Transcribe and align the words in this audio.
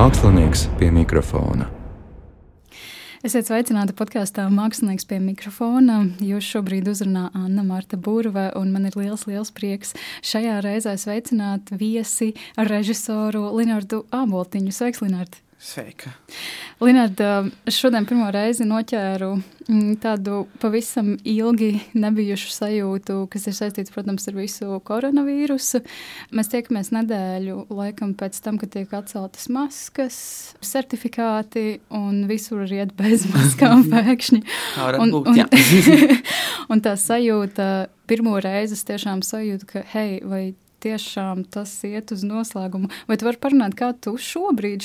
Mākslinieks 0.00 0.62
pie 0.80 0.86
mikrofona. 0.96 1.66
Esiet 3.20 3.50
sveicināti 3.50 3.92
podkāstā 3.98 4.46
Mākslinieks 4.48 5.04
pie 5.10 5.18
mikrofona. 5.20 5.98
Jūs 6.24 6.46
šobrīd 6.54 6.88
uzrunā 6.88 7.26
Anna 7.36 7.60
Marta 7.68 7.98
Burve, 8.00 8.46
un 8.56 8.72
man 8.72 8.88
ir 8.88 8.96
liels, 8.96 9.26
liels 9.28 9.52
prieks 9.52 9.92
šajā 10.24 10.56
reizē 10.64 10.96
sveicināt 10.96 11.74
viesi 11.76 12.30
režisoru 12.56 13.50
Linārdu 13.58 14.06
Āboltiņu. 14.22 14.72
Sveiks, 14.72 15.04
Linārd! 15.04 15.36
Sveika. 15.60 16.08
Linārda, 16.80 17.42
šodien 17.68 18.06
pirmo 18.08 18.30
reizi 18.32 18.64
noķēru 18.64 19.28
mm, 19.36 19.98
tādu 20.00 20.46
pavisam 20.62 21.10
ilgi 21.28 21.82
nebijušu 21.92 22.48
sajūtu, 22.54 23.16
kas 23.28 23.44
ir 23.50 23.56
saistīts, 23.58 23.92
protams, 23.92 24.24
ar 24.30 24.38
visu 24.38 24.78
koronavīrusu. 24.88 25.82
Mēs 26.32 26.48
tiekamies 26.54 26.88
nedēļu 26.96 27.66
laikam 27.76 28.14
pēc 28.16 28.40
tam, 28.40 28.56
kad 28.62 28.72
tiek 28.72 28.94
atceltas 28.96 29.50
maskas, 29.52 30.16
certifikāti 30.64 31.82
un 31.92 32.24
visur 32.30 32.64
iet 32.64 32.96
bez 32.96 33.28
maskām 33.34 33.84
pēkšņi. 33.92 34.40
Un, 34.96 35.12
būt, 35.12 35.28
un, 35.28 35.44
un 36.72 36.84
tā 36.88 36.96
sajūta, 36.96 37.68
pirmo 38.08 38.40
reizi 38.40 38.80
es 38.80 38.88
tiešām 38.88 39.20
sajūtu, 39.28 39.68
ka, 39.74 39.84
hei, 39.92 40.22
vai 40.24 40.44
tiešām 40.82 41.44
tas 41.52 41.72
iet 41.86 42.12
uz 42.14 42.24
noslēgumu. 42.26 42.90
Vai 43.08 43.18
tu 43.20 43.28
vari 43.28 43.40
parunāt, 43.42 43.76
kā 43.78 43.92
tu 43.94 44.16
šobrīd 44.20 44.84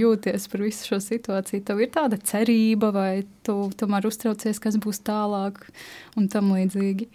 jūties 0.00 0.48
par 0.50 0.64
visu 0.64 0.90
šo 0.90 1.00
situāciju? 1.04 1.64
Tev 1.64 1.80
ir 1.84 1.92
tāda 1.94 2.18
cerība, 2.18 2.92
vai 2.94 3.24
tu 3.46 3.70
tomēr 3.76 4.06
uztraucies, 4.08 4.60
kas 4.60 4.76
būs 4.76 5.04
tālāk 5.06 5.62
un 6.16 6.28
tam 6.28 6.52
līdzīgi? 6.56 7.10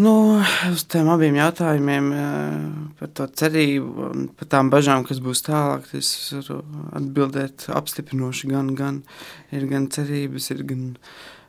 Nu, 0.00 0.38
uz 0.70 0.84
tiem 0.86 1.08
abiem 1.10 1.34
jautājumiem 1.34 2.06
eh, 2.14 2.52
par 3.00 3.10
to 3.10 3.26
cerību 3.40 4.04
un 4.06 4.28
par 4.38 4.48
tām 4.52 4.70
bažām, 4.70 5.02
kas 5.04 5.18
būs 5.20 5.42
tālāk, 5.48 5.88
es 5.98 6.30
varu 6.30 6.60
atbildēt 6.96 7.66
apstiprinoši. 7.74 8.52
Gan, 8.52 8.70
gan 8.78 9.02
ir 9.50 9.66
gan 9.68 9.88
cerības, 9.90 10.46
ir 10.54 10.62
gan 10.68 10.84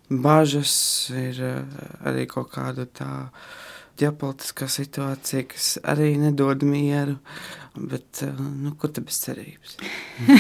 bažas, 0.10 0.74
ir 1.14 1.38
eh, 1.38 1.86
arī 2.02 2.26
kaut 2.32 2.50
kāda 2.56 2.90
tāda 2.90 3.30
ģeopolitiskā 4.00 4.68
situācija, 4.72 5.48
kas 5.52 5.74
arī 5.84 6.14
nedod 6.22 6.64
mieru. 6.68 7.18
Bet, 7.72 8.20
eh, 8.26 8.36
nu, 8.36 8.74
kur 8.76 8.92
tad 8.92 9.06
bez 9.08 9.22
cerības? 9.24 9.78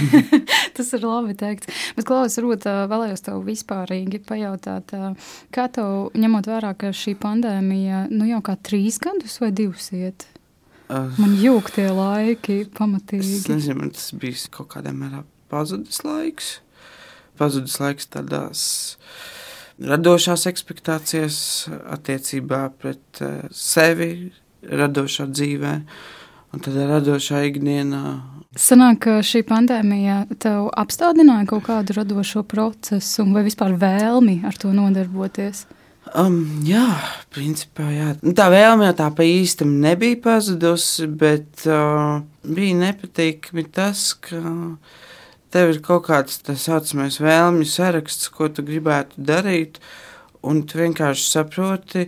Tas 0.76 0.90
ir 0.98 1.06
labi 1.08 1.36
teikt. 1.40 1.70
Bet, 1.96 2.04
Klaus, 2.08 2.36
varbūt 2.36 2.68
eh, 2.68 2.82
vēlējos 2.92 3.24
tev 3.24 3.40
vispārīgi 3.48 4.20
pajautāt, 4.28 4.92
eh, 4.98 5.32
kā 5.56 5.70
tev, 5.72 6.10
ņemot 6.12 6.50
vērā, 6.52 6.74
ka 6.76 6.92
šī 6.92 7.16
pandēmija 7.22 8.10
nu, 8.12 8.28
jau 8.28 8.42
kā 8.44 8.58
trīs 8.60 9.00
gadus 9.00 9.40
vai 9.40 9.54
divus 9.56 9.94
iet? 9.96 10.28
Uh, 10.92 11.08
man 11.16 11.38
jūg 11.40 11.70
tie 11.72 11.88
laiki 11.96 12.66
pamatīgi. 12.76 13.38
Es 13.38 13.48
nezinu, 13.48 13.88
tas 13.96 14.10
bija 14.12 14.50
kaut 14.52 14.74
kādā 14.74 14.92
mērā 14.92 15.22
pazudis 15.52 16.02
laiks. 16.04 16.58
Pazudis 17.40 17.78
laiks 17.80 18.10
tādās 18.12 18.66
radošās 19.88 20.48
expectācijas 20.52 21.38
attiecībā 21.70 22.64
pret 22.82 23.22
uh, 23.24 23.48
sevi, 23.56 24.32
radošā 24.62 25.28
dzīvē. 25.32 25.76
Un 26.52 26.60
tad 26.60 26.76
radošā 26.76 27.46
ikdienā. 27.48 28.04
Sanāk, 28.60 28.98
ka 29.06 29.20
šī 29.24 29.46
pandēmija 29.48 30.26
tev 30.44 30.66
apstādināja 30.76 31.48
kaut 31.54 31.64
kādu 31.70 31.96
radošo 31.96 32.44
procesu, 32.44 33.24
vai 33.32 33.46
vispār 33.46 33.78
vēlmi 33.80 34.42
ar 34.48 34.58
to 34.60 34.74
nodarboties? 34.76 35.64
Um, 36.18 36.42
jā, 36.68 36.90
principā 37.32 37.88
jā. 37.94 38.10
Nu, 38.26 38.34
tā 38.36 38.50
vēlme 38.52 38.90
jau 38.90 38.98
tā 39.00 39.08
pa 39.16 39.24
īstam 39.24 39.78
nebija 39.80 40.20
pazudusi, 40.26 41.08
bet 41.08 41.64
uh, 41.70 42.20
bija 42.44 42.80
nepatīkami 42.82 43.64
tas, 43.72 44.10
ka 44.20 44.42
uh, 44.42 45.00
tev 45.52 45.74
ir 45.74 45.82
kaut 45.86 46.06
kāds 46.08 46.40
tā 46.46 46.56
saucamais 46.60 47.20
vēlmju 47.22 47.68
saraksts, 47.70 48.32
ko 48.34 48.50
tu 48.50 48.64
gribētu 48.68 49.22
darīt, 49.32 49.82
un 50.48 50.64
tu 50.68 50.80
vienkārši 50.82 51.28
saproti, 51.28 52.08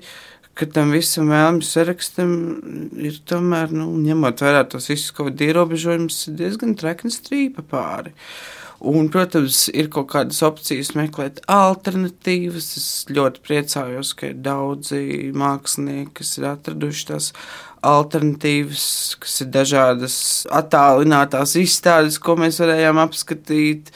ka 0.58 0.68
tam 0.70 0.94
visam 0.94 1.32
vēlmju 1.34 1.66
sarakstam 1.66 2.34
ir 3.02 3.20
tomēr, 3.30 3.74
nu, 3.74 3.90
ņemot 4.06 4.44
vērā 4.46 4.66
tos 4.70 4.90
visus 4.92 5.14
kaut 5.16 5.32
kādi 5.32 5.50
ierobežojumus, 5.50 6.20
diezgan 6.38 6.76
trekna 6.80 7.14
strīpa 7.14 7.66
pāri. 7.70 8.14
Un, 8.84 9.06
protams, 9.08 9.70
ir 9.72 9.88
kaut 9.88 10.10
kādas 10.12 10.42
opcijas 10.44 10.90
meklēt 11.00 11.38
alternatīvas. 11.48 12.66
Es 12.82 12.88
ļoti 13.08 13.40
priecājos, 13.46 14.10
ka 14.20 14.34
ir 14.34 14.42
daudzi 14.44 15.30
mākslinieki, 15.40 16.12
kas 16.20 16.34
ir 16.36 16.50
atraduši 16.50 17.06
tās 17.08 17.30
alternatīvas, 17.88 18.86
kas 19.24 19.38
ir 19.46 19.50
dažādas 19.54 20.18
attālinātās 20.52 21.56
izstādes, 21.62 22.20
ko 22.20 22.36
mēs 22.40 22.60
varējām 22.60 23.00
apskatīt. 23.06 23.94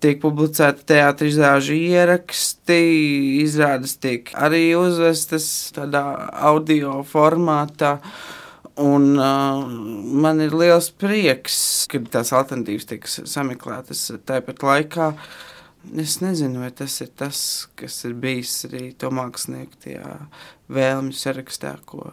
Tiek 0.00 0.20
publicēti 0.20 0.88
teātris 0.88 1.36
izrāžu 1.36 1.76
ieraksti, 1.76 2.80
izrādes 3.44 3.98
tiek 4.00 4.32
arī 4.36 4.70
uzvestas 4.76 5.46
tādā 5.76 6.04
audio 6.48 7.02
formātā. 7.08 7.98
Un 8.80 9.12
uh, 9.22 9.60
man 10.22 10.40
ir 10.42 10.54
liels 10.56 10.88
prieks, 10.98 11.86
ka 11.90 12.00
tās 12.10 12.32
alternatīvas 12.34 12.88
tiek 12.90 13.04
sameklētas 13.06 14.08
tāpat 14.26 14.64
laikā. 14.66 15.12
Es 16.00 16.16
nezinu, 16.22 16.62
vai 16.64 16.72
tas 16.74 16.96
ir 17.04 17.10
tas, 17.14 17.38
kas 17.78 18.00
ir 18.08 18.16
bijis 18.18 18.64
arī 18.66 18.88
to 18.98 19.12
mākslinieku 19.14 19.78
tajā 19.84 20.14
vēlmju 20.74 21.14
sarakstā, 21.18 21.76
ko 21.86 22.08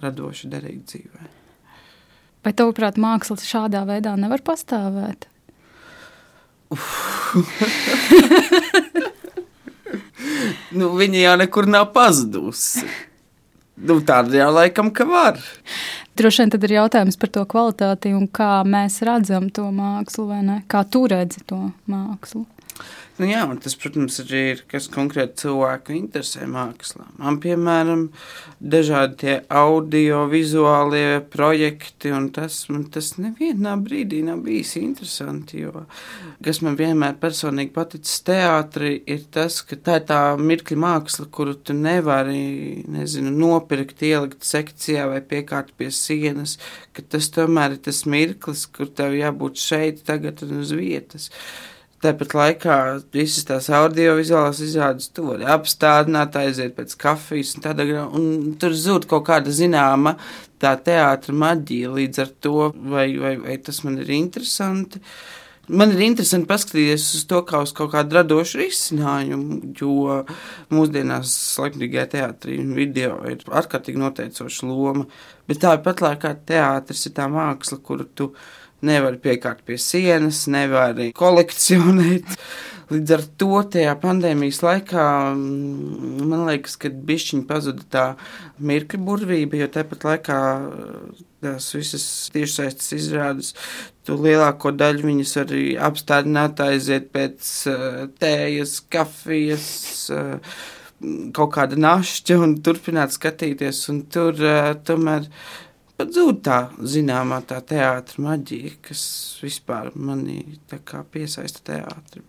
radoši 0.00 0.50
darīt 0.50 0.82
dzīvē. 0.90 1.28
Vai 2.40 2.52
tavuprāt, 2.56 2.96
māksla 2.98 3.36
šādā 3.44 3.84
veidā 3.86 4.16
nevar 4.18 4.40
pastāvēt? 4.42 5.28
nu, 10.78 10.90
viņa 10.96 11.18
jau 11.20 11.36
nekur 11.42 11.66
nav 11.70 11.92
pazudusi. 11.94 12.86
Nu, 13.80 14.00
tāda 14.04 14.36
jau 14.42 14.50
laikam, 14.52 14.90
ka 14.92 15.04
var. 15.08 15.38
Droši 16.20 16.42
vien 16.42 16.50
tad 16.52 16.64
ir 16.66 16.74
jautājums 16.74 17.16
par 17.16 17.30
to 17.32 17.42
kvalitāti 17.48 18.10
un 18.12 18.26
kā 18.28 18.58
mēs 18.68 18.98
redzam 19.08 19.46
to 19.56 19.62
mākslu, 19.72 20.26
vai 20.28 20.42
ne? 20.44 20.56
Kā 20.68 20.82
tu 20.84 21.06
redzi 21.08 21.40
to 21.48 21.70
mākslu? 21.88 22.42
Nu, 23.20 23.26
jā, 23.28 23.42
un 23.44 23.58
tas, 23.60 23.74
protams, 23.76 24.14
arī 24.22 24.38
ir 24.54 24.60
kas 24.70 24.86
konkrēti 24.88 25.42
cilvēku 25.42 25.92
interesē 25.92 26.46
mākslā. 26.48 27.04
Man, 27.20 27.36
piemēram, 27.42 28.06
dažādi 28.72 29.16
tie 29.20 29.34
audio-vizuālie 29.52 31.18
projekti, 31.28 32.14
un 32.16 32.30
tas 32.32 32.62
man 32.72 32.86
tas 32.94 33.10
nevienā 33.20 33.74
brīdī 33.84 34.22
nav 34.24 34.40
bijis 34.46 34.72
interesanti. 34.80 35.60
Jo, 35.66 35.82
kas 36.46 36.62
man 36.64 36.78
vienmēr 36.80 37.18
personīgi 37.20 37.74
paticis 37.74 38.22
teātrī, 38.24 38.94
ir 39.04 39.26
tas, 39.36 39.58
ka 39.68 39.76
tā 39.76 39.98
ir 40.00 40.06
tā 40.08 40.20
mirkļa 40.40 40.78
māksla, 40.80 41.28
kuru 41.28 41.58
tu 41.60 41.76
nevari, 41.76 42.86
nezinu, 42.88 43.34
nopirkt, 43.36 44.00
ielikt 44.00 44.48
sekcijā 44.48 45.10
vai 45.12 45.20
piekārt 45.20 45.74
pie 45.76 45.90
sienas, 45.92 46.56
ka 46.96 47.04
tas 47.04 47.28
tomēr 47.36 47.76
ir 47.76 47.84
tas 47.84 48.06
mirklis, 48.08 48.64
kur 48.64 48.88
tev 48.88 49.18
jābūt 49.18 49.60
šeit, 49.60 50.06
tagad 50.08 50.40
un 50.48 50.62
uz 50.62 50.72
vietas. 50.72 51.28
Tāpat 52.00 52.32
laikā 52.32 52.74
visas 53.12 53.44
tās 53.44 53.66
audiovizuālās 53.76 54.62
izrādes 54.64 55.10
tur 55.12 55.34
var 55.34 55.42
apstādināt, 55.58 56.38
aiziet 56.40 56.72
pēc 56.78 56.94
kafijas, 57.00 57.50
un, 57.58 57.64
tādā, 57.66 57.84
un 58.16 58.54
tur 58.60 58.72
zūd 58.72 59.04
kaut 59.10 59.26
kāda 59.26 59.52
zināma 59.52 60.14
tā 60.60 60.72
teātra 60.80 61.34
maģija 61.36 61.90
līdz 61.98 62.22
ar 62.24 62.30
to, 62.40 62.70
vai, 62.88 63.04
vai, 63.20 63.34
vai 63.42 63.58
tas 63.60 63.82
man 63.84 63.98
ir 64.00 64.12
interesanti. 64.16 65.02
Man 65.70 65.92
ir 65.92 66.00
interesanti 66.02 66.48
paskatīties 66.50 67.04
uz 67.18 67.26
to 67.30 67.42
kā 67.46 67.60
uz 67.62 67.74
kaut 67.76 67.92
kādu 67.92 68.16
radošu 68.16 68.62
risinājumu, 68.62 69.58
jo 69.76 70.22
mūsdienās 70.72 71.34
laikmatīgajā 71.60 72.06
teātrī 72.16 72.56
un 72.64 72.72
video 72.78 73.20
ir 73.28 73.44
ārkārtīgi 73.44 74.00
noteicoša 74.00 74.70
loma. 74.72 75.04
Bet 75.46 75.60
tāpat 75.66 76.00
laikā 76.06 76.32
teātris 76.48 77.04
ir 77.06 77.14
tā 77.20 77.28
māksla, 77.30 77.78
kuru 77.84 78.08
tu 78.08 78.32
esi 78.32 78.59
nevar 78.86 79.16
piekārt 79.22 79.64
pie 79.66 79.78
sienas, 79.80 80.46
nevar 80.50 80.98
kolekcionēt. 81.16 82.36
Līdz 82.90 83.12
ar 83.14 83.22
to 83.38 83.60
tajā 83.70 83.92
pandēmijas 84.02 84.64
laikā 84.66 85.02
mm, 85.30 86.24
man 86.26 86.48
liekas, 86.48 86.74
ka 86.80 86.90
bišķiņi 86.90 87.44
pazuda 87.46 87.84
tā 87.94 88.06
mirkļa 88.66 88.98
burvība, 89.06 89.60
jo 89.60 89.68
tāpat 89.70 90.06
laikā 90.08 90.38
eh, 90.58 91.20
tās 91.44 91.68
visas 91.76 92.08
tiešsaistes 92.34 92.90
izrādes, 92.96 93.52
tu 94.02 94.18
lielāko 94.18 94.74
daļu 94.74 95.06
viņas 95.06 95.36
arī 95.44 95.62
apstādināt, 95.78 96.60
aiziet 96.64 97.08
pēc 97.14 97.52
uh, 97.70 98.02
tējas, 98.20 98.74
kafijas, 98.92 99.70
kaut 101.36 101.54
kāda 101.54 101.78
našķa 101.80 102.36
un 102.44 102.58
turpināt 102.64 103.14
skatīties, 103.14 103.86
un 103.92 104.02
tur 104.12 104.36
tomēr 104.84 105.30
pat 106.00 106.14
zūd 106.16 106.38
tā 106.46 106.58
zināmā 106.88 107.42
tā 107.44 107.58
teātra 107.60 108.24
maģija, 108.24 108.72
kas 108.88 109.02
vispār 109.44 109.90
manī 109.94 110.40
piesaista 111.12 111.66
teātrim. 111.72 112.24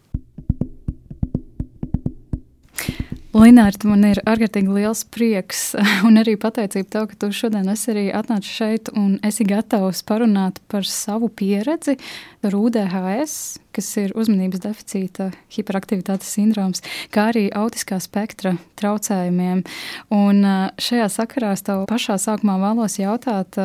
Linārta, 3.32 3.88
man 3.88 4.04
ir 4.10 4.20
ārkārtīgi 4.28 4.74
liels 4.76 5.06
prieks 5.08 5.70
un 6.08 6.20
arī 6.20 6.34
pateicība 6.40 6.90
tev, 6.92 7.06
ka 7.08 7.20
tu 7.22 7.30
šodien 7.36 7.70
esi 7.72 7.94
arī 7.94 8.04
atnācis 8.12 8.58
šeit 8.58 8.92
un 8.92 9.14
esi 9.24 9.46
gatavs 9.48 10.04
parunāt 10.04 10.60
par 10.72 10.84
savu 10.88 11.30
pieredzi 11.32 11.96
ar 12.44 12.58
UDHS, 12.60 13.36
kas 13.72 13.88
ir 14.02 14.12
uzmanības 14.20 14.66
deficīta 14.66 15.30
hiperaktivitātes 15.56 16.34
sindroms, 16.36 16.84
kā 17.16 17.30
arī 17.32 17.46
autiskā 17.56 18.02
spektra 18.04 18.58
traucējumiem. 18.82 19.64
Un 20.12 20.44
šajā 20.76 21.08
sakarā 21.16 21.56
es 21.56 21.64
tev 21.64 21.86
pašā 21.88 22.20
sākumā 22.20 22.60
vēlos 22.60 23.00
jautāt, 23.00 23.56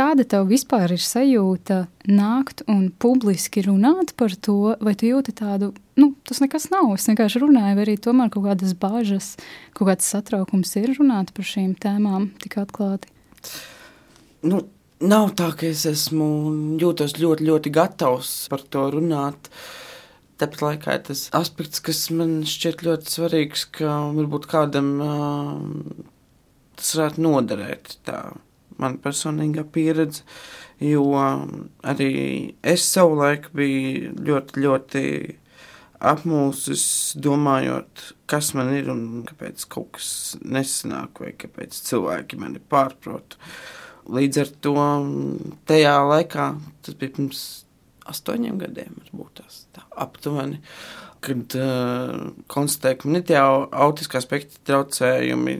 Kāda 0.00 0.24
tev 0.24 0.46
vispār 0.48 0.94
ir 0.94 1.02
sajūta 1.04 1.82
nākt 2.08 2.62
un 2.72 2.86
publiski 2.88 3.60
runāt 3.66 4.14
par 4.16 4.32
to, 4.32 4.72
vai 4.80 4.94
tu 4.96 5.10
jūti 5.10 5.34
tādu, 5.36 5.74
nu, 6.00 6.14
tas 6.24 6.40
nekas 6.40 6.70
nav. 6.72 6.94
Es 6.94 7.04
vienkārši 7.10 7.42
runāju, 7.42 7.76
vai 7.76 7.84
arī 7.84 7.98
tomēr 8.00 8.30
kaut 8.32 8.46
kādas 8.46 8.72
bāžas, 8.80 9.34
kaut 9.76 9.90
kāds 9.90 10.08
satraukums 10.08 10.72
ir 10.80 10.94
runāt 10.96 11.34
par 11.36 11.44
šīm 11.50 11.74
tēmām 11.84 12.30
tik 12.40 12.56
atklāti? 12.62 13.12
Nu, 14.40 14.62
nav 15.04 15.34
tā, 15.36 15.52
ka 15.52 15.68
es 15.68 15.84
esmu 15.92 16.32
jūtos 16.80 17.18
ļoti, 17.20 17.50
ļoti 17.52 17.76
gatavs 17.76 18.34
par 18.48 18.64
to 18.72 18.88
runāt. 18.96 19.52
Tāpat 20.40 20.64
laikā 20.64 21.00
tas 21.12 21.28
aspekts, 21.36 21.84
kas 21.84 22.06
man 22.08 22.38
šķiet 22.48 22.88
ļoti 22.88 23.18
svarīgs, 23.18 23.68
ka 23.76 24.00
varbūt 24.16 24.48
kādam 24.48 24.94
uh, 25.04 26.06
tas 26.80 26.94
varētu 26.96 27.28
noderēt. 27.28 27.98
Tā 28.08 28.30
man 28.80 28.98
personīgā 29.02 29.66
pieredze, 29.74 30.24
jo 30.80 31.04
um, 31.18 31.68
arī 31.86 32.10
es 32.66 32.86
savulaik 32.88 33.50
biju 33.56 34.14
ļoti, 34.26 34.64
ļoti 34.64 35.04
apmulsis, 36.00 36.84
domājot, 37.20 38.06
kas 38.30 38.54
man 38.56 38.72
ir 38.72 38.88
un 38.92 39.22
kāpēc 39.28 39.66
kaut 39.72 39.92
kas 39.98 40.10
nesanāk, 40.40 41.20
vai 41.20 41.34
kāpēc 41.36 41.76
cilvēki 41.90 42.40
mani 42.40 42.62
pārprot. 42.72 43.36
Līdz 44.10 44.40
ar 44.42 44.52
to 44.64 44.74
um, 44.80 45.58
tajā 45.68 45.98
laikā, 46.08 46.46
tas 46.82 46.96
bija 46.98 47.18
pirms 47.18 47.42
astoņiem 48.10 48.58
gadiem, 48.60 48.96
varbūt 49.04 49.40
tās 49.40 49.64
tā 49.74 49.84
aptuveni, 50.02 50.60
kad 51.20 51.56
uh, 51.58 52.30
konstatēju, 52.50 52.98
ka 53.00 53.08
man 53.08 53.20
ir 53.20 53.24
tie 53.28 53.38
autiskā 53.40 54.22
spektra 54.24 54.62
traucējumi, 54.70 55.56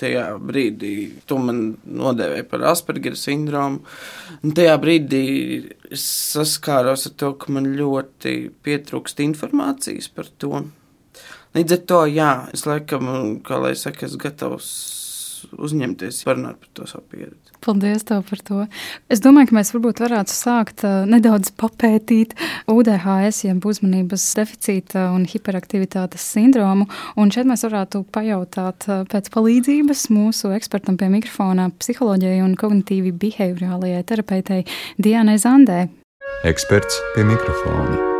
tajā 0.00 0.26
brīdī 0.44 0.92
to 1.28 1.38
man 1.40 1.62
nodēvēja 1.84 2.46
par 2.50 2.66
Aspergera 2.72 3.16
sindromu. 3.16 3.80
Un 4.44 4.56
tajā 4.56 4.76
brīdī 4.82 5.24
es 5.90 6.04
saskāros 6.34 7.08
ar 7.08 7.16
to, 7.20 7.32
ka 7.40 7.52
man 7.56 7.72
ļoti 7.78 8.36
pietrūkst 8.64 9.24
informācijas 9.24 10.10
par 10.12 10.28
to. 10.42 10.66
Līdz 11.56 11.74
ar 11.74 11.84
to, 11.90 12.00
jā, 12.12 12.32
es 12.54 12.68
laikam, 12.68 13.08
kā 13.46 13.58
lai 13.58 13.72
saka, 13.78 14.06
esmu 14.06 14.20
gatavs 14.22 14.68
uzņemties, 15.58 16.20
parunāt 16.26 16.60
par 16.60 16.70
to 16.76 16.86
savu 16.90 17.06
pieredzi. 17.12 17.54
Paldies 17.64 18.06
tev 18.08 18.22
par 18.28 18.42
to. 18.46 18.64
Es 19.12 19.20
domāju, 19.24 19.50
ka 19.50 19.56
mēs 19.58 19.72
varbūt 19.74 20.02
varētu 20.04 20.34
sākt 20.34 20.84
uh, 20.86 21.02
nedaudz 21.08 21.52
papētīt 21.60 22.36
UDHS, 22.70 23.44
jeb 23.48 23.66
uzmanības 23.68 24.24
deficīta 24.38 25.10
un 25.14 25.26
hiperaktivitātes 25.28 26.24
sindromu. 26.34 26.88
Un 27.20 27.32
šeit 27.34 27.48
mēs 27.50 27.66
varētu 27.68 28.04
pajautāt 28.14 28.88
uh, 28.88 29.02
pēc 29.10 29.32
palīdzības 29.34 30.06
mūsu 30.14 30.54
ekspertam 30.56 31.00
pie 31.00 31.10
mikrofona 31.12 31.68
psiholoģijai 31.80 32.44
un 32.46 32.56
kognitīvi 32.60 33.12
behaviorālajai 33.26 34.06
terapeitei 34.08 34.62
Dianai 35.02 35.36
Zandē. 35.40 35.84
Eksperts 36.48 37.02
pie 37.14 37.26
mikrofona. 37.28 38.19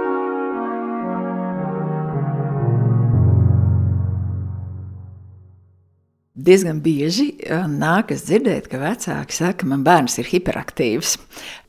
Diezgan 6.40 6.78
bieži 6.80 7.32
nākas 7.68 8.24
dzirdēt, 8.28 8.68
ka 8.70 8.78
vecāki 8.80 9.36
saka, 9.36 9.58
ka 9.60 9.68
man 9.68 9.82
bērns 9.84 10.16
ir 10.22 10.28
hiperaktīvs 10.30 11.16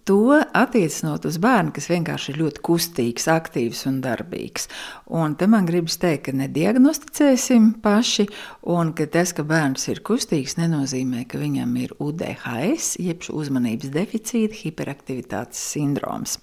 to 0.05 0.39
attiecinot 0.53 1.25
uz 1.29 1.37
bērnu, 1.41 1.73
kas 1.75 1.89
vienkārši 1.91 2.33
ir 2.33 2.39
ļoti 2.41 2.63
kustīgs, 2.65 3.27
aktīvs 3.31 3.85
un 3.89 3.99
darbīgs. 4.03 4.67
Un 5.11 5.35
te 5.35 5.47
man 5.51 5.67
gribas 5.67 5.97
teikt, 6.01 6.29
ka 6.29 6.33
nediagnosticēsim 6.37 7.71
paši, 7.83 8.27
un 8.71 8.93
ka 8.97 9.07
tas, 9.11 9.33
ka 9.35 9.45
bērns 9.47 9.87
ir 9.91 10.01
kustīgs, 10.07 10.57
nenozīmē, 10.59 11.25
ka 11.29 11.41
viņam 11.41 11.75
ir 11.81 11.93
UDHS, 12.01 12.95
jeb 13.01 13.27
uzmanības 13.31 13.91
deficīta 13.93 14.57
hiperaktivitātes 14.61 15.61
sindroms. 15.73 16.37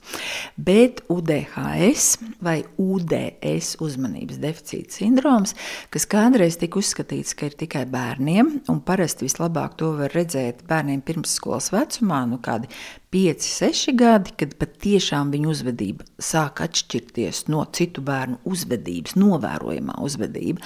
Bet 0.55 1.03
UDHS 1.13 2.19
vai 2.45 2.61
UDS 2.79 3.75
uzmanības 3.85 4.41
deficīta 4.43 5.01
sindroms, 5.01 5.57
kas 5.95 6.07
kādreiz 6.11 6.61
tika 6.61 6.81
uzskatīts, 6.83 7.35
ka 7.39 7.49
ir 7.49 7.59
tikai 7.59 7.87
bērniem, 7.91 8.55
un 8.69 8.81
parasti 8.85 9.27
vislabāk 9.27 9.79
to 9.81 9.95
var 9.99 10.15
redzēt 10.15 10.65
bērniem 10.69 11.03
pirmsskolas 11.07 11.73
vecumā, 11.75 12.25
nu 12.29 12.41
kādi 12.45 12.71
5, 13.11 13.41
6 13.41 13.95
gadi, 13.97 14.35
kad 14.37 14.51
patiešām 14.61 15.31
viņa 15.33 15.49
uzvedība 15.49 16.05
sāk 16.21 16.61
atšķirties 16.61 17.47
no 17.49 17.63
citu 17.73 18.03
bērnu 18.05 18.37
uzvedības, 18.45 19.15
novērojamā 19.17 19.97
uzvedība, 20.05 20.61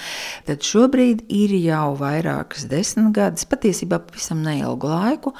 tad 0.49 0.67
šobrīd 0.67 1.23
ir 1.31 1.55
jau 1.55 1.93
vairākas 2.01 2.67
desmit 2.67 3.13
gadus, 3.15 3.47
patiesībā 3.47 4.01
pavisam 4.09 4.43
neilgu 4.43 4.91
laiku, 4.91 5.31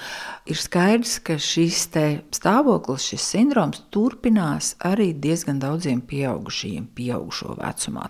ir 0.48 0.64
skaidrs, 0.64 1.18
ka 1.28 1.36
šis 1.36 1.90
stāvoklis, 2.40 3.12
šis 3.12 3.30
sindroms 3.36 3.84
turpinās 3.92 4.78
arī 4.88 5.12
diezgan 5.12 5.60
daudziem 5.60 6.06
pieaugušajiem, 6.08 6.88
pieaugušo 6.96 7.60
vecumā. 7.60 8.10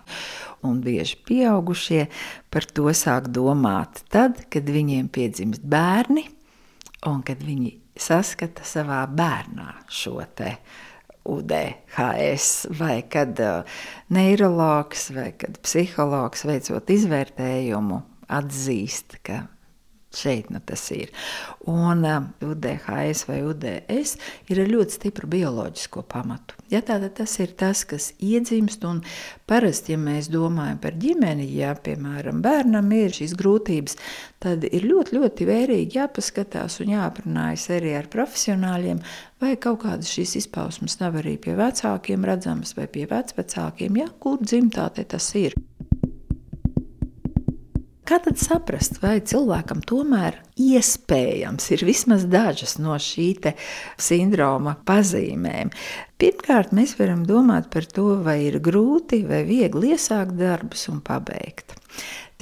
Un 0.64 0.78
bieži 0.86 1.18
pieaugušie 1.26 2.04
par 2.46 2.70
to 2.70 2.86
sāk 2.94 3.26
domāt 3.34 4.04
tad, 4.14 4.46
kad 4.54 4.70
viņiem 4.70 5.10
piedzimst 5.10 5.66
bērni 5.66 6.28
un 7.10 7.26
kad 7.26 7.42
viņi 7.42 7.80
saskata 7.96 8.64
savā 8.66 9.04
bērnā 9.10 9.70
šo 9.92 10.18
te 10.36 10.56
UDHS, 11.24 12.66
vai 12.76 12.98
kad 13.08 13.38
uh, 13.40 13.78
neiroloģis 14.12 15.06
vai 15.16 15.30
kad 15.40 15.56
psihologs 15.64 16.44
veicot 16.44 16.90
izvērtējumu 16.92 18.02
atzīst, 18.34 19.18
ka 19.24 19.46
Šeit 20.14 20.50
nu 20.54 20.60
tas 20.64 20.82
ir. 20.94 21.10
Un 21.70 22.04
uh, 22.06 22.26
UDHS 22.44 23.26
vai 23.28 23.40
UDS 23.46 24.16
ir 24.52 24.60
ar 24.62 24.70
ļoti 24.70 24.98
stipru 24.98 25.30
bioloģisko 25.30 26.04
pamatu. 26.10 26.58
Ja, 26.72 26.80
tātad 26.82 27.12
tas 27.18 27.34
ir 27.42 27.52
tas, 27.58 27.84
kas 27.86 28.12
iedzimst, 28.24 28.84
un 28.88 29.02
parasti, 29.46 29.94
ja 29.94 30.00
mēs 30.00 30.30
domājam 30.32 30.80
par 30.82 30.96
ģimeni, 30.98 31.46
ja, 31.58 31.74
piemēram, 31.76 32.40
bērnam 32.44 32.88
ir 32.96 33.14
šīs 33.14 33.36
grūtības, 33.38 33.98
tad 34.42 34.64
ir 34.70 34.86
ļoti, 34.88 35.18
ļoti 35.18 35.48
vērīgi 35.48 36.00
jāpaskatās 36.00 36.80
un 36.82 36.94
jāaprunājas 36.96 37.68
arī 37.76 37.94
ar 37.98 38.08
profesionāļiem, 38.12 39.02
vai 39.44 39.54
kaut 39.60 39.82
kādas 39.84 40.10
šīs 40.16 40.38
izpausmes 40.42 40.98
nav 41.02 41.20
arī 41.20 41.36
pie 41.40 41.54
vecākiem 41.58 42.26
redzamas 42.26 42.74
vai 42.78 42.88
pie 42.90 43.06
vecvecākiem, 43.10 44.00
ja, 44.02 44.08
kur 44.18 44.40
dzimtā 44.42 44.88
tas 44.96 45.30
ir. 45.38 45.54
Kā 48.04 48.18
tad 48.20 48.36
saprast, 48.36 48.98
vai 49.00 49.14
cilvēkam 49.24 49.78
tomēr 49.88 50.34
iespējams 50.60 51.70
ir 51.72 51.84
vismaz 51.88 52.26
dažas 52.28 52.74
no 52.76 52.98
šī 53.00 53.30
sindroma 53.96 54.74
pazīmēm? 54.84 55.70
Pirmkārt, 56.20 56.74
mēs 56.76 56.92
varam 56.98 57.22
domāt 57.24 57.70
par 57.72 57.88
to, 57.88 58.18
vai 58.26 58.42
ir 58.50 58.58
grūti 58.60 59.22
vai 59.24 59.40
viegli 59.48 59.94
iesākt 59.96 60.36
darbus 60.36 60.84
un 60.92 61.00
pabeigt. 61.00 61.72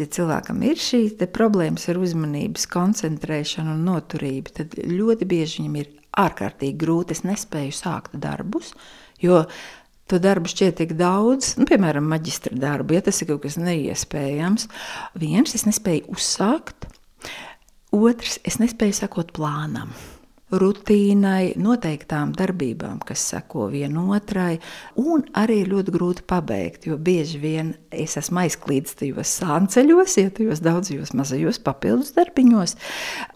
Ja 0.01 0.09
cilvēkam 0.11 0.65
ir 0.67 0.83
šī 0.83 1.05
problēmas 1.31 1.87
ar 1.93 2.03
uzmanības 2.03 2.67
koncentrēšanu 2.73 3.77
un 3.77 3.87
noturību, 3.87 4.57
tad 4.59 4.75
ļoti 4.83 5.31
bieži 5.31 5.63
viņam 5.63 5.79
ir 5.79 5.93
ārkārtīgi 6.25 6.81
grūti. 6.83 7.15
Es 7.15 7.23
nespēju 7.29 7.79
sākt 7.79 8.19
darbus, 8.19 8.75
jo 9.23 9.45
to 10.11 10.21
darbu 10.23 10.51
šķiet 10.51 10.79
tik 10.81 10.97
daudz, 10.99 11.55
nu, 11.61 11.67
piemēram, 11.69 12.09
maģistra 12.11 12.57
darbu, 12.59 12.99
ja 12.99 13.05
tas 13.07 13.23
ir 13.23 13.31
kaut 13.33 13.45
kas 13.47 13.59
neiespējams. 13.61 14.69
Viens, 15.23 15.55
es 15.57 15.67
nespēju 15.69 16.11
uzsākt, 16.13 16.89
otrs, 17.95 18.41
es 18.49 18.59
nespēju 18.63 18.99
sekot 19.03 19.33
plānam 19.37 19.95
rutīnai, 20.53 21.55
noteiktām 21.61 22.35
darbībām, 22.37 23.01
kas 23.07 23.25
seko 23.33 23.69
vienotrai, 23.73 24.59
un 25.01 25.25
arī 25.39 25.63
ļoti 25.69 25.95
grūti 25.95 26.27
pabeigt, 26.29 26.87
jo 26.91 26.99
bieži 27.01 27.41
vien 27.43 27.73
es 27.93 28.17
esmu 28.21 28.43
aizklīdis 28.45 28.97
tajos 29.01 29.33
sānceļos, 29.41 30.17
ja 30.21 30.33
tajos 30.35 30.63
daudzajos 30.65 31.15
mazajos 31.17 31.61
papildus 31.65 32.13
darbiņos, 32.17 32.77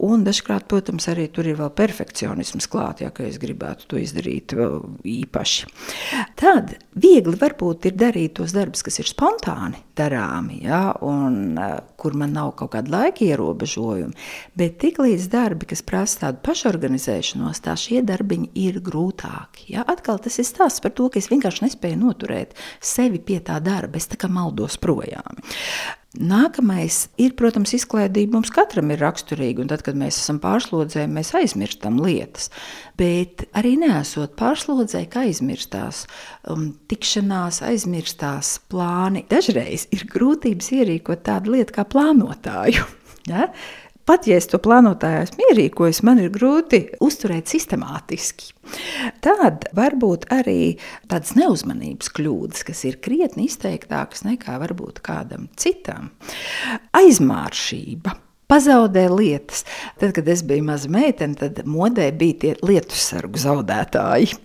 un 0.06 0.26
dažkārt, 0.26 0.68
protams, 0.70 1.08
arī 1.12 1.28
tur 1.32 1.48
ir 1.48 1.58
vēl 1.60 1.72
perfekcionisms 1.76 2.68
klāt, 2.72 3.02
ja 3.04 3.12
es 3.26 3.40
gribētu 3.40 3.88
to 3.90 4.00
izdarīt 4.00 4.54
īpaši. 4.56 5.70
Tad 6.36 6.76
viegli 6.96 7.36
varbūt 7.40 7.88
ir 7.90 7.96
darīt 7.96 8.36
tos 8.36 8.52
darbus, 8.56 8.84
kas 8.86 9.00
ir 9.00 9.08
spontāni 9.08 9.80
darāmi, 9.96 10.60
ja, 10.66 10.90
un 11.04 11.56
uh, 11.56 11.78
kur 11.96 12.16
man 12.18 12.34
nav 12.36 12.52
kaut 12.58 12.74
kāda 12.74 12.92
laika 12.92 13.24
ierobežojuma, 13.24 14.12
bet 14.58 14.76
tiklīdz 14.82 15.30
darbi, 15.32 15.68
kas 15.70 15.84
prasa 15.86 16.26
tādu 16.26 16.42
pašorganizāciju, 16.44 17.05
organizēšanos, 17.06 17.62
tā 17.62 17.76
šie 17.78 18.02
darbiņi 18.02 18.50
ir 18.54 18.80
grūtāki. 18.80 19.72
Ja? 19.74 19.84
Atkal 19.86 20.18
tas 20.18 20.38
ir 20.38 20.46
stāsts 20.46 20.82
par 20.82 20.92
to, 20.92 21.08
ka 21.08 21.18
es 21.18 21.30
vienkārši 21.30 21.66
nespēju 21.66 22.00
noturēt 22.00 22.56
sevi 22.80 23.18
pie 23.18 23.40
tā 23.40 23.60
darba, 23.60 23.96
es 23.96 24.08
tā 24.08 24.16
kā 24.16 24.28
maldos 24.28 24.76
projām. 24.76 25.38
Nākamais 26.16 27.10
ir, 27.20 27.34
protams, 27.36 27.74
izklaidība. 27.76 28.38
Mums 28.38 28.48
katram 28.50 28.88
ir 28.90 29.02
raksturīga, 29.04 29.60
un 29.60 29.68
tad, 29.68 29.82
kad 29.84 29.98
mēs 30.00 30.16
esam 30.16 30.38
pārslodzē, 30.40 31.04
mēs 31.12 31.34
aizmirstam 31.36 31.98
lietas. 32.00 32.48
Bet 32.96 33.44
arī 33.52 33.74
nesot 33.76 34.32
pārslodzē, 34.38 35.04
kā 35.12 35.26
aizmirstās 35.28 36.06
um, 36.48 36.70
tikšanās, 36.88 37.60
aizmirstās 37.68 38.56
plāni. 38.72 39.26
Dažreiz 39.28 39.90
ir 39.92 40.06
grūtības 40.08 40.72
ierīkot 40.78 41.26
tādu 41.28 41.58
lietu 41.58 41.76
kā 41.76 41.84
plānotāju. 41.84 42.86
Ja? 43.26 43.48
Pat 44.06 44.28
ja 44.30 44.36
es 44.38 44.46
to 44.46 44.60
plānotāju 44.62 45.24
esmu 45.24 45.48
ierīkojis, 45.48 46.04
man 46.06 46.20
ir 46.22 46.30
grūti 46.34 46.84
uzturēt 47.02 47.50
sistemātiski. 47.50 48.52
Tad 49.22 49.66
varbūt 49.74 50.28
arī 50.34 50.76
tādas 51.10 51.34
neuzmanības 51.38 52.12
kļūdas, 52.14 52.62
kas 52.68 52.84
ir 52.86 53.00
krietni 53.02 53.48
izteiktākas 53.50 54.22
nekā 54.26 54.60
varbūt 54.62 55.02
kādam 55.06 55.48
citam. 55.58 56.12
Aizmāršība. 56.94 58.14
Pazaudē 58.46 59.08
lietas. 59.10 59.64
Tad, 59.98 60.12
kad 60.14 60.28
es 60.30 60.44
biju 60.46 60.68
maza 60.68 60.90
meitene, 60.92 61.34
tad 61.34 61.64
modē 61.66 62.12
bija 62.14 62.38
tie 62.44 62.52
lietu 62.62 62.94
sargu 62.94 63.42
zaudētāji. 63.42 64.36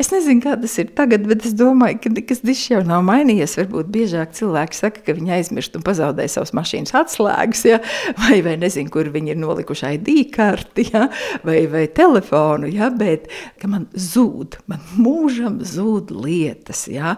Es 0.00 0.10
nezinu, 0.12 0.40
kā 0.44 0.54
tas 0.60 0.74
ir 0.80 0.92
tagad, 0.96 1.26
bet 1.28 1.44
es 1.46 1.54
domāju, 1.56 1.98
ka 2.04 2.12
nekas 2.12 2.40
dišs 2.46 2.70
jau 2.72 2.80
nav 2.86 3.02
mainījies. 3.06 3.56
Varbūt 3.60 3.90
biežāk 3.92 4.32
cilvēki 4.36 4.78
saka, 4.78 5.02
ka 5.04 5.14
viņi 5.16 5.34
aizmirst 5.38 5.76
un 5.76 5.84
pazaudēja 5.86 6.36
savas 6.36 6.54
mašīnas 6.56 6.94
atslēgas, 6.96 7.64
ja? 7.68 7.80
vai, 8.22 8.40
vai 8.46 8.56
nezinu, 8.60 8.90
kur 8.94 9.10
viņi 9.12 9.34
ir 9.34 9.40
nolikuši 9.42 9.92
ID 9.98 10.10
karti 10.34 10.88
ja? 10.92 11.08
vai, 11.46 11.60
vai 11.70 11.84
telefonu. 11.92 12.70
Ja? 12.72 12.90
Bet 12.94 13.28
man 13.68 13.88
zūd, 13.92 14.60
man 14.70 14.82
mūžam 14.96 15.60
zūd 15.66 16.12
lietas. 16.14 16.86
Ja? 16.92 17.16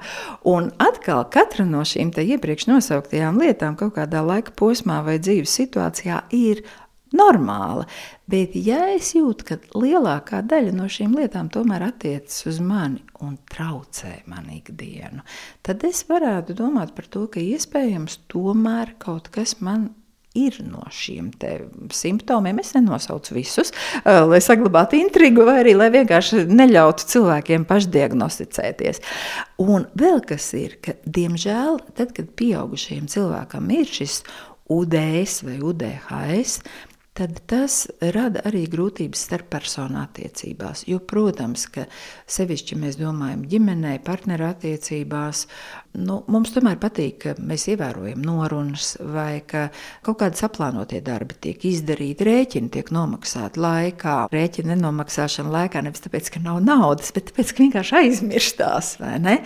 Un 0.48 0.72
atkal 0.82 1.26
katra 1.32 1.66
no 1.68 1.84
šīm 1.86 2.10
iepriekš 2.10 2.66
nosauktajām 2.70 3.38
lietām 3.40 3.78
kaut 3.78 3.94
kādā 3.98 4.24
laika 4.26 4.54
posmā 4.58 5.00
vai 5.06 5.20
dzīves 5.22 5.54
situācijā 5.60 6.24
ir 6.36 6.64
normāla. 7.16 7.86
Bet, 8.30 8.54
ja 8.54 8.84
es 8.94 9.12
jūtu, 9.16 9.46
ka 9.48 9.58
lielākā 9.74 10.42
daļa 10.46 10.74
no 10.76 10.88
šīm 10.90 11.16
lietām 11.18 11.50
tomēr 11.52 11.88
attiecas 11.88 12.44
uz 12.50 12.60
mani 12.62 13.02
un 13.24 13.36
traucē 13.50 14.20
man 14.30 14.50
ikdienu, 14.54 15.24
tad 15.66 15.84
es 15.88 16.04
varētu 16.08 16.56
domāt 16.58 16.94
par 16.96 17.10
to, 17.10 17.26
ka 17.32 17.42
iespējams 17.42 18.22
tomēr 18.30 18.94
kaut 19.02 19.32
kas 19.34 19.58
man 19.64 19.90
ir 20.34 20.60
no 20.62 20.84
šiem 20.94 21.30
simptomiem. 21.90 22.60
Es 22.62 22.72
nenosaucu 22.76 23.34
visus, 23.34 23.72
lai 24.04 24.38
saglabātu 24.44 24.98
intrigu, 25.00 25.42
vai 25.48 25.58
arī 25.64 25.74
lai 25.78 25.90
vienkārši 25.94 26.44
neļautu 26.50 27.08
cilvēkiem 27.10 27.66
pašdiagnosticēties. 27.70 29.02
Un 29.66 29.88
vēl 29.98 30.22
kas 30.28 30.52
ir, 30.58 30.78
ka, 30.84 30.94
diemžēl, 31.02 31.80
tad, 31.98 32.14
kad 32.16 32.30
pieaugušajiem 32.38 33.10
cilvēkam 33.10 33.74
ir 33.74 33.90
šis 33.90 34.20
UDS 34.70 35.40
vai 35.48 35.58
UDHS, 35.66 36.60
tad 37.20 37.36
tas 37.50 37.82
rada 38.14 38.40
arī 38.48 38.62
grūtības 38.72 39.26
starp 39.26 39.50
personu 39.52 39.98
attiecībās. 40.00 40.86
Jo, 40.88 41.02
protams, 41.04 41.66
ka 41.68 41.84
sevišķi 42.30 42.78
mēs 42.80 42.96
domājam 42.96 43.42
ģimenē, 43.50 43.98
partneru 44.06 44.46
attiecībās, 44.48 45.42
nu, 46.00 46.20
mums 46.32 46.54
tomēr 46.54 46.78
patīk, 46.80 47.18
ka 47.24 47.34
mēs 47.44 47.66
ievērojam 47.74 48.24
norunas 48.24 48.94
vai 49.04 49.42
ka 49.44 49.66
kaut 50.06 50.22
kādi 50.22 50.40
saplānotie 50.40 51.02
darbi 51.04 51.36
tiek 51.48 51.68
izdarīti, 51.68 52.24
rēķini 52.30 52.72
tiek 52.78 52.88
nomaksāti 52.94 53.60
laikā. 53.60 54.16
Rēķina 54.32 54.72
nenomaksāšana 54.72 55.52
laikā 55.58 55.84
nevis 55.84 56.06
tāpēc, 56.06 56.32
ka 56.32 56.44
nav 56.46 56.62
naudas, 56.64 57.12
bet 57.16 57.28
tāpēc, 57.34 57.52
ka 57.52 57.66
vienkārši 57.66 57.98
aizmirstās, 58.00 58.96
vai 59.02 59.18
ne? 59.20 59.38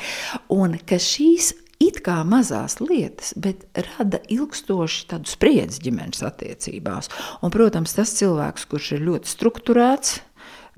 Un 0.54 0.78
ka 0.86 1.02
šīs 1.02 1.50
it 1.84 2.00
kā 2.04 2.20
mazās 2.28 2.78
lietas, 2.82 3.34
bet 3.36 3.66
rada 3.94 4.20
ilgstoši 4.32 5.08
tādu 5.12 5.30
spriedzi 5.30 5.82
ģimenes 5.86 6.24
attiecībās. 6.26 7.10
Un, 7.42 7.52
protams, 7.54 7.96
tas 7.96 8.14
cilvēks, 8.18 8.68
kurš 8.70 8.94
ir 8.96 9.04
ļoti 9.08 9.34
strukturēts, 9.36 10.20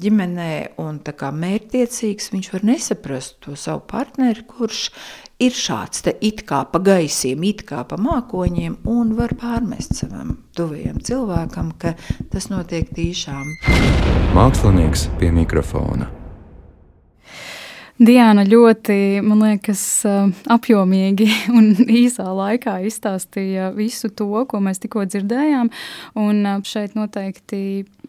ģimenē 0.02 0.76
un 0.82 0.98
mērķtiecīgs, 1.00 2.30
viņš 2.32 2.50
var 2.52 2.66
nesaprast 2.68 3.38
to 3.44 3.56
savu 3.56 3.82
partneri, 3.88 4.44
kurš 4.44 4.90
ir 5.40 5.56
šāds 5.56 6.04
te 6.04 6.14
it 6.20 6.44
kā 6.48 6.64
pa 6.70 6.80
gaisiem, 6.80 7.42
it 7.44 7.64
kā 7.68 7.82
pa 7.88 7.96
mākoņiem, 7.96 8.78
un 8.84 9.16
var 9.16 9.36
pārmest 9.40 9.96
savam 9.96 10.36
tuvajam 10.56 11.00
cilvēkam, 11.00 11.72
ka 11.80 11.96
tas 12.32 12.50
notiek 12.52 12.92
tīšām. 12.92 13.56
Mākslinieks 14.36 15.08
pie 15.20 15.32
mikrofona. 15.32 16.25
Diana 17.96 18.42
ļoti, 18.44 19.22
man 19.24 19.40
liekas, 19.40 19.82
eh, 20.04 20.32
apjomīgi 20.52 21.30
un 21.56 21.70
īsā 21.80 22.26
laikā 22.28 22.74
izstāstīja 22.84 23.70
visu 23.72 24.10
to, 24.12 24.28
ko 24.44 24.60
mēs 24.60 24.82
tikko 24.82 25.06
dzirdējām. 25.08 25.70
Un 26.20 26.42
eh, 26.44 26.58
šeit 26.68 26.92
noteikti 26.98 27.60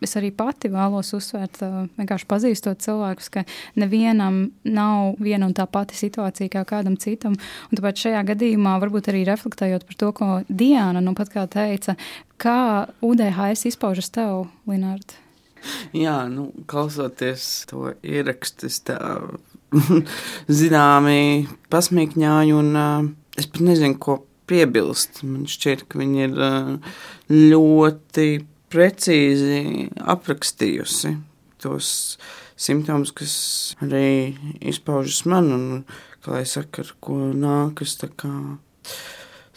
es 0.03 0.15
arī 0.19 0.33
pati 0.35 0.67
vēlos 0.73 1.13
uzsvērt, 1.15 1.61
eh, 1.63 1.77
vienkārši 2.01 2.27
pazīstot 2.27 2.83
cilvēkus, 2.83 3.29
ka 3.31 3.45
nevienam 3.79 4.49
nav 4.67 5.21
viena 5.23 5.47
un 5.47 5.55
tā 5.55 5.63
pati 5.71 5.95
situācija 5.95 6.51
kā 6.51 6.65
kādam 6.67 6.97
citam. 6.99 7.37
Un 7.71 7.79
tāpēc 7.79 8.03
šajā 8.09 8.25
gadījumā 8.33 8.75
varbūt 8.83 9.07
arī 9.13 9.23
reflektējot 9.29 9.87
par 9.87 9.99
to, 10.03 10.11
ko 10.19 10.27
Diana 10.49 10.99
nu 10.99 11.15
pat 11.15 11.31
kā 11.31 11.47
teica, 11.47 11.95
kā 12.35 12.89
UDHS 12.99 13.69
izpaužas 13.71 14.11
tev, 14.11 14.49
Linārd? 14.67 15.15
Jā, 15.95 16.17
nu, 16.31 16.49
klausoties 16.69 17.65
to 17.69 17.91
ierakstu, 18.05 18.69
tā 18.87 18.97
zināmi 20.61 21.47
pasmīkņāji, 21.71 22.55
un 22.55 22.73
uh, 22.79 23.07
es 23.39 23.49
pat 23.51 23.63
nezinu, 23.67 23.97
ko 23.99 24.21
piebilst. 24.47 25.21
Man 25.27 25.47
šķiet, 25.49 25.85
ka 25.89 25.99
viņi 26.01 26.23
ir 26.27 26.39
uh, 26.39 26.95
ļoti 27.31 28.27
precīzi 28.71 29.87
aprakstījusi 30.03 31.13
tos 31.63 31.91
simptomus, 32.57 33.13
kas 33.15 33.35
arī 33.83 34.35
izpaužas 34.61 35.23
man, 35.29 35.51
un, 35.53 35.67
kā 36.23 36.37
lai 36.37 36.45
saka, 36.49 36.83
ar 36.85 36.95
ko 37.03 37.19
nākas 37.35 37.97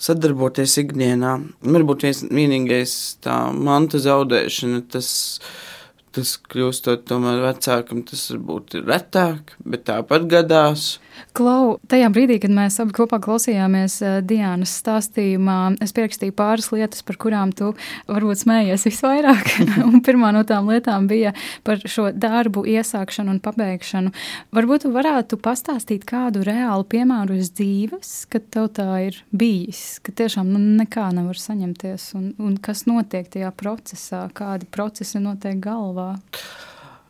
sadarboties 0.01 0.79
ikdienā. 0.81 1.35
Varbūt 1.65 2.07
vienīgais 2.31 2.95
tā 3.25 3.41
manta 3.53 4.01
zaudēšana, 4.01 4.85
tas 4.91 5.11
ir 5.39 5.70
Tas 6.17 6.33
kļūstot 6.51 7.05
tomēr 7.07 7.39
vecākam, 7.45 8.03
tas 8.07 8.25
varbūt 8.33 8.81
ir 8.81 8.89
retāk, 8.91 9.55
bet 9.63 9.87
tāpat 9.87 10.27
gadās. 10.33 10.97
Klau, 11.37 11.79
tajā 11.91 12.11
brīdī, 12.13 12.41
kad 12.43 12.53
mēs 12.55 12.79
abi 12.83 12.95
kopā 12.97 13.21
klausījāmies 13.23 14.01
uh, 14.05 14.19
Dienas 14.27 14.73
stāstījumā, 14.81 15.59
es 15.85 15.95
pierakstīju 15.97 16.35
pāris 16.37 16.71
lietas, 16.75 17.05
par 17.07 17.19
kurām 17.21 17.55
tu 17.57 17.73
varbūt 18.11 18.43
smējies 18.43 18.87
visvairāk. 18.89 19.53
pirmā 20.07 20.33
no 20.35 20.43
tām 20.49 20.71
lietām 20.71 21.09
bija 21.11 21.33
par 21.67 21.83
šo 21.85 22.11
darbu 22.13 22.65
iesākšanu 22.69 23.35
un 23.35 23.41
pabeigšanu. 23.45 24.13
Varbūt 24.57 24.87
tu 24.87 24.93
varētu 24.95 25.39
pastāstīt 25.43 26.07
kādu 26.09 26.45
reālu 26.47 26.87
piemēru 26.91 27.39
uz 27.41 27.53
dzīves, 27.57 28.13
kad 28.33 28.49
tev 28.53 28.71
tā 28.77 28.89
ir 29.09 29.21
bijis, 29.31 30.01
ka 30.05 30.15
tiešām 30.17 30.51
nu, 30.51 30.61
nekā 30.81 31.11
nevar 31.17 31.39
saņemties 31.39 32.11
un, 32.19 32.33
un 32.43 32.59
kas 32.63 32.87
notiek 32.91 33.29
tajā 33.31 33.53
procesā, 33.57 34.27
kādi 34.35 34.69
procesi 34.71 35.23
notiek 35.23 35.61
galvā. 35.63 36.15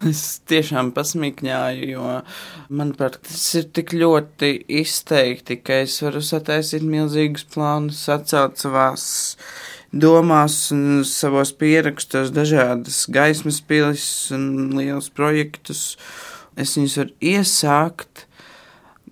Es 0.09 0.41
tiešām 0.49 0.95
pasmīkņāju, 0.97 1.89
jo, 1.91 2.05
manuprāt, 2.73 3.19
tas 3.27 3.43
ir 3.59 3.67
tik 3.77 3.93
ļoti 3.93 4.49
izteikti, 4.81 5.59
ka 5.61 5.83
es 5.85 5.99
varu 6.01 6.23
sataisīt 6.25 6.87
milzīgus 6.89 7.45
plānus, 7.53 8.07
atcelt 8.09 8.57
savās 8.63 9.05
domās 9.93 10.57
un 10.73 11.03
savos 11.05 11.53
pierakstos 11.53 12.33
dažādas 12.33 13.03
gaismas 13.13 13.61
pilis 13.61 14.07
un 14.33 14.73
liels 14.79 15.11
projektus. 15.13 15.99
Es 16.57 16.79
viņus 16.79 16.97
varu 17.03 17.15
iesākt, 17.35 18.25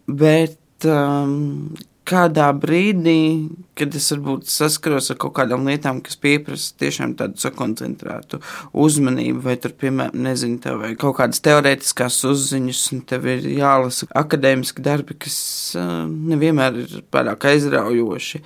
bet 0.08 0.88
um, 0.88 1.76
kādā 2.08 2.48
brīdī, 2.56 3.48
kad 3.78 3.94
es 3.98 4.08
varbūt 4.14 4.48
saskaros 4.50 5.10
ar 5.12 5.18
kaut 5.20 5.34
kādām 5.36 5.68
lietām, 5.68 6.00
kas 6.04 6.16
pieprasa 6.20 6.72
tiešām 6.80 7.14
tādu 7.18 7.40
sakoncentrētu 7.42 8.40
uzmanību, 8.86 9.42
vai 9.44 9.56
tur, 9.60 9.74
piemēram, 9.78 10.16
nezinu, 10.24 10.58
tev 10.64 10.80
vai 10.82 10.94
kaut 10.98 11.18
kādas 11.20 11.42
teorētiskās 11.44 12.18
uzziņas, 12.30 12.82
un 12.96 13.04
tev 13.12 13.28
ir 13.30 13.46
jālasa 13.58 14.08
akadēmiski 14.18 14.84
darbi, 14.84 15.18
kas 15.26 15.38
nevienmēr 15.76 16.82
ir 16.86 16.98
pārāk 17.12 17.50
aizraujoši. 17.52 18.42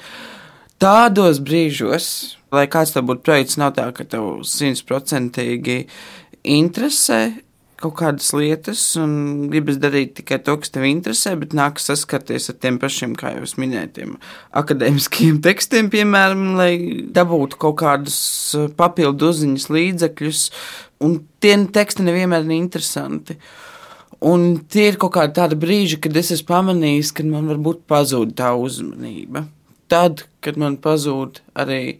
Tādos 0.83 1.39
brīžos, 1.39 2.07
lai 2.55 2.67
kāds 2.71 2.95
tev 2.97 3.07
būtu 3.11 3.23
projekts, 3.29 3.61
nav 3.63 3.77
tā, 3.79 3.87
ka 3.95 4.05
tev 4.09 4.43
simtprocentīgi 4.49 5.85
interesē, 6.43 7.23
kaut 7.83 7.97
kādas 7.99 8.31
lietas 8.37 8.83
un 9.01 9.49
gribas 9.53 9.79
darīt 9.83 10.15
tikai 10.19 10.39
to, 10.45 10.55
kas 10.63 10.73
tev 10.75 10.87
interesē, 10.89 11.35
bet 11.41 11.57
nākas 11.57 11.89
saskarties 11.91 12.51
ar 12.53 12.59
tiem 12.63 12.79
pašiem, 12.83 13.17
kā 13.19 13.35
jau 13.37 13.47
es 13.47 13.57
minēju, 13.61 14.17
akadēmiskiem 14.63 15.41
tekstiem, 15.47 15.91
piemēram, 15.93 16.53
lai 16.59 16.73
dabūtu 17.15 17.59
kaut 17.63 17.81
kādus 17.83 18.21
uh, 18.59 18.69
papildu 18.79 19.33
uzziņas 19.33 19.69
līdzekļus, 19.75 20.45
un 21.07 21.19
tie 21.43 21.57
teksti 21.75 22.07
nevienmēr 22.07 22.47
ir 22.47 22.57
interesanti. 22.61 23.39
Un 24.23 24.61
tie 24.71 24.87
ir 24.93 25.01
kaut 25.03 25.17
kādi 25.17 25.35
tādi 25.35 25.59
brīži, 25.59 25.99
kad 25.99 26.15
es 26.17 26.31
esmu 26.31 26.47
pamanījis, 26.53 27.11
ka 27.17 27.27
man 27.27 27.51
varbūt 27.51 27.83
pazūd 27.91 28.37
tā 28.39 28.53
uzmanība. 28.55 29.49
tad, 29.93 30.25
kad 30.45 30.59
man 30.61 30.79
pazūd 30.81 31.43
arī 31.59 31.99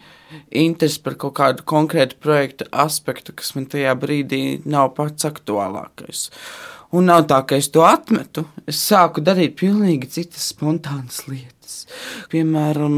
interesi 0.51 1.01
par 1.05 1.17
kaut 1.21 1.37
kādu 1.39 1.67
konkrētu 1.69 2.19
projektu 2.23 2.69
aspektu, 2.73 3.35
kas 3.37 3.55
man 3.57 3.67
tajā 3.73 3.95
brīdī 3.99 4.43
nav 4.69 4.93
pats 4.99 5.29
aktuālākais. 5.29 6.29
Un 6.93 7.09
nav 7.09 7.25
tā, 7.31 7.41
ka 7.49 7.57
es 7.57 7.71
to 7.73 7.87
atmetu. 7.89 8.45
Es 8.69 8.83
sāku 8.85 9.25
darīt 9.25 9.57
pilnīgi 9.61 10.11
citas 10.13 10.51
spontānas 10.53 11.23
lietas. 11.25 11.87
Piemēram, 12.33 12.97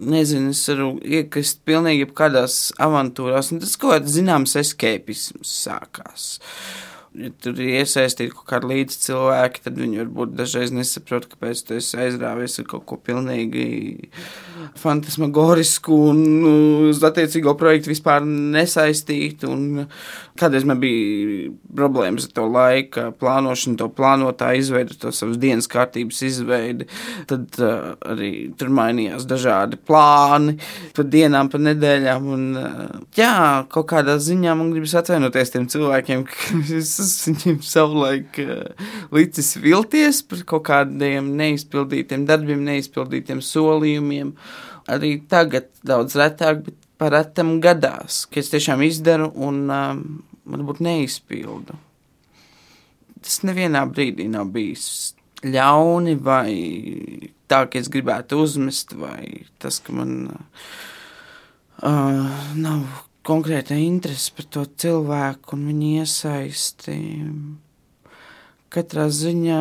nezinu, 0.00 0.54
es 0.56 0.64
varu 0.70 0.94
iekrist 1.04 1.60
pilnīgi 1.68 2.08
kādās 2.16 2.70
avantūrās, 2.80 3.52
un 3.52 3.60
tas 3.64 3.76
kaut 3.76 3.98
kāds 3.98 4.16
zināms 4.16 4.56
escapisms 4.56 5.52
sākās. 5.66 6.30
Uh, 6.38 6.87
ja 7.18 7.30
tur 7.42 7.58
ir 7.60 7.80
iesaistīti 7.80 8.32
kaut 8.34 8.46
kādi 8.50 8.70
līdzi 8.72 9.00
cilvēki, 9.06 9.62
tad 9.64 9.78
viņi 9.80 10.02
varbūt 10.02 10.34
dažreiz 10.38 10.72
nesaprot, 10.74 11.26
kāpēc 11.32 11.62
tu 11.66 11.76
esi 11.78 11.98
aizrāvies 12.00 12.58
ar 12.62 12.68
kaut 12.70 12.86
ko 12.88 12.98
pilnīgi 13.02 14.10
fantasmagorisku 14.78 15.98
un 16.12 16.22
nu, 16.42 16.54
uz 16.90 17.02
attiecīgo 17.06 17.54
projektu 17.58 17.92
vispār 17.92 18.24
nesaistītu. 18.28 19.50
Un 19.50 19.86
kādreiz 20.38 20.64
man 20.68 20.80
bija 20.82 21.50
problēmas 21.78 22.28
ar 22.28 22.34
to 22.36 22.44
laika 22.50 23.04
plānošanu, 23.18 23.78
to 23.80 23.88
plānotāju 23.94 24.62
izveidi, 24.62 24.96
to 25.00 25.12
savas 25.14 25.38
dienas 25.40 25.68
kārtības 25.70 26.20
izveidi. 26.26 26.88
Tad 27.30 27.58
uh, 27.62 27.92
arī 28.08 28.30
tur 28.58 28.72
mainījās 28.74 29.26
dažādi 29.28 29.80
plāni 29.88 30.56
pa 30.96 31.06
dienām, 31.06 31.50
pa 31.52 31.60
nedēļām. 31.62 32.30
Un, 32.34 32.46
uh, 32.60 32.96
jā, 33.18 33.34
kaut 33.72 33.90
kādā 33.92 34.18
ziņā 34.22 34.56
man 34.58 34.72
gribas 34.74 34.96
atvainoties 35.02 35.54
tiem 35.54 35.68
cilvēkiem, 35.74 36.26
kas 36.30 36.94
esmu 37.04 37.36
viņiem 37.36 37.60
savulaik 37.66 38.42
uh, 38.44 38.90
licis 39.14 39.54
vilties 39.62 40.24
par 40.28 40.44
kaut 40.54 40.66
kādiem 40.70 41.34
neizpildītiem 41.38 42.26
darbiem, 42.28 42.66
neizpildītiem 42.68 43.44
solījumiem. 43.44 44.34
Arī 44.88 45.18
tagad 45.28 45.68
daudz 45.84 46.14
retāk, 46.16 46.62
bet 46.64 46.76
par 46.98 47.14
retam 47.14 47.58
gadās, 47.62 48.24
ka 48.26 48.40
es 48.42 48.50
tiešām 48.52 48.82
izdaru 48.86 49.30
un 49.46 49.60
um, 49.70 50.00
varbūt 50.48 50.82
neizpildu. 50.84 51.76
Tas 53.22 53.40
nevienā 53.46 53.82
brīdī 53.90 54.28
nav 54.30 54.50
bijis 54.54 55.14
ļauni 55.44 56.14
vai 56.22 56.52
tā, 57.50 57.64
ka 57.70 57.80
es 57.80 57.90
gribētu 57.92 58.40
uzmest, 58.42 58.94
vai 58.98 59.46
tas, 59.62 59.80
ka 59.82 59.94
man 59.94 60.14
uh, 61.82 62.38
nav 62.58 62.82
konkrēta 63.28 63.76
interese 63.76 64.32
par 64.36 64.48
to 64.54 64.64
cilvēku 64.82 65.56
un 65.56 65.66
viņa 65.68 65.88
iesaisti. 66.02 66.98
Katrā 68.68 69.06
ziņā 69.08 69.60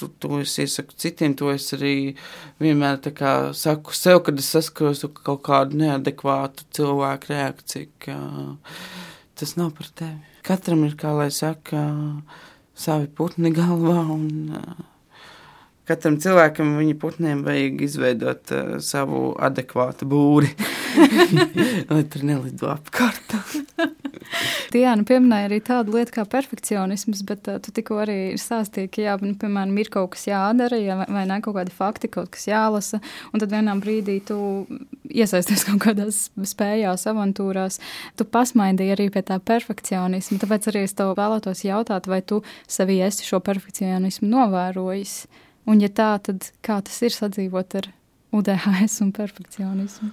to, 0.00 0.08
to 0.22 0.38
es 0.40 0.54
iesaku 0.62 0.96
citiem, 0.96 1.34
to 1.36 1.50
es 1.52 1.66
arī 1.76 2.14
vienmēr 2.62 2.96
saku 3.52 3.92
sev, 3.92 4.22
kad 4.24 4.38
es 4.40 4.48
saskaros 4.48 5.04
ar 5.04 5.12
kaut 5.12 5.42
kādu 5.44 5.76
neadekvātu 5.82 6.64
cilvēku 6.72 7.34
reakciju, 7.34 7.90
ka 8.00 8.16
tas 9.40 9.56
nav 9.58 9.72
par 9.76 9.88
tevi. 9.96 10.20
Katram 10.46 10.84
ir, 10.86 10.94
kā 11.00 11.12
lai 11.16 11.30
saka, 11.34 11.82
savi 12.76 13.10
putni 13.16 13.52
galvā 13.56 13.98
un 14.14 14.28
katram 15.90 16.20
cilvēkam 16.22 16.76
viņa 16.78 16.96
putniem 17.02 17.42
vajag 17.46 17.80
izveidot 17.86 18.52
uh, 18.54 18.76
savu 18.84 19.32
adekvātu 19.42 20.06
būri, 20.10 20.52
lai 21.90 22.04
tur 22.12 22.26
nelido 22.28 22.70
apkārt. 22.70 23.34
Diana 24.74 25.04
pieminēja 25.06 25.48
arī 25.48 25.58
tādu 25.64 25.94
lietu 25.96 26.14
kā 26.16 26.24
perfekcionisms, 26.30 27.22
bet 27.28 27.48
uh, 27.50 27.58
tu 27.62 27.72
tikko 27.74 28.00
arī 28.04 28.18
stāstīji, 28.40 28.90
ka, 28.94 29.02
jā, 29.04 29.16
nu, 29.24 29.34
piemēram, 29.40 29.76
ir 29.82 29.90
kaut 29.92 30.12
kas 30.14 30.26
jādara, 30.28 30.78
ja, 30.80 30.98
vai 31.02 31.24
ne 31.28 31.40
kaut 31.44 31.56
kādi 31.58 31.74
fakti, 31.74 32.10
kaut 32.12 32.32
kas 32.34 32.46
jālasa, 32.50 33.00
un 33.32 33.42
tad 33.42 33.52
vienā 33.54 33.76
brīdī 33.82 34.18
tu 34.26 34.38
iesaisties 35.10 35.64
kaut 35.68 35.82
kādās 35.86 36.22
spējās, 36.52 37.06
avantūrās. 37.10 37.80
Tu 38.18 38.26
pasmaidīji 38.26 38.96
arī 38.96 39.10
pie 39.14 39.24
tā 39.26 39.40
perfekcionisma, 39.42 40.40
tāpēc 40.42 40.70
arī 40.72 40.84
es 40.88 40.96
tev 40.98 41.14
vēlētos 41.18 41.64
jautāt, 41.66 42.10
vai 42.10 42.22
tu 42.22 42.42
sevī 42.70 43.00
esi 43.06 43.26
šo 43.26 43.42
perfekcionismu 43.44 44.30
novērojis? 44.30 45.22
Un, 45.70 45.82
ja 45.82 45.90
tā, 45.92 46.14
tad 46.24 46.52
kā 46.64 46.80
tas 46.84 46.96
ir 47.04 47.14
sadzīvot 47.14 47.80
ar 47.82 47.90
UDHS 48.34 49.02
un 49.04 49.10
perfekcionismu? 49.14 50.12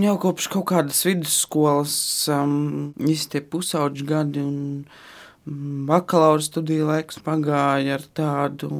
Jau 0.00 0.14
kopš 0.16 0.46
kaut 0.48 0.70
kādas 0.70 1.02
vidusskolas, 1.04 1.94
um, 2.32 2.92
īstenībā 2.96 3.50
pusauģi 3.52 4.06
gadi 4.08 4.40
un 4.40 4.58
mm, 5.44 5.82
bakalaura 5.90 6.40
studiju 6.40 6.88
laiks 6.88 7.20
pagāja 7.26 7.98
ar 7.98 8.06
tādu, 8.16 8.70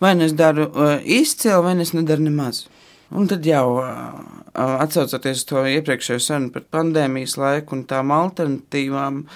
vai 0.00 0.14
nu 0.16 0.24
es 0.24 0.32
daru 0.38 0.70
uh, 0.70 0.96
izcili, 1.04 1.60
vai 1.66 1.74
nu 1.76 1.84
es 1.84 1.92
nedaru 1.92 2.24
nemaz. 2.24 2.64
Un 3.12 3.28
tad 3.28 3.44
jau 3.44 3.80
uh, 3.82 4.20
uh 4.54 4.76
atcaucoties 4.80 5.44
to 5.44 5.66
iepriekšējo 5.76 6.22
sarunu 6.24 6.54
par 6.54 6.64
pandēmijas 6.78 7.36
laiku 7.36 7.76
un 7.76 7.84
tām 7.90 8.14
alternatīvām, 8.14 9.26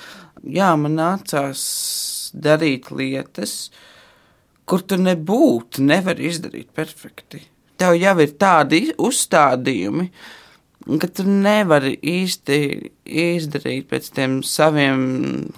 jā, 0.46 0.70
man 0.80 0.96
nācās 1.02 1.64
darīt 2.32 2.88
lietas, 2.94 3.68
uh, 3.68 3.90
kur 4.64 4.84
tu 4.88 4.98
nebūtu, 5.00 5.84
nevar 5.84 6.20
izdarīt 6.20 6.72
perfekti. 6.76 7.42
Tev 7.80 7.96
jau 7.98 8.14
ir 8.22 8.34
tādi 8.40 8.80
uzstādījumi, 9.02 10.08
ka 10.84 11.08
tu 11.08 11.24
nevari 11.28 11.94
īsti 11.96 12.58
izdarīt 13.04 13.88
pēc 13.88 14.10
tiem 14.16 14.42
saviem 14.44 15.00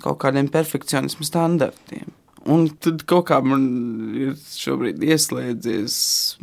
kaut 0.02 0.20
kādiem 0.22 0.50
perfekcionismu 0.52 1.26
standartiem. 1.26 2.12
Un 2.46 2.68
tad 2.78 3.02
kaut 3.10 3.26
kā 3.32 3.40
man 3.42 3.64
ir 4.14 4.36
šobrīd 4.38 5.02
ieslēdzies 5.02 5.96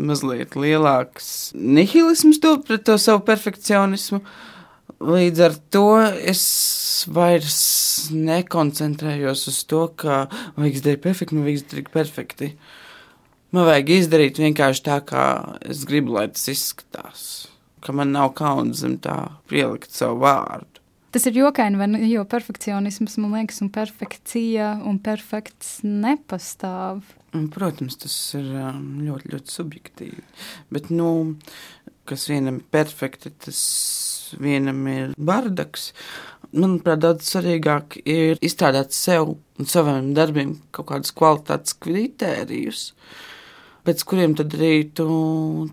mazliet 0.03 0.57
lielāks 0.59 1.53
nihilisms 1.55 2.41
to 2.43 2.57
pret 2.67 2.83
to 2.89 2.97
savu 2.99 3.23
perfekcionismu. 3.29 4.19
Līdz 5.03 5.43
ar 5.47 5.55
to 5.71 5.87
es 6.03 6.43
vairs 7.11 7.61
nekoncentrējos 8.11 9.47
uz 9.51 9.61
to, 9.67 9.85
ka 9.95 10.25
vajag 10.57 10.79
izdarīt 10.79 11.03
perfekti, 11.07 11.37
man 11.37 11.47
vajag 11.47 11.61
izdarīt 11.61 11.89
perfekti. 11.95 12.51
Man 13.55 13.67
vajag 13.69 13.95
izdarīt 13.95 14.43
vienkārši 14.43 14.83
tā, 14.83 14.99
kā 15.07 15.25
es 15.71 15.87
gribu, 15.87 16.17
lai 16.17 16.27
tas 16.35 16.51
izskatās. 16.51 17.52
Ka 17.83 17.95
man 17.95 18.13
nav 18.15 18.31
kauns 18.39 18.79
zem 18.83 18.95
tā 19.03 19.17
pielikt 19.51 19.91
savu 19.91 20.21
vārdu. 20.23 20.73
Tas 21.13 21.27
ir 21.29 21.35
jokaini, 21.37 21.77
ne? 21.77 21.99
Jo 22.09 22.23
perfekcionisms, 22.25 23.19
man 23.21 23.35
liekas, 23.35 23.59
un 23.61 23.69
perfekcija 23.73 24.69
un 24.89 24.97
perfekts 25.03 25.83
nepastāv. 25.85 27.03
Protams, 27.53 27.99
tas 28.01 28.15
ir 28.39 28.47
um, 28.57 28.79
ļoti, 29.05 29.29
ļoti 29.35 29.53
subjektīvi. 29.53 30.23
Bet, 30.73 30.89
nu, 30.89 31.35
kas 32.09 32.25
vienam 32.31 32.57
ir 32.63 32.65
perfekti, 32.73 33.29
tas 33.45 33.61
vienam 34.41 34.81
ir 34.89 35.13
bardaks. 35.17 35.91
Manuprāt, 36.53 37.03
daudz 37.05 37.29
svarīgāk 37.29 37.99
ir 38.09 38.41
izstrādāt 38.41 38.97
sev 38.97 39.35
un 39.35 39.69
saviem 39.69 40.15
darbiem 40.17 40.57
kaut 40.73 40.89
kādus 40.91 41.13
kvalitātes 41.13 41.77
kritērijus, 41.81 42.87
pēc 43.85 44.03
kuriem 44.09 44.33
tad 44.37 44.53
arī 44.57 44.89
tu 44.97 45.07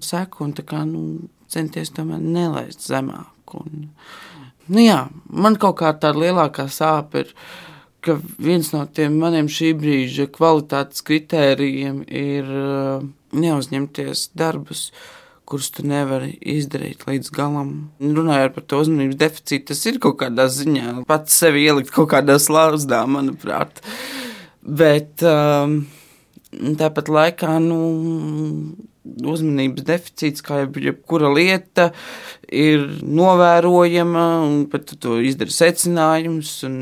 seku 0.04 0.44
un 0.44 0.56
kā, 0.56 0.84
nu, 0.88 1.30
centies 1.52 1.92
tomēr 1.96 2.22
nelaist 2.22 2.86
zemāk. 2.86 3.56
Un, 3.58 3.90
nu 4.70 4.84
jā, 4.84 5.02
man 5.26 5.58
kaut 5.60 5.80
kā 5.80 5.92
tāda 5.98 6.22
lielākā 6.24 6.68
sāpe 6.70 7.24
ir, 7.24 7.32
ka 8.00 8.16
viens 8.40 8.70
no 8.72 8.84
tiem 8.88 9.18
maniem 9.20 9.48
šī 9.50 9.72
brīža 9.76 10.28
kvalitātes 10.32 11.04
kritērijiem 11.04 12.04
ir 12.06 12.48
uh, 12.48 13.02
neuzņemties 13.36 14.30
darbus, 14.38 14.88
kurus 15.50 15.72
tu 15.74 15.84
nevari 15.86 16.36
izdarīt 16.38 17.04
līdz 17.08 17.32
galam. 17.34 17.72
Runājot 18.00 18.54
par 18.54 18.66
to 18.70 18.82
uzmanības 18.84 19.18
deficītu, 19.20 19.72
tas 19.72 19.82
ir 19.90 19.98
kaut 20.02 20.20
kādā 20.22 20.46
ziņā 20.52 21.00
pats 21.10 21.40
sevi 21.42 21.66
ielikt 21.66 21.92
kaut 21.94 22.12
kādā 22.14 22.38
slāzdā, 22.40 23.02
manuprāt. 23.10 23.82
Bet 24.62 25.24
um, 25.26 25.80
tāpat 26.78 27.10
laikā, 27.10 27.56
nu, 27.64 27.80
uzmanības 29.18 29.86
deficīts, 29.88 30.44
kā 30.44 30.62
jebkura 30.66 31.32
lieta, 31.34 31.90
ir 32.46 32.86
novērojama, 33.02 34.28
un 34.46 34.62
pat 34.70 34.94
tu 35.00 35.18
izdari 35.24 35.54
secinājumus. 35.54 36.54
Un, 36.68 36.78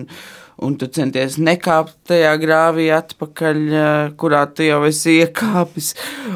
un 0.58 0.74
tu 0.78 0.88
centies 0.90 1.36
nekāpt 1.38 1.94
tajā 2.10 2.32
grāvī 2.42 2.88
atpakaļ, 2.94 3.60
kurā 4.18 4.42
tu 4.50 4.66
jau 4.66 4.80
esi 4.88 5.20
iekāpis. 5.22 5.92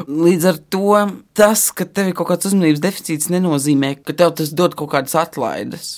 Līdz 0.07 0.49
ar 0.53 0.59
to 0.71 0.95
tas, 1.35 1.67
ka 1.75 1.83
tev 1.83 2.11
ir 2.11 2.17
kaut 2.17 2.31
kāds 2.31 2.47
uzmanības 2.47 2.83
deficīts, 2.83 3.31
nenozīmē, 3.33 3.97
ka 4.03 4.15
tev 4.15 4.35
tas 4.39 4.53
dod 4.55 4.77
kaut 4.79 4.93
kādas 4.95 5.17
atlaides. 5.19 5.93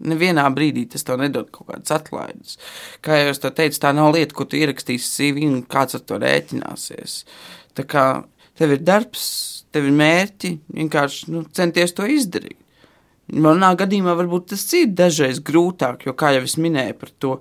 Nevienā 0.00 0.46
brīdī 0.54 0.86
tas 0.88 1.04
tev 1.04 1.18
nedod 1.20 1.50
kaut 1.52 1.68
kādas 1.68 1.92
atlaides. 1.92 2.56
Kā 3.04 3.18
jau 3.20 3.34
es 3.34 3.42
teicu, 3.42 3.80
tā 3.82 3.92
nav 3.96 4.14
lieta, 4.14 4.36
ko 4.36 4.46
tu 4.48 4.56
ierakstīsi 4.60 5.10
CV 5.16 5.48
un 5.50 5.58
kāds 5.68 5.98
ar 5.98 6.06
to 6.06 6.20
rēķināsies. 6.22 7.24
Tā 7.76 7.84
kā 7.88 8.04
tev 8.60 8.76
ir 8.76 8.82
darbs, 8.84 9.28
tev 9.72 9.88
ir 9.88 9.94
mērķi, 9.96 10.56
vienkārši 10.76 11.30
nu, 11.32 11.46
centies 11.56 11.96
to 11.96 12.08
izdarīt. 12.10 12.58
Manā 13.30 13.68
gadījumā 13.78 14.16
varbūt 14.18 14.48
tas 14.50 14.64
ir 14.74 14.88
dažreiz 14.98 15.38
grūtāk, 15.46 16.02
jo, 16.08 16.14
kā 16.18 16.32
jau 16.34 16.42
es 16.42 16.56
minēju 16.58 16.96
par 16.98 17.12
to, 17.22 17.36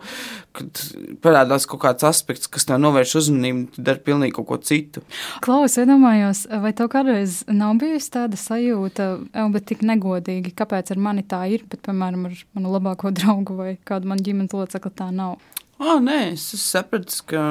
kad 0.53 0.81
parādās 1.23 1.65
kaut 1.69 1.81
kāds 1.81 2.05
aspekts, 2.05 2.49
kas 2.51 2.67
tev 2.69 2.77
novērš 2.83 3.15
uzmanību, 3.23 3.63
tad 3.73 3.87
dari 3.87 4.03
pilnīgi 4.05 4.35
kaut 4.37 4.47
ko 4.51 4.59
citu. 4.69 5.01
Klaus, 5.45 5.79
iedomājos, 5.81 6.43
vai 6.61 6.75
tev 6.77 6.91
kādreiz 6.93 7.41
nav 7.49 7.79
bijusi 7.81 8.13
tāda 8.19 8.37
sajūta, 8.37 9.09
bet 9.55 9.65
tik 9.71 9.81
negodīgi, 9.89 10.53
kāpēc 10.61 10.93
ar 10.93 11.01
mani 11.09 11.25
tā 11.25 11.41
ir, 11.55 11.65
bet, 11.69 11.81
piemēram, 11.87 12.29
ar 12.29 12.37
manu 12.53 12.75
labāko 12.77 13.09
draugu 13.15 13.57
vai 13.57 13.71
kādu 13.89 14.13
manu 14.13 14.29
ģimenes 14.29 14.53
locekli 14.53 14.93
tā 14.93 15.09
nav? 15.15 15.39
Oh, 15.79 16.01
nē, 16.03 16.33
es 16.33 16.43
sapratu, 16.59 17.21
ka 17.29 17.41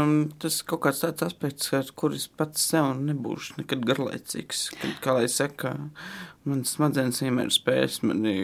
tas 0.42 0.58
ir 0.60 0.66
kaut 0.68 0.82
kāds 0.84 1.00
tāds 1.00 1.24
aspekts, 1.24 1.70
ar 1.72 1.88
kuriem 1.96 2.26
pats 2.36 2.66
sev 2.70 2.90
nebūšu 3.00 3.56
nekad 3.62 3.86
garlaicīgs. 3.88 4.66
Kad, 4.76 4.98
kā 5.04 5.14
lai 5.16 5.30
saka, 5.32 5.72
Manas 6.48 6.74
smadzenes 6.76 7.22
vienmēr 7.24 7.48
spējas 7.52 8.02
mani 8.04 8.36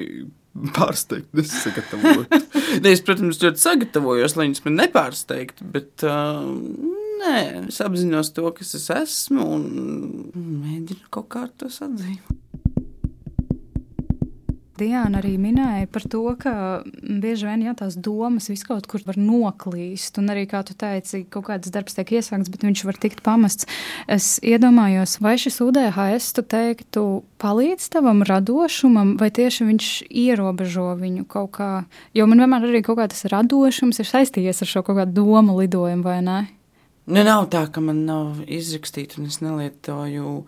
pārsteigt, 0.76 1.28
nesagatavot. 1.36 2.32
ne, 2.84 2.92
es, 2.94 3.02
protams, 3.04 3.40
ļoti 3.42 3.60
sagatavojos, 3.60 4.36
lai 4.38 4.48
viņas 4.48 4.64
man 4.64 4.78
nepārsteigtu, 4.80 5.68
bet 5.74 6.06
uh, 6.08 6.40
nē, 7.20 7.36
es 7.68 7.80
apzinos 7.84 8.32
to, 8.36 8.46
kas 8.56 8.74
es 8.78 8.88
esmu 8.94 9.46
un 9.58 9.68
mēģinu 10.34 11.12
kaut 11.14 11.28
kā 11.34 11.44
to 11.60 11.68
atzīt. 11.68 12.43
Diana 14.74 15.20
arī 15.20 15.36
minēja 15.38 15.86
par 15.94 16.02
to, 16.10 16.22
ka 16.40 16.52
bieži 16.98 17.46
vien 17.46 17.62
jā, 17.62 17.74
tās 17.78 17.94
domas 17.94 18.48
viskaut 18.50 18.88
kur 18.90 19.04
var 19.06 19.18
noklīst. 19.20 20.18
Un 20.18 20.32
arī, 20.34 20.48
kā 20.50 20.64
tu 20.66 20.74
teici, 20.78 21.22
kaut 21.30 21.46
kāds 21.46 21.70
darbs 21.74 21.94
tiek 21.94 22.10
iesākts, 22.18 22.50
bet 22.50 22.66
viņš 22.66 22.82
var 22.88 22.98
tikt 22.98 23.22
pamests. 23.26 23.68
Es 24.10 24.40
iedomājos, 24.42 25.20
vai 25.22 25.36
šis 25.38 25.60
UDHS, 25.62 26.32
tu 26.34 26.42
teiktu, 26.56 27.04
palīdz 27.42 27.86
tavam 27.94 28.24
radošumam, 28.26 29.14
vai 29.20 29.30
tieši 29.34 29.68
viņš 29.70 29.92
ierobežo 30.10 30.90
viņu 30.98 31.28
kaut 31.30 31.54
kā. 31.60 31.70
Jo 32.16 32.26
man 32.26 32.42
vienmēr 32.42 32.66
arī 32.72 32.82
kaut 32.82 32.98
kā 32.98 33.08
tas 33.12 33.28
radošums 33.30 34.02
ir 34.02 34.10
saistījies 34.10 34.64
ar 34.66 34.74
šo 34.74 34.82
kaut 34.82 35.04
kādu 35.04 35.22
domu 35.22 35.60
lidojumu, 35.60 36.02
vai 36.02 36.18
ne? 36.26 36.42
Nu, 37.04 37.20
nav 37.20 37.50
tā, 37.52 37.66
ka 37.68 37.82
man 37.84 38.06
nav 38.08 38.38
izrakstīta 38.48 39.18
un 39.20 39.28
es 39.28 39.42
nelietoju 39.44 40.38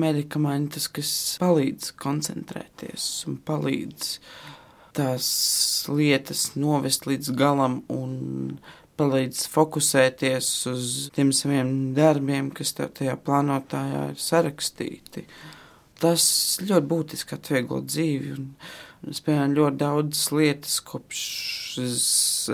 medikamentus, 0.00 0.88
kas 0.92 1.10
palīdz 1.40 1.92
koncentrēties 2.00 3.08
un 3.30 3.38
palīdz 3.46 4.16
tās 4.96 5.28
lietas 5.92 6.50
novest 6.56 7.06
līdz 7.08 7.32
galam 7.36 7.82
un 7.92 8.58
palīdz 8.96 9.44
fokusēties 9.52 10.48
uz 10.70 10.92
tiem 11.16 11.32
saviem 11.36 11.92
darbiem, 11.96 12.48
kas 12.54 12.72
tev 12.76 12.94
tajā 12.96 13.16
plānotājā 13.26 14.06
ir 14.14 14.20
sarakstīti. 14.20 15.26
Tas 16.00 16.24
ļoti 16.64 16.88
būtiski 16.90 17.36
atvieglo 17.36 17.82
dzīvi. 17.84 18.32
Un, 18.36 18.48
un 19.02 19.12
es 19.12 19.22
piemēram 19.24 19.56
ļoti 19.56 19.80
daudzas 19.80 20.30
lietas, 20.32 20.78
kopš 20.84 21.24
es 21.84 22.06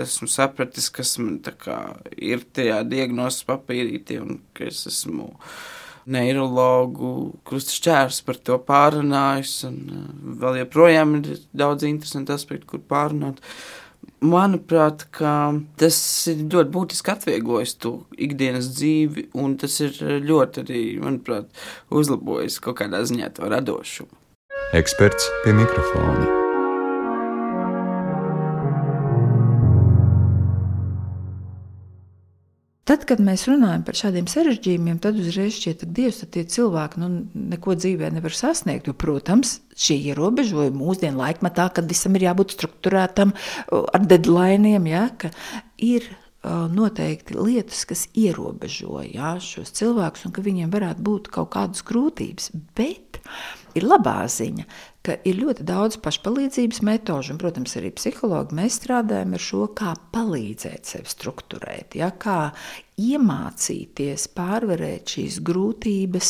esmu 0.03 0.29
sapratis, 0.31 0.89
kas 0.93 1.15
man 1.19 1.39
ir 2.17 2.43
tajā 2.55 2.81
diagnozes 2.87 3.47
papīrītī 3.47 4.19
un 4.23 4.41
ka 4.55 4.67
es 4.71 4.85
esmu 4.91 5.31
neiroloģu 6.09 7.13
krustšķērs 7.47 8.23
par 8.27 8.41
to 8.47 8.57
pārunājis, 8.67 9.55
un 9.69 9.79
uh, 9.87 10.09
vēl 10.43 10.63
joprojām 10.63 11.15
ir 11.21 11.31
daudz 11.55 11.87
interesantu 11.87 12.35
aspektu, 12.35 12.73
kur 12.73 12.83
pārunāt. 12.89 13.41
Manuprāt, 14.23 15.03
tas 15.79 15.97
ir 16.31 16.45
ļoti 16.47 16.71
būtiski 16.71 17.11
atvieglojis 17.11 17.75
to 17.83 17.91
ikdienas 18.15 18.69
dzīvi, 18.75 19.27
un 19.39 19.57
tas 19.59 19.75
ir 19.83 19.99
ļoti 20.23 20.63
arī, 20.63 20.83
manuprāt, 21.03 21.51
uzlabojis 21.91 22.61
kaut 22.63 22.79
kādā 22.79 23.03
ziņā 23.03 23.33
to 23.35 23.51
radošumu. 23.51 24.15
Eksperts 24.79 25.27
pie 25.43 25.55
mikrofona. 25.59 26.42
Tad, 32.83 33.05
kad 33.07 33.21
mēs 33.23 33.45
runājam 33.47 33.85
par 33.87 33.95
šādiem 33.95 34.25
sarežģījumiem, 34.27 34.97
tad 35.03 35.15
uzreiz 35.15 35.55
šķiet, 35.55 35.85
ka 35.85 35.93
Dievs 35.95 36.17
tie 36.33 36.41
cilvēki 36.51 36.99
nu, 36.99 37.07
neko 37.53 37.77
dzīvē 37.79 38.09
nevar 38.11 38.35
sasniegt. 38.35 38.89
Jo, 38.89 38.95
protams, 38.99 39.61
šie 39.79 39.95
ierobežojumi 40.11 40.75
mūsdienu 40.81 41.21
laikmatā, 41.21 41.69
kad 41.77 41.87
visam 41.87 42.19
ir 42.19 42.27
jābūt 42.27 42.57
strukturētam 42.57 43.31
ar 43.71 44.03
deadline, 44.11 44.75
ja, 44.91 45.05
ir 45.79 46.09
noteikti 46.43 47.37
lietas, 47.39 47.85
kas 47.87 48.07
ierobežo 48.19 48.99
ja, 49.07 49.37
šos 49.39 49.71
cilvēkus 49.79 50.27
un 50.27 50.35
ka 50.35 50.43
viņiem 50.43 50.73
varētu 50.73 51.05
būt 51.07 51.29
kaut 51.31 51.53
kādas 51.55 51.85
grūtības. 51.87 52.51
Bet 52.75 53.21
ir 53.79 53.87
labā 53.87 54.25
ziņa, 54.27 54.67
ka 55.03 55.17
ir 55.27 55.39
ļoti 55.41 55.65
daudz 55.67 55.97
pašpalīdzības 56.03 56.79
metožu, 56.87 57.33
un, 57.33 57.41
protams, 57.41 57.75
arī 57.79 57.91
psihologi 57.97 58.55
mēs 58.55 58.79
strādājam 58.79 59.35
ar 59.35 59.43
šo, 59.43 59.65
kā 59.75 59.93
palīdzēt 60.15 60.93
sev 60.93 61.09
struktūrēt, 61.11 61.97
ja, 61.99 62.13
kā 62.15 62.53
iemācīties 62.99 64.27
pārvarēt 64.37 65.15
šīs 65.15 65.39
grūtības, 65.45 66.29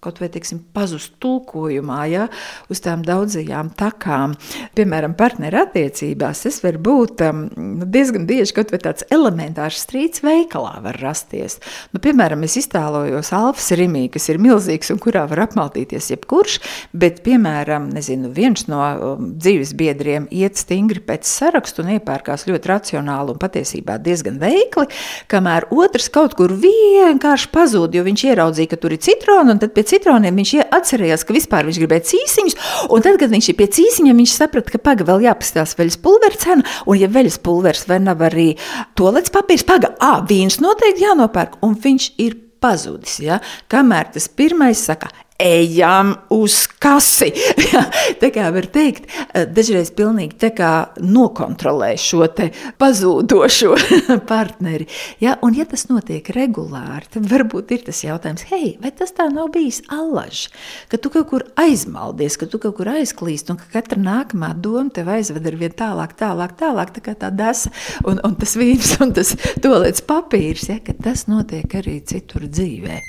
kaut 0.00 0.20
vai 0.22 0.30
teiksim, 0.32 0.62
pazust 0.72 1.18
tulkojumā, 1.20 1.98
ja, 2.08 2.26
uz 2.72 2.80
tām 2.80 3.02
daudzajām 3.04 3.72
takām. 3.76 4.32
Piemēram, 4.78 5.12
partnerattiecībās 5.18 6.44
tas 6.46 6.60
var 6.64 6.78
būt 6.80 7.24
um, 7.26 7.42
diezgan 7.84 8.24
bieži 8.28 8.56
kaut 8.56 8.72
vai 8.72 8.80
tāds 8.80 9.04
elementārs 9.12 9.82
strīds 9.84 10.24
veikalā 10.24 10.78
var 10.86 10.96
rasties. 11.02 11.58
Nu, 11.92 12.00
piemēram, 12.02 12.46
es 12.48 12.56
iztēlojos 12.62 13.32
Alfas 13.36 13.68
Rimī, 13.76 14.06
kas 14.12 14.30
ir 14.32 14.40
milzīgs 14.40 14.92
un 14.94 15.02
kurā 15.04 15.26
var 15.28 15.44
apmaltīties 15.44 16.10
jebkurš, 16.14 16.58
bet, 16.96 17.20
piemēram, 17.26 17.90
nezinu, 17.92 18.32
viens 18.36 18.64
no 18.72 18.80
dzīves 19.20 19.74
biedriem 19.76 20.30
iet 20.32 20.56
stingri 20.60 21.04
pēc 21.04 21.28
sarakstu 21.28 21.84
un 21.84 21.92
iepērkās 21.98 22.48
ļoti 22.48 22.72
racionāli 22.72 23.34
un 23.34 23.42
patiesībā 23.42 24.00
diezgan 24.00 24.40
veikli, 24.40 24.88
kamēr 25.30 25.68
otrs 25.68 25.89
otrs 25.90 26.08
kaut 26.14 26.36
kur 26.38 26.54
vienkārši 26.54 27.50
pazuda, 27.50 27.98
jo 27.98 28.06
viņš 28.06 28.24
ieraudzīja, 28.30 28.70
ka 28.70 28.78
tur 28.80 28.94
ir 28.94 29.02
citroni, 29.02 29.54
un 29.54 29.60
tad 29.62 29.74
pie 29.74 29.84
citroniem 29.90 30.38
viņš 30.38 30.52
atcerējās, 30.78 31.24
ka 31.26 31.34
vispār 31.36 31.66
viņš 31.68 31.80
gribēja 31.82 32.06
cīsiņus, 32.12 32.58
un 32.94 33.06
tad, 33.06 33.18
kad 33.20 33.32
viņš 33.34 33.50
ir 33.50 33.58
pie 33.58 33.68
cīsiņiem, 33.78 34.20
viņš 34.22 34.36
saprata, 34.36 34.74
ka 34.74 34.82
paga 34.90 35.06
vēl 35.08 35.26
jāpastās 35.26 35.74
veļas 35.78 35.98
pulveru 36.04 36.40
cena, 36.40 36.76
un 36.86 37.00
ja 37.00 37.10
veļas 37.10 37.40
pulvers 37.42 37.88
vai 37.90 37.98
nav 38.04 38.22
arī 38.30 38.52
tolets 38.98 39.34
papīrs, 39.34 39.66
paga, 39.66 39.92
ā, 39.98 40.20
vīns 40.30 40.60
noteikti 40.62 41.08
jānopērk, 41.08 41.58
un 41.66 41.74
viņš 41.80 42.12
ir 42.22 42.38
pazudis, 42.60 43.18
ja? 43.24 43.40
kamēr 43.72 44.12
tas 44.14 44.28
pirmais 44.28 44.82
saka, 44.86 45.10
ejam 45.40 46.14
uz 46.30 46.66
kasi. 46.80 47.30
tā 48.22 48.30
kā 48.34 48.48
var 48.52 48.68
teikt, 48.70 49.08
eh, 49.32 49.46
dažreiz 49.48 49.90
pilnīgi 49.96 50.38
tā 50.40 50.52
kā 50.56 50.70
nokontrolē 51.00 51.94
šo 52.00 52.26
te 52.36 52.50
pazūdošo 52.80 53.76
partneri. 54.30 54.86
Ja? 55.22 55.38
Un 55.44 55.56
ja 55.56 55.66
tas 55.68 55.86
notiek 55.90 56.28
regulāri, 56.36 57.08
tad 57.16 57.28
varbūt 57.30 57.74
ir 57.76 57.84
tas 57.88 58.02
jautājums, 58.04 58.46
hei, 58.52 58.74
vai 58.82 58.92
tas 58.96 59.14
tā 59.16 59.30
nav 59.32 59.50
bijis 59.54 59.82
allaž, 59.92 60.46
ka 60.92 61.00
tu 61.00 61.12
kaut 61.12 61.30
kur 61.32 61.46
aizmaldies, 61.60 62.36
ka 62.40 62.48
tu 62.50 62.60
kaut 62.62 62.76
kur 62.78 62.92
aizklīst 62.92 63.52
un 63.52 63.60
ka 63.60 63.70
katra 63.78 64.00
nākamā 64.00 64.52
doma 64.60 64.92
tev 64.94 65.10
aizved 65.12 65.46
ar 65.46 65.58
vien 65.60 65.74
tālāk, 65.76 66.16
tālāk, 66.20 66.56
tālāk, 66.60 66.94
tā 66.96 67.04
kā 67.04 67.16
tā 67.18 67.32
desa 67.34 67.72
un, 68.04 68.20
un 68.26 68.36
tas 68.40 68.56
vīns 68.60 68.96
un 69.02 69.14
tas 69.16 69.34
tolēts 69.62 70.04
papīrs, 70.06 70.68
ja? 70.72 70.80
ka 70.84 70.96
tas 70.96 71.26
notiek 71.30 71.80
arī 71.80 72.00
citur 72.04 72.48
dzīvē. 72.50 73.00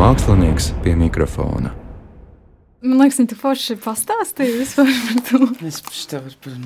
Mākslinieks 0.00 0.70
pie 0.84 0.94
mikrofona. 0.96 1.39
Man 2.80 2.96
liekas, 3.02 3.18
viņa 3.20 3.36
forši 3.36 3.74
pastāstīja 3.82 4.64
par 4.72 4.90
to. 5.28 5.48
Es 5.68 5.82
tev 6.08 6.30
varu. 6.46 6.60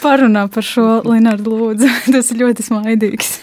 Parunā 0.00 0.46
par 0.52 0.64
šo 0.64 0.86
Linārdu 1.04 1.52
lūdzu. 1.52 1.90
Tas 2.14 2.30
ir 2.32 2.40
ļoti 2.40 2.64
smaidīgs. 2.64 3.34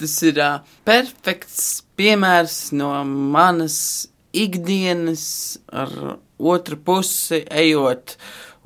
Tas 0.00 0.16
ir 0.28 0.40
uh, 0.44 0.58
perfekts 0.84 1.84
piemērs 1.96 2.74
no 2.76 2.90
manas 3.06 3.78
ikdienas 4.36 5.24
ar 5.72 6.18
otru 6.36 6.76
pusi 6.76 7.40
ejot 7.48 8.18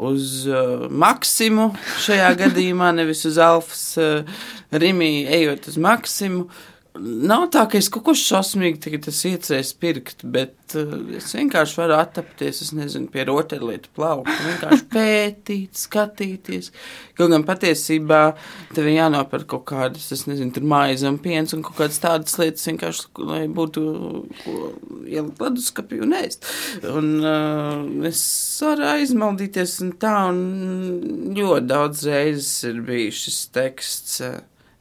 uz 0.03 0.41
uh, 0.49 0.89
Maksimu 0.91 1.69
šajā 2.03 2.33
gadījumā, 2.41 2.91
nevis 2.97 3.23
uz 3.29 3.39
Alfas 3.43 3.85
uh, 4.01 4.43
Rimī, 4.75 5.23
ejot 5.39 5.71
uz 5.71 5.79
Maksimu. 5.87 6.49
Uh, 6.49 6.78
Nav 6.99 7.47
tā, 7.55 7.65
ka 7.71 7.79
es 7.79 7.89
kaut 7.93 8.05
ko 8.07 8.13
šausmīgi 8.17 8.81
tagad 8.85 9.07
iecerēju 9.09 9.77
pirkt, 9.83 10.25
bet 10.35 10.75
uh, 10.79 10.95
es 11.19 11.31
vienkārši 11.37 11.79
varu 11.79 11.97
attapties, 11.99 12.61
es 12.65 12.73
nezinu, 12.77 13.11
pie 13.13 13.25
rotaļlietu 13.29 13.93
plaukta, 13.97 14.35
vienkārši 14.47 14.87
pētīt, 14.95 15.79
skatīties. 15.79 16.73
Kaut 17.19 17.33
gan 17.33 17.47
patiesībā 17.49 18.23
tev 18.75 18.89
ir 18.89 18.99
jānopērk 18.99 19.49
kaut 19.55 19.67
kādas, 19.71 20.09
es 20.15 20.27
nezinu, 20.31 20.53
tur 20.57 20.67
maize 20.71 21.09
un 21.09 21.21
piens 21.23 21.55
un 21.57 21.65
kaut 21.67 21.79
kādas 21.81 22.03
tādas 22.03 22.39
lietas 22.41 22.67
vienkārši, 22.71 23.09
lai 23.29 23.41
būtu 23.53 23.87
ielikt 25.07 25.43
leduskapī 25.45 26.03
un 26.05 26.19
ēst. 26.19 26.51
Un 26.91 27.15
uh, 27.23 28.07
es 28.09 28.21
varu 28.65 28.89
aizmaldīties 28.97 29.79
un 29.87 29.97
tā, 30.03 30.15
un 30.33 31.35
ļoti 31.39 31.73
daudz 31.73 32.07
reizes 32.11 32.55
ir 32.71 32.87
bijis 32.87 33.27
šis 33.27 33.43
teksts. 33.55 34.23
Uh, 34.25 34.39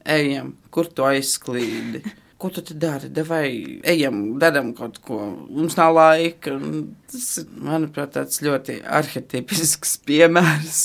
ejam, 0.09 0.55
kur 0.73 0.89
tu 0.91 1.05
aizklīdi. 1.07 2.03
ko 2.37 2.49
tu 2.49 2.61
dari? 2.73 3.09
Vai 3.25 3.47
ejam, 3.87 4.37
darām 4.41 4.71
kaut 4.77 4.99
ko, 5.05 5.19
mums 5.49 5.77
nav 5.77 5.95
laika. 5.97 6.53
Un 6.53 6.91
tas 7.11 7.29
ir, 7.41 7.47
manuprāt, 7.65 8.13
tāds 8.17 8.41
ļoti 8.45 8.79
arhitektisks 8.99 9.97
piemērs, 10.07 10.81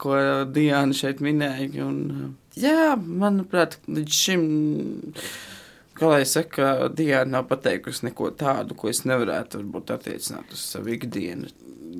ko 0.00 0.18
Diana 0.52 0.96
šeit 0.96 1.22
minēja. 1.24 1.86
Un, 1.86 2.34
jā, 2.58 2.96
manuprāt, 2.96 3.78
līdz 3.88 4.24
šim. 4.24 4.44
Kā 5.98 6.12
lai 6.12 6.22
saka, 6.30 6.92
Diana 6.94 7.38
nav 7.38 7.48
pateikusi 7.50 8.06
neko 8.06 8.30
tādu, 8.38 8.76
ko 8.78 8.92
es 8.92 9.02
nevarētu 9.08 9.58
varbūt 9.64 9.96
attiecināt 9.96 10.52
uz 10.54 10.62
savu 10.62 10.92
ikdienu 10.94 11.50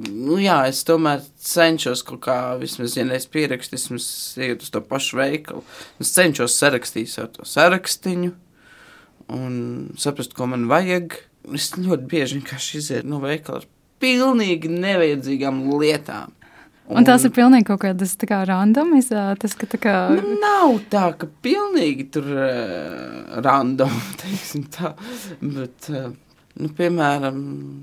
nu, 0.06 0.36
jā, 0.42 0.58
es 0.70 0.84
tomēr 0.86 1.22
cenšos 1.42 2.04
kaut 2.06 2.22
kā, 2.26 2.38
vismaz, 2.60 2.96
ja 2.98 3.06
es 3.16 3.26
pierakstu, 3.30 3.76
vismaz 3.78 4.06
iet 4.38 4.62
uz 4.64 4.70
to 4.74 4.82
pašu 4.84 5.18
veikalu. 5.18 5.64
Es 6.02 6.12
cenšos 6.16 6.56
sarakstīt 6.58 7.10
savu 7.12 7.32
to 7.38 7.48
sarakstiņu 7.48 8.34
un 9.34 9.58
saprast, 10.00 10.36
ko 10.36 10.48
man 10.50 10.68
vajag. 10.70 11.18
Es 11.56 11.72
ļoti 11.76 12.08
bieži 12.10 12.40
vienkārši 12.40 12.80
izietu 12.80 13.10
no 13.12 13.22
veikala 13.22 13.62
ar 13.62 13.68
pilnīgi 14.02 14.70
nevajadzīgām 14.72 15.62
lietām. 15.80 16.34
Un, 16.88 17.02
un 17.02 17.04
tās 17.04 17.26
ir 17.26 17.32
pilnīgi 17.36 17.66
kaut 17.68 17.82
kādas 17.82 18.14
tā 18.16 18.28
kā 18.30 18.38
randomizētas, 18.48 19.56
ka 19.60 19.68
tā 19.68 19.80
kā... 19.82 19.96
Nu, 20.14 20.38
nav 20.40 20.78
tā, 20.92 21.10
ka 21.20 21.28
pilnīgi 21.44 22.06
tur 22.14 22.30
uh, 22.32 23.36
random, 23.44 23.92
teiksim 24.22 24.64
tā, 24.72 24.94
bet... 25.42 25.92
Uh, 25.92 26.14
Nu, 26.58 26.68
piemēram, 26.74 27.36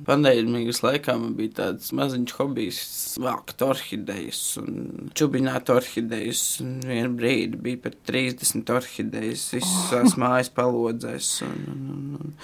pandēmijas 0.03 0.81
laikā 0.83 1.13
man 1.19 1.35
bija 1.37 1.53
tāds 1.61 1.93
maziņš 1.95 2.33
hobijs, 2.35 2.79
vākt 3.23 3.63
orhidejas 3.63 4.41
un 4.59 5.11
čubināt 5.15 5.71
orhidejas. 5.71 6.41
Un 6.63 6.81
vienu 6.83 7.13
brīdi 7.15 7.59
bija 7.67 7.79
pat 7.85 7.95
30 8.09 8.73
orhidejas 8.75 9.45
visās 9.55 10.11
oh. 10.11 10.19
mājas 10.25 10.51
palodzēs. 10.57 11.29
Un, 11.47 11.55
un, 11.71 11.87
un, 11.95 12.19
un 12.19 12.35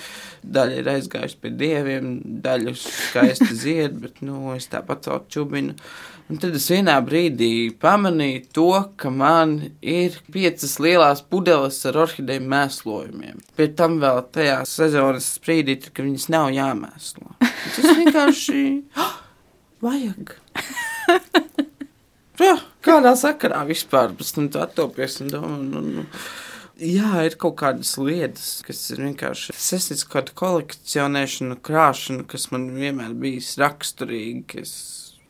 daļa 0.56 0.80
ir 0.80 0.91
aizgājusi 0.94 1.41
pie 1.44 1.52
dieviem, 1.65 2.13
daļa 2.48 2.78
skaisti 2.80 3.52
zied, 3.65 4.00
bet 4.06 4.24
nu, 4.24 4.54
es 4.56 4.72
tāpat 4.72 5.12
vēl 5.12 5.26
čubinu. 5.36 5.76
Un 6.32 6.38
tad 6.39 6.54
es 6.56 6.70
vienā 6.72 6.94
brīdī 7.04 7.74
pamanīju 7.82 8.44
to, 8.56 8.70
ka 8.96 9.10
man 9.12 9.58
ir 9.84 10.13
piecas 10.32 10.78
lielas 10.80 11.20
pudeles 11.28 11.80
ar 11.89 11.98
orhideju 12.06 12.46
mēslojumiem. 12.54 13.41
Pie 13.58 13.67
tam 13.76 13.98
vēl 14.00 14.22
tajā 14.32 14.62
sezonas 14.70 15.28
brīdī, 15.44 15.76
kad 15.89 16.06
viņas 16.06 16.30
nav 16.32 16.54
jāmēslo. 16.56 17.34
Tas 17.41 17.84
vienkārši 18.00 18.62
oh, 18.96 19.17
vajag. 19.84 20.32
Jā, 22.46 22.56
kādā 22.80 23.12
sakarā 23.20 23.65
vispār 23.67 24.15
pēc 24.15 24.32
tam 24.38 24.48
tu 24.56 24.63
attopies 24.63 25.20
un 25.26 25.36
domā. 25.36 25.60
Nu, 25.67 25.84
nu. 25.84 26.08
Jā, 26.80 27.26
ir 27.28 27.36
kaut 27.44 27.60
kādas 27.60 27.91
lietas, 28.00 28.62
kas 28.63 28.80
ir 28.96 29.04
vienkārši 29.04 29.52
saistītas 29.52 30.08
ar 30.08 30.15
kādu 30.15 30.39
kolekcionēšanu, 30.39 31.60
krāšanu, 31.60 32.24
kas 32.32 32.48
man 32.56 32.72
vienmēr 32.80 33.20
bijis 33.20 33.58
raksturīgi 33.60 34.48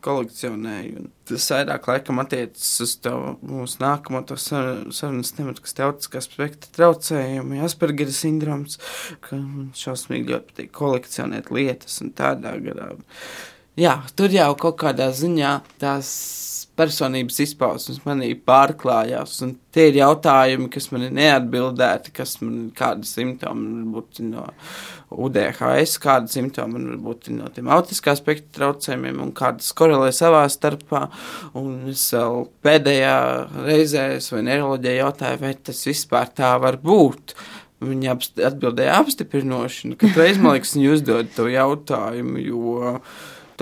kolekcionēju. 0.05 1.05
Tas 1.31 1.47
vairāk 1.53 1.87
laikam 1.89 2.21
attiecas 2.23 2.69
uz 2.83 2.95
to 3.03 3.13
mūsu 3.45 3.81
nākamo 3.83 4.23
to 4.27 4.37
sarunas 4.39 5.33
tematu, 5.37 5.63
kas 5.65 5.77
teorētiskā 5.77 6.23
spektra 6.25 6.73
traucējumi, 6.77 7.61
Aspergera 7.65 8.13
sindroms, 8.15 8.79
ka 9.23 9.39
man 9.39 9.71
šausmīgi 9.77 10.33
ļoti 10.33 10.51
patīk 10.51 10.75
kolekcionēt 10.77 11.51
lietas 11.53 12.01
un 12.03 12.13
tādā 12.17 12.57
garā. 12.65 12.91
Jā, 13.79 14.01
tur 14.19 14.33
jau 14.35 14.49
kaut 14.59 14.81
kādā 14.81 15.07
ziņā 15.15 15.51
tās 15.79 16.09
personības 16.75 17.37
izpausmes 17.43 18.01
manī 18.03 18.31
pārklājās. 18.47 19.37
Tie 19.71 19.85
ir 19.89 19.99
jautājumi, 20.01 20.69
kas 20.71 20.89
man 20.91 21.05
ir 21.07 21.13
neatbildēti, 21.15 22.13
kas 22.15 22.37
man 22.41 22.57
ir 22.65 22.73
kādi 22.77 23.07
simptomi, 23.07 23.69
varbūt 23.81 24.21
no 24.27 24.47
UDHS, 25.11 25.97
kādi 26.03 26.35
simptomi 26.35 26.75
man 26.77 26.89
varbūt 26.93 27.31
no 27.35 27.47
tiem 27.55 27.71
autiskā 27.71 28.15
spektra 28.19 28.57
traucējumiem 28.59 29.23
un 29.23 29.33
kādas 29.35 29.71
korelē 29.77 30.11
savā 30.15 30.43
starpā. 30.51 31.05
Un 31.59 31.91
es 31.91 32.05
vēl 32.15 32.45
pēdējā 32.65 33.17
reizē 33.67 34.05
vai 34.31 34.45
neiroloģijā 34.49 34.99
jautāju, 35.01 35.41
vai 35.43 35.55
tas 35.69 35.83
vispār 35.87 36.31
tā 36.35 36.55
var 36.63 36.79
būt. 36.81 37.35
Viņa 37.81 38.13
atbildēja 38.45 38.99
apstiprinoši. 39.01 39.95
Katru 40.01 40.21
reizi, 40.21 40.41
man 40.43 40.53
liekas, 40.53 40.75
viņa 40.77 40.89
uzdod 40.93 41.31
to 41.33 41.47
jautājumu, 41.49 42.43
jo 42.45 42.91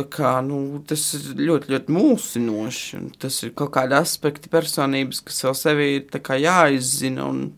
kā, 0.07 0.37
nu, 0.45 0.81
tas 0.87 1.01
ir 1.17 1.31
ļoti, 1.39 1.71
ļoti 1.73 1.95
mulsinoši. 1.95 3.01
Tas 3.21 3.41
ir 3.45 3.55
kaut 3.57 3.73
kāda 3.77 4.03
aspekta 4.03 4.51
personības, 4.51 5.23
kas 5.25 5.43
vēl 5.45 5.57
sevi 5.57 5.89
ir 5.99 6.21
jāizzina 6.45 7.27
un 7.27 7.49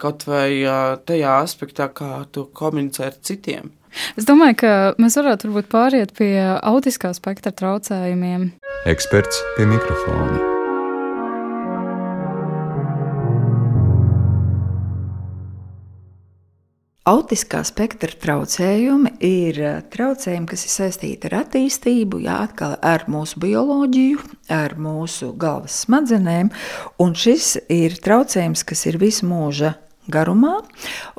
kaut 0.00 0.24
vai 0.28 0.62
tajā 1.06 1.34
aspektā, 1.42 1.90
kā 1.92 2.24
to 2.32 2.46
komunicē 2.56 3.10
ar 3.10 3.18
citiem. 3.20 3.74
Es 4.16 4.26
domāju, 4.28 4.60
ka 4.62 4.72
mēs 5.02 5.18
varētu 5.18 5.50
varbūt 5.50 5.70
pāriet 5.72 6.14
pie 6.16 6.36
autiskā 6.62 7.10
spektra 7.16 7.52
traucējumiem. 7.52 8.52
Eksperts 8.90 9.42
pie 9.58 9.66
mikrofona. 9.68 10.59
Autiskā 17.10 17.64
spektra 17.66 18.12
traucējumi 18.22 19.10
ir 19.26 19.56
eh, 19.58 19.78
traucējumi, 19.90 20.46
kas 20.52 20.62
ir 20.66 20.70
saistīti 20.70 21.26
ar 21.26 21.40
attīstību, 21.40 22.20
jā, 22.22 22.36
atkal 22.46 22.76
ar 22.86 23.06
mūsu 23.10 23.40
bioloģiju, 23.42 24.20
ar 24.54 24.76
mūsu 24.78 25.32
galvas 25.40 25.80
smadzenēm. 25.88 26.52
Un 27.02 27.16
šis 27.18 27.56
ir 27.72 27.96
traucējums, 28.04 28.62
kas 28.68 28.86
ir 28.86 29.00
visu 29.02 29.26
mūža 29.26 29.72
garumā, 30.12 30.56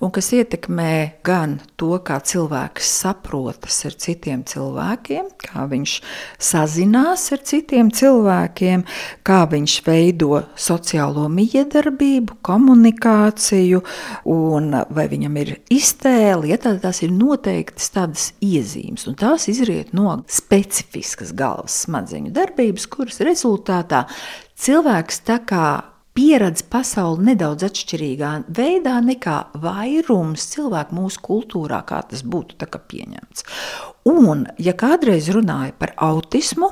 un 0.01 0.11
kas 0.13 0.31
ietekmē 0.35 1.21
gan 1.25 1.57
to, 1.79 1.93
kā 2.05 2.19
cilvēks 2.23 2.89
saprotas 3.01 3.79
ar 3.89 3.95
citiem 4.03 4.43
cilvēkiem, 4.47 5.29
kā 5.41 5.65
viņš 5.71 5.95
sazinās 6.41 7.27
ar 7.35 7.43
citiem 7.47 7.91
cilvēkiem, 7.95 8.85
kā 9.27 9.39
viņš 9.51 9.77
veido 9.87 10.43
sociālo 10.55 11.27
miedarbību, 11.31 12.39
komunikāciju, 12.45 13.83
un 14.31 14.71
vai 14.91 15.07
viņam 15.11 15.39
ir 15.43 15.53
iztēle, 15.73 16.51
ja 16.51 16.59
tās 16.61 17.03
ir 17.05 17.13
noteiktas 17.15 17.91
tādas 17.95 18.27
iezīmes, 18.43 19.07
un 19.09 19.17
tās 19.19 19.47
izriet 19.51 19.95
no 19.97 20.19
specifiskas 20.31 21.33
galvas 21.37 21.81
smadzeņu 21.85 22.33
darbības, 22.35 22.89
kuras 22.91 23.21
rezultātā 23.25 24.05
cilvēks 24.61 25.23
tā 25.27 25.41
kā 25.47 25.65
pieredz 26.17 26.63
pasauli 26.67 27.31
nedaudz 27.31 27.65
atšķirīgā 27.69 28.31
veidā 28.51 28.97
nekā 29.05 29.37
vairums 29.63 30.49
cilvēku 30.51 30.97
mūsu 30.97 31.21
kultūrā, 31.23 31.81
kā 31.87 32.01
tas 32.09 32.25
būtu 32.27 32.59
pieņemts. 32.61 33.45
Un, 34.09 34.47
ja 34.57 34.73
kādreiz 34.73 35.27
runāja 35.29 35.75
par 35.77 35.91
autismu 36.01 36.71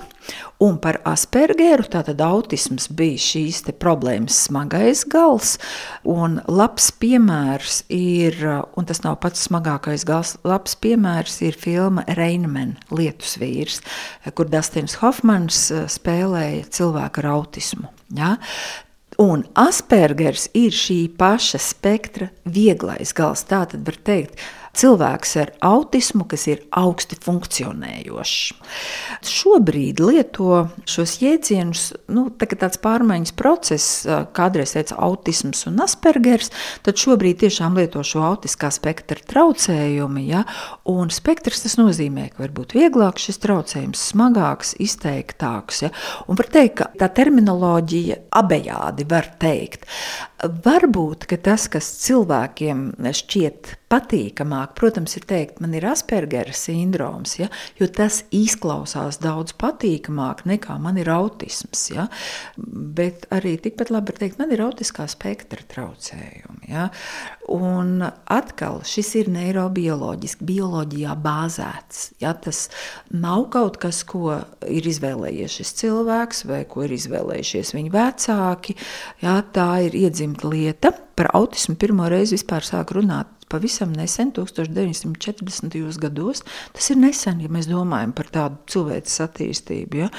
un 0.66 0.80
par 0.82 0.98
aspergeru, 1.08 1.86
tad 1.94 2.10
autisms 2.26 2.88
bija 2.90 3.22
šīs 3.22 3.62
problēmas 3.78 4.40
smagais 4.48 5.04
gals. 5.06 5.58
Labs 6.04 6.90
piemērs 6.98 7.84
ir, 7.94 8.42
un 8.74 8.90
tas 8.90 9.04
nav 9.06 9.20
pats 9.22 9.46
smagākais 9.46 10.08
gals, 10.10 10.36
labs 10.44 10.76
piemērs 10.82 11.40
ir 11.46 11.58
filma 11.58 12.04
Reinman, 12.18 12.80
Lietus 12.90 13.38
vīrs, 13.40 13.80
kur 14.34 14.50
Dustins 14.50 14.98
Hofmans 15.04 15.68
spēlēja 15.94 16.66
cilvēku 16.80 17.24
ar 17.24 17.34
autismu. 17.38 17.94
Ja? 18.18 18.36
Un 19.20 19.42
Aspergers 19.60 20.46
ir 20.56 20.72
šī 20.72 21.10
paša 21.20 21.60
spektra 21.60 22.30
vieglais 22.48 23.12
gals. 23.12 23.42
Tā 23.50 23.66
tad 23.68 23.84
var 23.84 23.98
teikt, 24.08 24.40
cilvēks 24.78 25.36
ar 25.42 25.52
autismu, 25.66 26.26
kas 26.30 26.46
ir 26.52 26.62
augsti 26.76 27.18
funkcionējošs. 27.24 28.38
Šobrīd 29.30 30.02
lieto 30.04 30.66
šos 30.90 31.18
jēdzienus, 31.24 31.86
nu, 32.14 32.28
tā 32.40 32.50
tāds 32.54 32.80
pārmaiņas 32.82 33.36
process, 33.40 34.04
kādreiz 34.36 34.76
teica 34.76 34.98
autisms 35.06 35.66
un 35.70 35.80
aspergers, 35.84 36.52
tad 36.86 37.00
šobrīd 37.02 37.42
tiešām 37.44 37.78
lieto 37.80 38.04
šo 38.06 38.24
autiskā 38.32 38.72
spektra 38.74 39.22
traucējumi. 39.30 40.26
Ja? 40.30 40.46
Un 40.90 41.14
spektrs 41.14 41.66
tas 41.66 41.78
nozīmē, 41.80 42.30
ka 42.34 42.46
var 42.46 42.56
būt 42.56 42.76
vieglāks 42.78 43.30
šis 43.30 43.42
traucējums, 43.46 44.06
smagāks, 44.14 44.76
izteiktāks. 44.82 45.84
Ja? 45.88 45.94
Un 46.28 46.40
var 46.40 46.52
teikt, 46.52 46.80
ka 46.80 46.90
tā 47.00 47.10
terminoloģija 47.20 48.24
abejādi 48.40 49.08
var 49.10 49.34
teikt. 49.42 49.88
Varbūt 50.40 51.26
tas, 51.44 51.66
kas 51.72 51.88
cilvēkiem 52.06 52.94
šķiet 53.04 53.74
patīkamāk, 53.92 54.72
protams, 54.78 55.18
ir 55.20 55.26
teikt, 55.28 55.60
man 55.60 55.74
ir 55.76 55.88
Aspergera 55.90 56.54
sindroms, 56.56 57.36
ja, 57.42 57.50
jo 57.80 57.90
tas 57.92 58.22
izklausās 58.36 59.20
daudz 59.20 59.56
patīkamāk 59.60 60.46
nekā 60.48 60.78
man 60.80 61.00
ir 61.02 61.12
autisms. 61.12 61.90
Ja, 61.92 62.08
bet 62.56 63.28
arī 63.36 63.58
tikpat 63.60 63.92
labi 63.92 64.14
ir 64.14 64.22
teikt, 64.22 64.40
man 64.40 64.54
ir 64.56 64.64
autiskā 64.64 65.10
spektra 65.12 65.66
traucējumi. 65.74 66.72
Ja, 66.72 66.88
un 67.54 68.04
atkal 68.06 68.82
šis 68.88 69.14
ir 69.22 69.32
neirobioloģiski, 69.34 70.46
bioloģijā 70.50 71.16
bāzēts. 71.24 72.14
Ja, 72.22 72.34
tas 72.38 72.68
nav 73.10 73.48
kaut 73.54 73.80
kas, 73.82 74.04
ko 74.08 74.38
ir 74.68 74.90
izvēlējies 74.90 75.60
šis 75.60 75.74
cilvēks 75.82 76.46
vai 76.50 76.64
ko 76.70 76.86
ir 76.88 76.96
izvēlējušies 76.98 77.74
viņa 77.78 77.96
vecāki. 77.96 78.78
Ja, 79.24 79.40
tā 79.44 79.72
ir 79.88 79.98
iedzimta 80.06 80.50
lieta. 80.52 80.94
Par 81.20 81.34
autismu 81.36 81.76
pirmo 81.80 82.08
reizi 82.12 82.38
vispār 82.38 82.64
sāk 82.64 82.94
runāt 82.96 83.40
pavisam 83.50 83.92
nesen, 83.98 84.32
1940. 84.32 85.98
gados. 86.00 86.44
Tas 86.74 86.92
ir 86.94 87.02
nesen, 87.02 87.42
ja 87.42 87.50
mēs 87.52 87.68
domājam 87.70 88.14
par 88.16 88.30
tādu 88.34 88.62
cilvēces 88.70 89.24
attīstību. 89.26 90.04
Ja? 90.06 90.12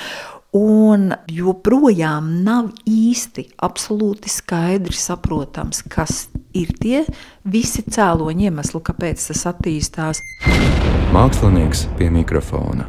Un 0.56 1.12
joprojām 1.30 2.30
nav 2.42 2.72
īsti 2.90 3.44
absolūti 3.62 4.32
skaidri 4.34 4.98
saprotams, 4.98 5.84
kas 5.86 6.24
ir 6.58 6.72
tie 6.74 7.04
visi 7.46 7.84
cēloņi 7.86 8.48
iemesli, 8.48 8.80
kāpēc 8.82 9.28
tas 9.30 9.44
attīstās. 9.52 10.18
Mākslinieks 11.14 11.84
pie 12.00 12.10
mikrofona. 12.10 12.88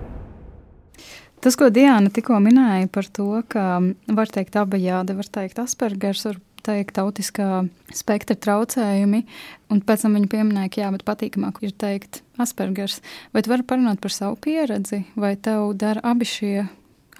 Tas, 1.42 1.54
ko 1.58 1.70
Diana 1.74 2.10
tikko 2.14 2.42
minēja 2.42 2.90
par 2.90 3.06
to, 3.14 3.30
ka 3.50 3.78
var 4.10 4.34
teikt 4.34 4.58
abajādi, 4.58 5.20
var 5.22 5.30
teikt 5.38 5.62
Aspergers, 5.62 6.26
var 6.32 6.42
teikt 6.66 6.98
autiskā 7.02 7.64
spektra 7.94 8.38
traucējumi, 8.38 9.24
un 9.70 9.86
pēc 9.86 10.06
tam 10.06 10.18
viņa 10.18 10.34
pieminēja, 10.34 10.74
ka 10.74 10.82
jā, 10.82 10.92
bet 10.98 11.06
patīkamāk 11.06 11.62
ir 11.66 11.78
teikt 11.78 12.24
Aspergers. 12.42 13.04
Vai 13.34 13.46
tu 13.46 13.54
vari 13.54 13.66
parunāt 13.70 14.02
par 14.02 14.14
savu 14.14 14.38
pieredzi, 14.42 15.04
vai 15.14 15.36
tev 15.38 15.76
dara 15.78 16.02
abi 16.10 16.30
šie 16.30 16.56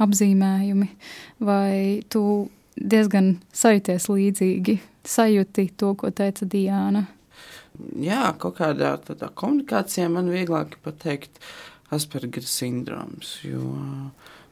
apzīmējumi, 0.02 0.90
vai 1.46 2.02
tu 2.12 2.24
diezgan 2.76 3.36
sajūties 3.56 4.08
līdzīgi, 4.12 4.78
sajūti 5.08 5.68
to, 5.78 5.94
ko 6.00 6.12
teica 6.16 6.48
Diana? 6.50 7.06
Jā, 7.98 8.34
kaut 8.40 8.60
kādā 8.60 8.96
tādā 9.06 9.32
komunikācijā 9.38 10.10
man 10.12 10.30
vieglāk 10.32 10.78
pateikt 10.86 11.42
Aspergera 11.92 12.48
sindroms, 12.48 13.40
jo 13.44 13.64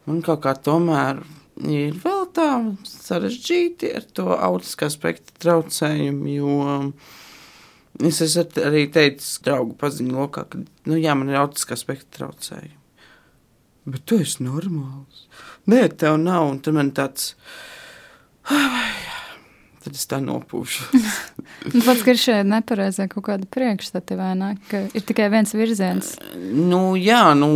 man 0.08 0.24
kaut 0.26 0.42
kā 0.44 0.56
tomēr 0.60 1.22
ir 1.68 1.96
vēl 2.04 2.26
tā 2.36 2.50
sarežģīti 2.88 3.94
ar 3.96 4.08
to 4.16 4.34
autiskā 4.36 4.90
spektra 4.92 5.36
traucējumu, 5.46 6.34
jo 6.34 8.10
es 8.10 8.22
esmu 8.26 8.66
arī 8.66 8.86
teicis 8.92 9.40
draugu 9.46 9.76
paziņu 9.80 10.20
lokā, 10.20 10.46
ka, 10.52 10.64
nu 10.90 11.00
jā, 11.00 11.16
man 11.20 11.32
ir 11.32 11.40
autiskā 11.44 11.78
spektra 11.80 12.24
traucējumi. 12.24 12.79
Bet 13.88 14.04
tu 14.10 14.20
esi 14.24 14.44
normāls. 14.44 15.28
Nē, 15.70 15.86
tev 16.00 16.18
nav, 16.22 16.50
un 16.52 16.60
tad 16.64 16.76
man 16.76 16.92
tāds. 16.96 17.34
Tad 19.80 19.96
es 19.96 20.04
tā 20.12 20.18
nopūšu. 20.20 20.90
nu, 21.72 21.82
pats, 21.86 22.02
ir 22.12 22.18
šie 22.20 22.34
nepareizie 22.44 23.06
kaut 23.12 23.24
kādi 23.30 23.48
priekšstati, 23.48 24.18
vai 24.20 24.34
ne? 24.36 24.50
Ka 24.68 24.82
ir 24.92 25.06
tikai 25.08 25.30
viens 25.32 25.56
virziens. 25.56 26.10
Nu, 26.36 26.98
jā, 27.00 27.22
nu, 27.40 27.48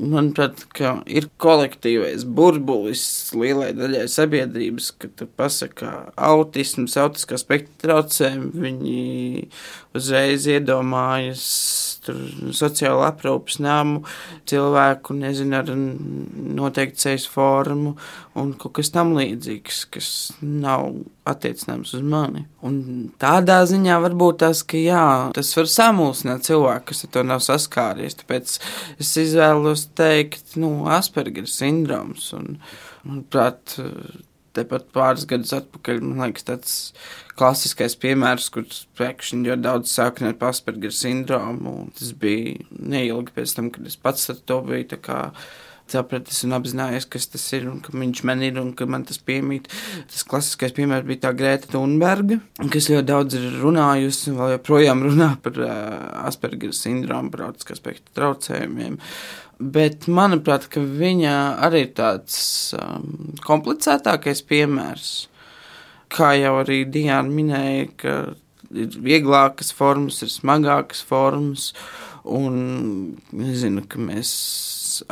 manuprāt, 0.00 0.64
ka 0.76 0.94
ir 1.04 1.28
kolektīvais 1.42 2.24
burbulis 2.24 3.04
lielai 3.36 3.74
daļai 3.76 4.06
sabiedrības, 4.08 4.88
ka 4.96 5.12
tu 5.20 5.28
pasaka 5.28 5.92
autisms, 6.16 6.96
autiskā 7.02 7.36
spektra 7.42 7.76
traucējumi, 7.84 8.50
viņi 8.64 9.04
uzreiz 9.96 10.46
iedomājas 10.50 11.44
sociālo 12.54 13.02
aprūpas 13.06 13.58
namu, 13.62 14.02
cilvēku, 14.48 15.16
nezinu, 15.18 15.56
ar 15.58 15.70
noteikti 16.56 17.02
ceļu 17.02 17.32
formu 17.32 17.94
un 18.38 18.52
kaut 18.60 18.76
kas 18.78 18.92
tam 18.94 19.14
līdzīgs, 19.16 19.80
kas 19.94 20.10
nav 20.42 20.92
attiecināms 21.26 21.94
uz 21.96 22.04
mani. 22.06 22.44
Un 22.66 23.10
tādā 23.22 23.58
ziņā 23.68 23.98
varbūt 24.04 24.40
tas, 24.44 24.62
ka 24.66 24.78
jā, 24.80 25.06
tas 25.36 25.50
var 25.58 25.70
samulsināt 25.72 26.46
cilvēku, 26.46 26.90
kas 26.92 27.06
ar 27.06 27.14
to 27.16 27.26
nav 27.26 27.42
saskāries. 27.44 28.18
Tāpēc 28.20 28.58
es 29.02 29.16
izvēlos 29.24 29.88
teikt, 29.98 30.56
nu, 30.60 30.72
Aspergera 30.92 31.50
sindroms. 31.50 32.30
Un, 32.36 32.56
manuprāt, 33.06 33.78
tepat 34.56 34.90
pāris 34.94 35.26
gadus 35.28 35.54
atpakaļ, 35.56 36.02
man 36.04 36.28
liekas, 36.28 36.46
tāds 36.48 36.76
klasiskais 37.36 37.96
piemērs, 38.00 38.48
kur 38.54 38.66
pēkšņi 38.98 39.50
ļoti 39.50 39.64
daudz 39.66 39.92
sākni 39.92 40.32
ar 40.32 40.50
Asperger 40.50 40.94
sindromu. 40.94 41.78
Tas 41.98 42.12
bija 42.16 42.56
neilgi 42.70 43.36
pēc 43.36 43.56
tam, 43.58 43.70
kad 43.74 43.86
es 43.88 43.98
pats 44.00 44.30
ar 44.32 44.42
to 44.48 44.62
biju 44.66 45.00
sapratis 45.90 46.42
un 46.46 46.54
apzinājies, 46.56 47.06
kas 47.10 47.28
tas 47.30 47.44
ir 47.54 47.68
un 47.70 47.78
ka 47.84 47.94
viņš 47.94 48.22
man 48.26 48.42
ir 48.42 48.58
un 48.60 48.72
ka 48.76 48.88
man 48.90 49.04
tas 49.06 49.20
piemīt. 49.22 49.68
Tas 50.10 50.24
klasiskais 50.26 50.74
piemērs 50.76 51.06
bija 51.06 51.26
tā 51.26 51.32
Grēta 51.38 51.70
Thunberga, 51.72 52.40
kas 52.72 52.90
ļoti 52.90 53.06
daudz 53.06 53.38
ir 53.38 53.46
runājusi 53.62 54.32
un 54.32 54.40
vēl 54.40 54.54
joprojām 54.56 55.04
runā 55.06 55.30
par 55.44 55.60
uh, 55.62 55.76
Asperger 56.26 56.74
sindromu, 56.76 57.30
par 57.34 57.48
autiskā 57.50 57.78
spektra 57.78 58.18
traucējumiem. 58.18 58.98
Bet 59.76 60.10
manuprāt, 60.12 60.66
viņa 60.74 61.36
arī 61.64 61.86
ir 61.86 61.94
tāds 61.96 62.36
um, 62.76 63.32
komplicētākais 63.46 64.42
piemērs 64.50 65.14
kā 66.12 66.34
jau 66.38 66.56
arī 66.62 66.82
Diana 66.90 67.30
minēja, 67.32 67.86
ka 68.00 68.16
ir 68.74 68.98
vieglākas 69.02 69.72
formas, 69.76 70.22
ir 70.24 70.32
smagākas 70.32 71.02
formas. 71.06 71.70
Un 72.26 73.18
es 73.38 73.60
zinu, 73.62 73.84
ka 73.86 74.00
mēs 74.02 74.30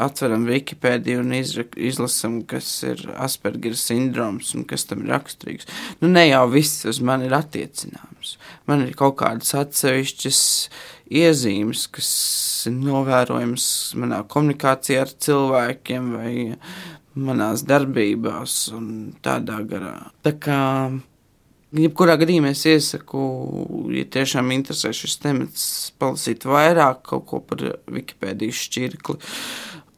atveram 0.00 0.46
Wikipēdiju 0.48 1.22
un 1.22 1.34
izlasām, 1.36 2.40
kas 2.48 2.66
ir 2.88 3.04
Aspergera 3.14 3.78
sindroms 3.78 4.50
un 4.58 4.64
kas 4.66 4.86
tam 4.90 5.04
ir 5.04 5.12
raksturīgs. 5.14 5.68
Nu, 6.00 6.10
ne 6.10 6.26
jau 6.26 6.42
viss 6.50 6.82
uz 6.90 6.98
mani 7.04 7.28
ir 7.28 7.36
attiecināms. 7.38 8.34
Man 8.66 8.82
ir 8.86 8.96
kaut 8.98 9.18
kādas 9.22 9.54
atsevišķas 9.60 10.42
iezīmes, 11.12 11.86
kas 11.92 12.10
ir 12.68 12.76
novērojamas 12.78 13.66
manā 14.00 14.22
komunikācijā 14.30 15.04
ar 15.04 15.16
cilvēkiem 15.26 16.12
vai 16.16 16.34
manās 17.14 17.64
darbībās 17.68 18.56
un 18.74 18.86
tādā 19.24 19.60
garā. 19.68 19.96
Tā 20.24 20.34
kā 20.42 20.60
jebkurā 21.74 22.16
gadījumā 22.20 22.54
es 22.54 22.64
iesaku, 22.70 23.20
ja 23.94 24.06
tiešām 24.16 24.50
interesē 24.56 24.94
šis 24.96 25.18
temats, 25.22 25.68
palasīt 26.00 26.46
vairāk 26.48 27.04
kaut 27.10 27.28
ko 27.30 27.42
par 27.44 27.62
Wikipēdijas 27.90 28.64
šķirkli. 28.68 29.20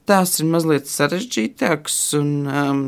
Tās 0.06 0.36
ir 0.38 0.46
mazliet 0.46 0.86
sarežģītākas 0.86 1.96
un 2.20 2.28
um, 2.46 2.82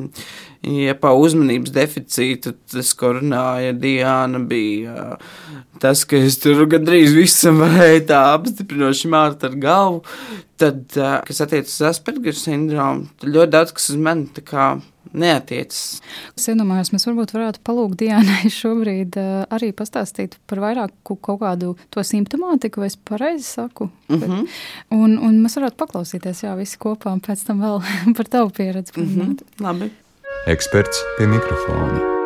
ja 0.63 0.95
pa 0.99 1.13
uzmanības 1.19 1.73
deficītu 1.75 2.55
tas, 2.71 2.93
ko 2.99 3.15
runāja 3.17 3.75
Diana, 3.75 4.39
bija 4.39 5.17
tas, 5.83 6.05
ka 6.09 6.19
es 6.19 6.39
tur 6.43 6.65
gandrīz 6.71 7.15
visam 7.17 7.59
varēju 7.63 8.05
tā 8.11 8.23
apstiprinoši 8.37 9.11
mārt 9.13 9.47
ar 9.47 9.57
galvu. 9.63 10.05
Tad, 10.59 10.95
kas 11.27 11.43
attiecas 11.45 11.77
uz 11.77 11.89
Asperger 11.93 12.35
sindromu, 12.35 13.07
tad 13.21 13.35
ļoti 13.35 13.55
daudz 13.55 13.75
kas 13.77 13.93
uz 13.93 14.01
mani 14.03 14.27
tā 14.35 14.43
kā 14.47 14.73
neatiecas. 15.13 16.01
Es 16.37 16.49
iedomājos, 16.51 16.93
mēs 16.95 17.07
varbūt 17.09 17.35
varētu 17.37 17.63
palūgt 17.67 18.01
Dienai 18.03 18.51
šobrīd 18.61 19.19
arī 19.19 19.71
pastāstīt 19.77 20.39
par 20.51 20.63
vairāk 20.65 20.95
kaut 21.07 21.41
kādu 21.43 21.75
to 21.95 22.05
simptomātiku, 22.05 22.83
vai 22.83 22.91
es 22.93 22.97
pareizi 22.97 23.45
saku. 23.45 23.91
Mm 24.09 24.21
-hmm. 24.21 24.47
un, 24.91 25.19
un 25.19 25.41
mēs 25.45 25.57
varētu 25.61 25.77
paklausīties, 25.77 26.45
jā, 26.45 26.57
visi 26.57 26.79
kopā, 26.79 27.13
un 27.13 27.21
pēc 27.21 27.47
tam 27.47 27.61
vēl 27.61 27.83
par 28.17 28.27
tavu 28.29 28.51
pieredzi. 28.51 28.93
Mm 28.97 29.07
-hmm. 29.07 29.37
Labi. 29.61 29.91
Eksperts 30.47 31.05
pie 31.19 31.27
mikrofona. 31.27 32.19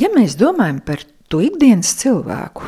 Ja 0.00 0.08
mēs 0.08 0.38
domājam 0.40 0.80
par 0.80 1.02
to 1.28 1.40
ikdienas 1.40 1.94
cilvēku, 2.00 2.62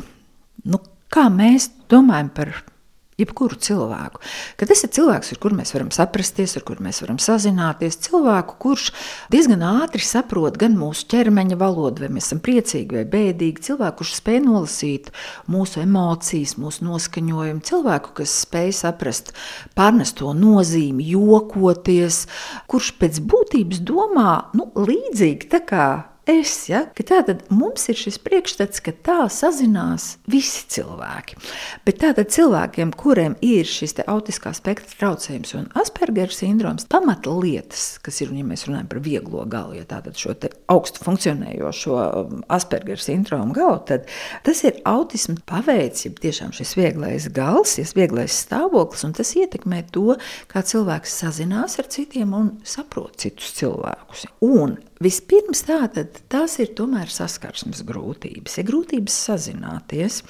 nu, 0.65 0.79
kā 1.09 1.29
mēs 1.33 1.71
domājam 1.89 2.29
par 2.37 2.74
jebkuru 3.21 3.59
cilvēku. 3.61 4.21
Kad 4.59 4.71
tas 4.71 4.83
ir 4.87 4.93
cilvēks, 4.95 5.33
ar 5.35 5.41
kuru 5.43 5.59
mēs 5.59 5.75
varam 5.75 5.91
saprasties, 5.95 6.57
ar 6.59 6.65
kuru 6.67 6.85
mēs 6.87 7.01
varam 7.05 7.19
sazināties, 7.23 7.99
cilvēku, 8.09 8.57
kurš 8.63 8.89
diezgan 9.33 9.63
ātri 9.67 10.03
saprot 10.05 10.59
gan 10.61 10.77
mūsu 10.79 11.07
ķermeņa 11.13 11.59
valodu, 11.61 12.05
vai 12.05 12.13
mēs 12.17 12.31
esam 12.31 12.43
priecīgi 12.45 12.99
vai 12.99 13.05
bēdīgi, 13.11 13.67
cilvēku, 13.69 14.01
kurš 14.03 14.17
spēj 14.19 14.41
nolasīt 14.47 15.13
mūsu 15.51 15.85
emocijas, 15.85 16.57
mūsu 16.61 16.89
noskaņojumu, 16.89 17.63
cilvēku, 17.69 18.17
kas 18.21 18.39
spēj 18.47 18.75
saprast 18.81 19.35
pārnesto 19.79 20.33
nozīmi, 20.39 21.07
jokoties, 21.15 22.25
kurš 22.71 22.95
pēc 22.99 23.23
būtības 23.23 23.85
domā 23.87 24.41
nu, 24.59 24.71
līdzīgi 24.75 25.53
tā 25.55 25.63
kā 25.69 25.87
es. 26.31 26.53
Ja? 26.71 26.85
Tātad 26.97 27.45
mums 27.53 27.87
ir 27.93 27.99
šis 27.99 28.19
priekšstats, 28.25 28.83
ka 28.85 28.95
tā 29.05 29.19
sazinās 29.33 30.15
visi 30.31 30.65
cilvēki. 30.75 31.39
Bet 31.87 32.01
tātad 32.03 32.33
cilvēkiem, 32.35 32.95
kuriem 32.99 33.37
ir 33.45 33.69
šis 33.69 33.97
autiskā 34.07 34.55
spektra 34.57 34.99
traucējums 35.01 35.55
un 35.59 35.69
Aspergera 35.79 36.33
sindroms, 36.33 36.87
pamata 36.91 37.33
lietas, 37.33 37.99
kas 38.05 38.21
ir, 38.25 38.33
ja 38.35 38.47
mēs 38.47 38.67
runājam 38.69 38.89
par 38.91 39.03
vieglo 39.05 39.45
galu, 39.51 39.79
ja 39.79 39.87
tātad 39.89 40.19
šo 40.19 40.35
augstu 40.73 41.05
funkcionējošo 41.05 41.99
um, 42.01 42.43
Aspergera 42.53 43.01
sindromu 43.01 43.55
galu, 43.57 43.79
tad 43.89 44.09
tas 44.47 44.65
ir 44.67 44.81
autisms 44.89 45.45
paveids, 45.49 46.07
ja 46.07 46.15
tiešām 46.25 46.55
šis 46.57 46.75
vieglais 46.79 47.29
gals, 47.35 47.77
šis 47.79 47.95
vieglais 47.99 48.35
stāvoklis, 48.45 49.05
un 49.07 49.15
tas 49.17 49.35
ietekmē 49.39 49.85
to, 49.95 50.17
kā 50.51 50.65
cilvēks 50.65 51.21
sazinās 51.23 51.79
ar 51.83 51.91
citiem 51.93 52.35
un 52.37 52.51
saprot 52.67 53.21
citus 53.23 53.55
cilvēkus. 53.59 54.27
Un 54.45 54.79
Vispirms 55.03 55.65
tātad, 55.67 56.21
tās 56.31 56.59
ir 56.63 56.71
tomēr 56.79 57.11
saskarsmes 57.11 57.83
grūtības, 57.87 58.61
ir 58.61 58.69
grūtības 58.69 59.17
sazināties. 59.29 60.21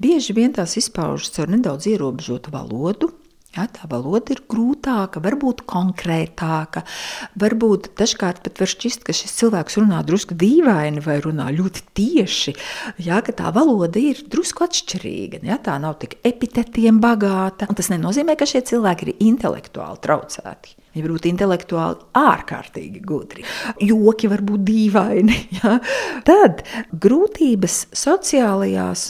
Bieži 0.00 0.36
vien 0.36 0.54
tās 0.56 0.78
izpaužas 0.80 1.36
ar 1.44 1.52
nedaudz 1.52 1.90
ierobežotu 1.92 2.54
valodu, 2.54 3.12
Ja, 3.54 3.68
tā 3.70 3.86
valoda 3.86 4.34
ir 4.34 4.40
grūtāka, 4.50 5.20
varbūt 5.22 5.60
konkrētāka. 5.70 6.82
Varbūt 7.38 7.92
dažkārt 8.00 8.40
pat 8.42 8.58
var 8.58 8.70
šķist, 8.72 9.04
ka 9.06 9.14
šis 9.14 9.36
cilvēks 9.38 9.78
runā 9.78 10.00
drusku 10.06 10.34
dīvaini 10.34 11.02
vai 11.04 11.20
runā 11.22 11.52
ļoti 11.54 11.84
tieši. 11.94 12.56
Ja, 13.06 13.20
tā 13.22 13.54
valoda 13.54 14.02
ir 14.02 14.24
drusku 14.30 14.66
atšķirīga. 14.66 15.44
Ja, 15.46 15.60
tā 15.62 15.78
nav 15.78 16.00
tik 16.02 16.18
epitetiem 16.26 16.98
bagāta. 17.04 17.70
Un 17.70 17.78
tas 17.78 17.92
nenozīmē, 17.94 18.34
ka 18.34 18.48
šie 18.48 18.64
cilvēki 18.72 19.12
ir 19.12 19.28
intelektuāli 19.30 20.02
traucēti. 20.02 20.74
Viņi 20.94 21.02
var 21.02 21.12
būt 21.16 21.26
intelektuāli 21.26 22.04
ārkārtīgi 22.14 23.00
gudri. 23.02 23.42
Joki 23.82 24.28
var 24.30 24.44
būt 24.46 24.66
dīvaini. 24.70 25.40
Ja? 25.54 25.76
Tad 26.26 26.64
grūtības 27.00 27.76
sociālajās, 27.94 29.04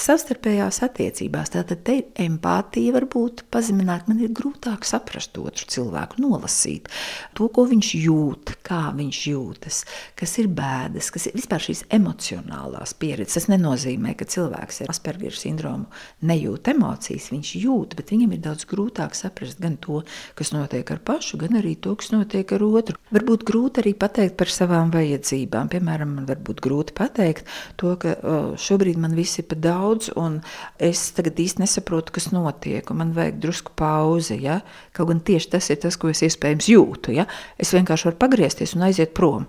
savstarpējās 0.00 0.80
attiecībās. 0.86 1.52
Tātad 1.52 1.88
empātija, 2.20 2.94
varbūt 2.96 3.44
pazemināt. 3.52 4.08
Man 4.08 4.22
ir 4.24 4.32
grūtāk 4.34 4.86
saprast 4.88 5.36
otru 5.38 5.68
cilvēku, 5.70 6.22
nolasīt 6.24 6.88
to, 7.36 7.50
ko 7.52 7.66
viņš 7.70 7.90
jūt, 8.00 8.54
kā 8.66 8.80
viņš 8.96 9.20
jūtas, 9.28 9.82
kas 10.18 10.36
ir 10.40 10.48
bēdas, 10.56 11.10
kas 11.14 11.28
ir 11.28 11.36
vispār 11.36 11.66
šīs 11.68 11.84
emocionālās 11.94 12.96
pieredzes. 12.98 13.36
Tas 13.36 13.50
nenozīmē, 13.52 14.16
ka 14.18 14.28
cilvēks 14.30 14.84
ar 14.86 14.94
Aspergera 14.94 15.36
sindromu 15.36 15.90
nejūt 16.24 16.72
emocijas. 16.74 17.28
Viņš 17.34 17.54
jūt, 17.60 17.98
bet 17.98 18.14
viņam 18.14 18.34
ir 18.36 18.44
daudz 18.48 18.66
grūtāk 18.70 19.16
saprast 19.18 19.60
gan 19.62 19.76
to, 19.84 20.00
kas 20.38 20.54
notiek 20.56 20.94
ar 20.94 21.04
pašu 21.04 21.13
pašu, 21.14 21.38
gan 21.38 21.58
arī 21.60 21.76
to, 21.78 21.94
kas 21.98 22.10
notiek 22.10 22.52
ar 22.56 22.64
otru. 22.66 22.98
Varbūt 23.14 23.46
grūti 23.46 23.82
arī 23.84 23.94
pateikt 23.98 24.36
par 24.40 24.50
savām 24.50 24.90
vajadzībām. 24.94 25.70
Piemēram, 25.72 26.16
man 26.18 26.28
varbūt 26.28 26.62
grūti 26.64 26.96
pateikt 26.98 27.48
to, 27.80 27.94
ka 28.02 28.16
šobrīd 28.60 28.98
man 29.00 29.14
viss 29.18 29.38
ir 29.38 29.48
par 29.50 29.62
daudz, 29.62 30.10
un 30.18 30.40
es 30.82 31.06
tagad 31.16 31.38
īsti 31.40 31.62
nesaprotu, 31.62 32.14
kas 32.18 32.30
notiek, 32.34 32.90
un 32.90 33.02
man 33.04 33.14
vajag 33.16 33.40
drusku 33.42 33.74
pauzi. 33.78 34.40
Ja? 34.42 34.60
Kaut 34.96 35.12
gan 35.12 35.22
tieši 35.24 35.52
tas 35.54 35.70
ir 35.70 35.82
tas, 35.84 35.98
ko 36.00 36.10
es 36.10 36.24
iespējams 36.26 36.70
jūtu. 36.74 37.14
Ja? 37.14 37.28
Es 37.58 37.74
vienkārši 37.76 38.10
varu 38.10 38.24
pagriezties 38.26 38.74
un 38.74 38.88
aiziet 38.88 39.14
prom. 39.16 39.46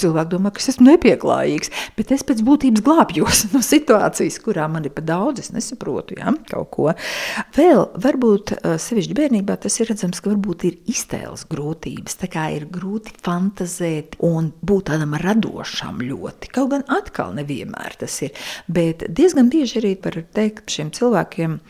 Cilvēki 0.00 0.32
domā, 0.34 0.52
ka 0.54 0.62
es 0.62 0.70
esmu 0.74 0.88
nepieklājīgs, 0.90 1.72
bet 1.98 2.12
es 2.14 2.24
pēc 2.26 2.42
būtības 2.46 2.84
glābjos 2.84 3.44
no 3.54 3.62
situācijas, 3.64 4.40
kurā 4.44 4.66
man 4.70 4.88
ir 4.88 4.94
pa 4.94 5.04
daudz, 5.04 5.44
es 5.44 5.52
nesaprotu 5.54 6.18
ja, 6.18 6.34
kaut 6.50 6.70
ko. 6.74 6.90
Vēl 7.56 7.86
varbūt 8.04 8.54
sevišķi 8.82 9.18
bērnībā 9.18 9.58
tas 9.64 9.78
ir 9.80 9.90
redzams, 9.92 10.22
ka 10.22 10.32
varbūt 10.32 10.66
ir 10.68 10.78
iztēles 10.90 11.46
grūtības, 11.50 12.18
tā 12.22 12.30
kā 12.32 12.48
ir 12.56 12.68
grūti 12.72 13.14
fantazēt 13.24 14.18
un 14.24 14.52
būt 14.64 14.90
tādam 14.92 15.16
radošam 15.20 16.02
ļoti. 16.04 16.52
Kaut 16.54 16.72
gan 16.74 16.86
atkal 16.92 17.34
nevienmēr 17.38 17.98
tas 18.00 18.20
ir, 18.26 18.34
bet 18.66 19.06
diezgan 19.08 19.50
bieži 19.52 19.80
arī 19.82 19.94
var 20.04 20.22
teikt 20.36 20.72
šiem 20.74 20.92
cilvēkiem, 20.94 21.60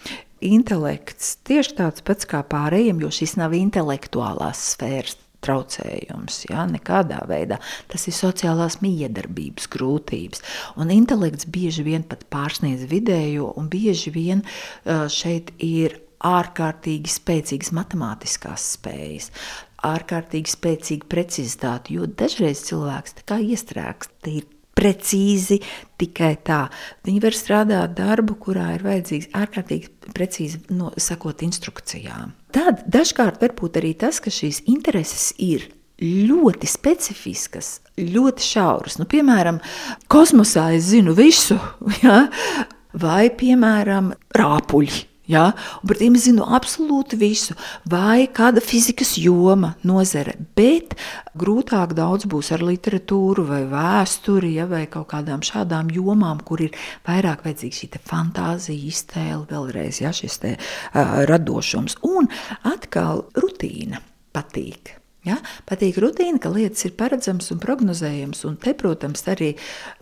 intelekts 0.44 1.36
tieši 1.48 1.76
tāds 1.78 2.04
pats 2.04 2.28
kā 2.28 2.42
pārējiem, 2.46 3.00
jo 3.04 3.12
šis 3.14 3.36
nav 3.40 3.54
intelektuālās 3.56 4.60
sfēras 4.74 5.23
traucējums. 5.44 6.40
Ja? 6.50 6.64
Nekādā 6.70 7.20
veidā 7.30 7.60
tas 7.92 8.08
ir 8.10 8.16
sociālās 8.16 8.80
miedarbības 8.84 9.68
grūtības. 9.74 10.44
Un 10.80 10.92
intelekts 10.94 11.48
bieži 11.50 11.84
vien 11.86 12.06
pat 12.08 12.26
pārsniedz 12.32 12.88
vidējo, 12.90 13.52
un 13.60 13.68
bieži 13.72 14.14
vien 14.14 14.44
šeit 14.84 15.54
ir 15.62 16.00
ārkārtīgi 16.24 17.12
spēcīgas 17.12 17.72
matemātiskās 17.76 18.72
spējas. 18.78 19.30
Ārkārtīgi 19.84 20.48
spēcīga 20.48 21.08
precizitāte, 21.12 21.92
jo 21.98 22.08
dažreiz 22.08 22.64
cilvēks 22.70 23.18
tā 23.18 23.26
kā 23.28 23.40
iestrēgst, 23.44 24.14
ir 24.32 24.46
precīzi 24.74 25.60
tikai 26.00 26.34
tā. 26.46 26.64
Viņi 27.06 27.22
var 27.22 27.36
strādāt 27.38 27.94
darbu, 27.98 28.36
kurā 28.42 28.72
ir 28.76 28.84
vajadzīgs 28.86 29.30
ārkārtīgi 29.36 30.12
precīzi 30.14 30.60
no, 30.74 30.92
sakot 31.00 31.44
instrukcijām. 31.46 32.34
Tad 32.54 32.84
dažkārt 32.90 33.40
var 33.42 33.54
būt 33.58 33.80
arī 33.80 33.94
tas, 33.98 34.20
ka 34.22 34.32
šīs 34.34 34.64
intereses 34.70 35.32
ir 35.42 35.68
ļoti 36.02 36.68
specifiskas, 36.68 37.78
ļoti 37.98 38.44
šauras. 38.44 38.98
Nu, 38.98 39.06
piemēram, 39.10 39.60
kosmosā 40.10 40.72
es 40.76 40.90
zinu 40.90 41.14
visu, 41.18 41.58
ja? 42.04 42.24
vai 42.94 43.28
piemēram, 43.34 44.12
rāpuļi. 44.38 45.13
Ja? 45.30 45.52
Par 45.86 45.98
tiem 46.00 46.18
es 46.18 46.26
zinu 46.26 46.44
absolūti 46.56 47.18
visu, 47.20 47.56
vai 47.90 48.26
kāda 48.32 48.62
fizikas 48.64 49.14
joma, 49.20 49.74
nozare. 49.86 50.36
Bet 50.56 50.96
grūtāk 51.38 51.94
daudz 51.96 52.28
būs 52.30 52.52
ar 52.54 52.64
literatūru, 52.64 53.46
vai 53.48 53.62
vēsturi, 53.70 54.54
ja? 54.58 54.68
vai 54.70 54.84
kaut 54.90 55.10
kādām 55.14 55.44
šādām 55.44 55.92
jomām, 55.94 56.42
kur 56.44 56.64
ir 56.66 56.76
vairāk 57.08 57.46
vajadzīga 57.46 57.80
šī 57.80 57.92
fantāzija, 58.04 58.90
iztēle, 58.90 59.44
vēlreiz 59.50 60.02
ja? 60.04 60.12
šis 60.14 60.40
te, 60.42 60.56
uh, 60.58 61.22
radošums. 61.30 62.00
Un 62.08 62.28
atkal 62.74 63.26
rutīna 63.38 64.02
patīk. 64.34 65.03
Ja? 65.24 65.38
Patīk 65.68 65.98
rutīna, 66.02 66.40
ka 66.42 66.52
lietas 66.52 66.84
ir 66.88 66.94
paredzamas 66.98 67.50
un 67.54 67.60
prognozējamas. 67.62 68.44
Un 68.48 68.58
te, 68.60 68.74
protams, 68.78 69.24
arī 69.32 69.54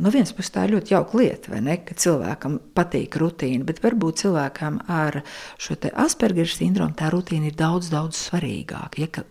no 0.02 0.12
vienas 0.14 0.34
puses 0.36 0.54
tā 0.54 0.66
ir 0.66 0.76
ļoti 0.76 0.96
jauka 0.96 1.20
lieta, 1.20 1.60
ne, 1.62 1.78
ka 1.86 1.96
cilvēkam 1.98 2.58
patīk 2.76 3.18
rutīna, 3.22 3.66
bet 3.68 3.82
varbūt 3.84 4.24
cilvēkam 4.24 4.82
ar 4.90 5.22
šo 5.62 5.78
Aspergera 5.92 6.50
sindromu 6.50 6.96
tā 6.98 7.10
rutīna 7.12 7.50
ir 7.50 7.56
daudz, 7.58 7.90
daudz 7.92 8.18
svarīgāka. 8.28 9.02
Ja, 9.02 9.24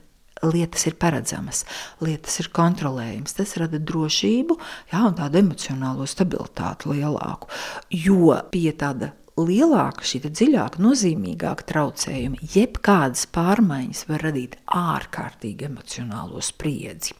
lietas 0.47 0.87
ir 0.89 0.97
paredzamas, 1.01 1.63
lietas 2.01 2.39
ir 2.41 2.49
kontrolējamas. 2.55 3.35
Tas 3.37 3.55
rada 3.61 3.79
drošību, 3.79 4.57
jā, 4.93 5.03
un 5.05 5.17
tādu 5.17 5.41
emocionālo 5.41 6.07
stabilitāti 6.09 6.91
lielāku. 6.91 7.51
Jo 7.93 8.35
pie 8.51 8.71
tāda 8.77 9.13
lielāka, 9.47 10.05
šī 10.07 10.21
dziļāka, 10.27 10.81
nozīmīgāka 10.83 11.65
traucējuma, 11.71 12.39
jebkādas 12.53 13.27
pārmaiņas 13.33 14.05
var 14.09 14.25
radīt 14.27 14.57
ārkārtīgi 14.77 15.67
emocionālo 15.69 16.41
spriedzi. 16.45 17.15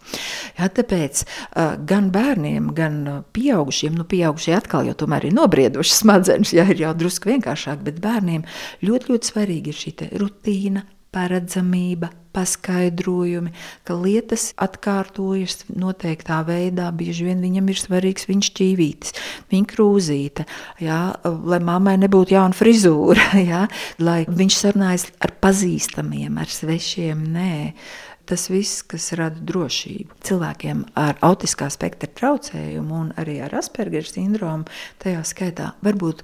Ja, 0.60 0.70
tāpēc 0.72 1.26
gan 1.90 2.10
bērniem, 2.14 2.72
gan 2.78 3.02
pieaugušiem, 3.36 3.98
nu, 4.00 4.08
pieaugušie 4.08 4.56
atkal 4.58 4.90
jau 4.90 4.98
tomēr 5.04 5.30
ir 5.30 5.38
nobrieduši 5.38 5.98
smadzenes, 6.02 6.56
ja 6.56 6.68
ir 6.70 6.86
jau 6.86 6.96
drusku 6.98 7.34
vienkāršāk, 7.34 7.84
bet 7.88 8.02
bērniem 8.04 8.48
ļoti, 8.86 9.14
ļoti 9.14 9.34
svarīgi 9.34 9.74
ir 9.74 9.82
šī 9.84 9.96
rutīna, 10.22 10.86
paredzamība, 11.12 12.10
paskaidrojumi, 12.32 13.52
ka 13.84 13.96
lietas 14.00 14.52
atkārtojas 14.62 15.66
noteiktā 15.68 16.40
veidā. 16.48 16.88
Bieži 16.96 17.28
vien 17.28 17.42
viņam 17.44 17.72
ir 17.72 17.82
svarīgs 17.82 18.30
viņa 18.30 18.48
šķīvītis, 18.48 19.18
viņa 19.52 19.72
krūzīte, 19.74 20.46
jā, 20.84 21.02
lai 21.24 21.60
mammai 21.68 21.98
nebūtu 22.02 22.38
jauna 22.38 22.56
frizūra, 22.56 23.32
jā, 23.52 23.66
lai 24.00 24.22
viņš 24.30 24.62
sarunājas 24.62 25.10
ar 25.20 25.36
pazīstamiem, 25.44 26.40
ar 26.42 26.52
svešiem. 26.52 27.28
Nē. 27.36 27.52
Tas 28.32 28.46
viss, 28.48 28.84
kas 28.88 29.10
rada 29.18 29.42
drošību 29.44 30.22
cilvēkiem 30.24 30.86
ar 30.96 31.18
autiskā 31.26 31.68
spektra 31.74 32.08
traucējumu 32.16 33.00
un 33.02 33.10
arī 33.20 33.42
ar 33.44 33.58
Aspergera 33.60 34.08
sindromu, 34.08 34.70
tajā 35.04 35.26
skaitā 35.28 35.74
var 35.84 36.00
būt 36.00 36.24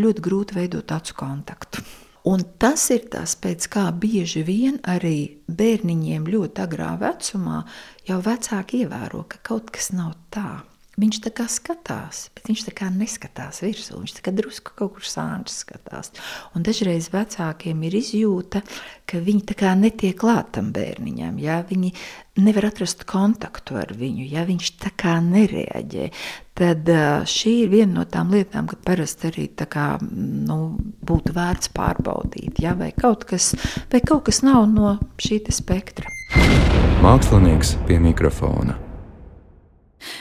ļoti 0.00 0.24
grūti 0.24 0.58
veidot 0.58 0.96
acu 0.96 1.14
kontaktu. 1.20 1.84
Un 2.24 2.40
tas 2.56 2.86
ir 2.88 3.02
tas, 3.12 3.34
pēc 3.36 3.66
kā 3.68 3.88
bieži 4.00 4.40
vien 4.48 4.78
arī 4.88 5.42
bērniņiem 5.44 6.24
ļoti 6.32 6.62
agrā 6.64 6.94
vecumā 7.02 7.58
jau 8.08 8.20
vecāki 8.24 8.84
ievēro, 8.86 9.26
ka 9.28 9.42
kaut 9.44 9.68
kas 9.74 9.90
nav 9.92 10.14
tā. 10.32 10.62
Viņš 10.94 11.16
tā 11.24 11.30
kā 11.34 11.44
skatās, 11.50 12.28
bet 12.36 12.46
viņš 12.46 12.60
tā 12.68 12.72
kā 12.78 12.88
neskatās 12.94 13.58
virsū. 13.64 13.96
Viņš 13.98 14.12
tā 14.14 14.22
kā 14.24 14.32
drusku 14.34 14.76
kaut 14.78 14.92
kur 14.94 15.06
sāņš 15.10 15.56
skatās. 15.64 16.12
Un 16.54 16.62
dažreiz 16.64 17.08
vecākiem 17.10 17.82
ir 17.88 17.96
izjūta, 17.98 18.62
ka 19.10 19.18
viņi 19.18 19.42
tā 19.50 19.56
kā 19.58 19.72
netiek 19.78 20.14
klātam 20.20 20.70
bērniņam. 20.76 21.40
Ja? 21.42 21.58
Viņi 21.66 21.90
nevar 22.46 22.70
atrast 22.70 23.02
kontaktu 23.10 23.80
ar 23.82 23.90
viņu, 23.98 24.28
ja 24.30 24.46
viņš 24.46 24.70
tā 24.86 24.94
kā 24.94 25.18
nereaģē. 25.24 26.08
Tad 26.54 26.86
šī 27.26 27.52
ir 27.64 27.70
viena 27.72 27.96
no 27.96 28.04
tām 28.06 28.28
lietām, 28.30 28.68
kad 28.70 28.78
parasti 28.86 29.26
arī 29.26 29.48
kā, 29.58 29.98
nu, 30.06 30.58
būtu 31.02 31.34
vērts 31.34 31.72
pārbaudīt, 31.74 32.60
ja? 32.62 32.76
vai, 32.78 32.92
kaut 32.94 33.24
kas, 33.26 33.56
vai 33.90 33.98
kaut 33.98 34.28
kas 34.28 34.44
nav 34.46 34.68
no 34.70 34.92
šī 35.18 35.40
spektra. 35.50 36.06
Mākslinieks 37.02 37.74
pie 37.88 37.98
mikrofona. 37.98 38.78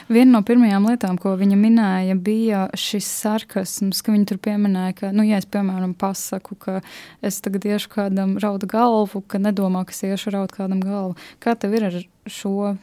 Viena 0.10 0.38
no 0.38 0.42
pirmajām 0.48 0.88
lietām, 0.90 1.20
ko 1.22 1.36
viņa 1.38 1.58
minēja, 1.60 2.16
bija 2.18 2.64
šis 2.80 3.08
sarkasms, 3.22 4.02
ka 4.02 4.16
viņa 4.16 4.30
tur 4.32 4.40
pieminēja, 4.42 4.96
ka, 5.00 5.12
nu, 5.14 5.26
ja 5.28 5.38
es, 5.42 5.46
piemēram, 5.54 5.94
pasaku, 6.00 6.58
ka 6.60 6.80
es 7.22 7.38
tagad 7.44 7.68
iešu 7.68 7.92
kādam 7.94 8.38
raut 8.42 8.66
galvu, 8.70 9.22
ka 9.28 9.42
nedomā, 9.44 9.84
ka 9.86 9.96
es 9.96 10.02
iešu 10.08 10.34
raut 10.34 10.56
kādam 10.56 10.82
galvu. 10.82 11.14
Kā 11.44 11.54
tev 11.60 11.78
ir 11.78 11.88
ar 11.92 12.00
šo? 12.26 12.74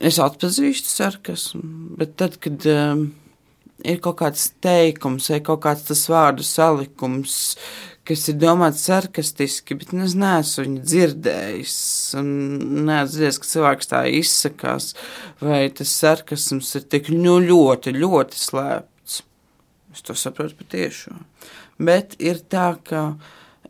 Es 0.00 0.16
atpazīstu 0.22 0.88
sarkasmu, 0.88 1.62
bet 2.00 2.14
tad, 2.20 2.38
kad 2.40 2.64
um, 2.72 3.10
ir 3.84 4.00
kaut 4.00 4.20
kāds 4.22 4.46
teikums 4.64 5.28
vai 5.32 5.40
kaut 5.44 5.60
kāds 5.66 5.84
tas 5.90 6.06
vārdu 6.08 6.44
salikums, 6.46 7.34
kas 8.08 8.24
ir 8.32 8.38
domāts 8.40 8.86
sarkastiski, 8.88 9.76
bet 9.76 9.92
es 9.92 10.14
neesmu 10.18 10.64
viņu 10.64 10.84
dzirdējis. 10.88 11.74
Dzirdējis, 12.16 13.40
ka 13.42 13.50
cilvēks 13.50 13.92
tā 13.92 14.04
izsakās, 14.20 14.94
vai 15.44 15.66
tas 15.76 15.92
sarkasms 16.00 16.72
ir 16.80 16.88
tik 16.96 17.12
nu, 17.12 17.36
ļoti, 17.44 17.92
ļoti 18.00 18.40
slēpts. 18.40 19.20
Es 19.92 20.06
to 20.06 20.16
saprotu 20.16 20.56
patiešām. 20.62 21.20
Bet 21.80 22.16
ir 22.22 22.40
tā, 22.48 22.72
ka 22.86 23.04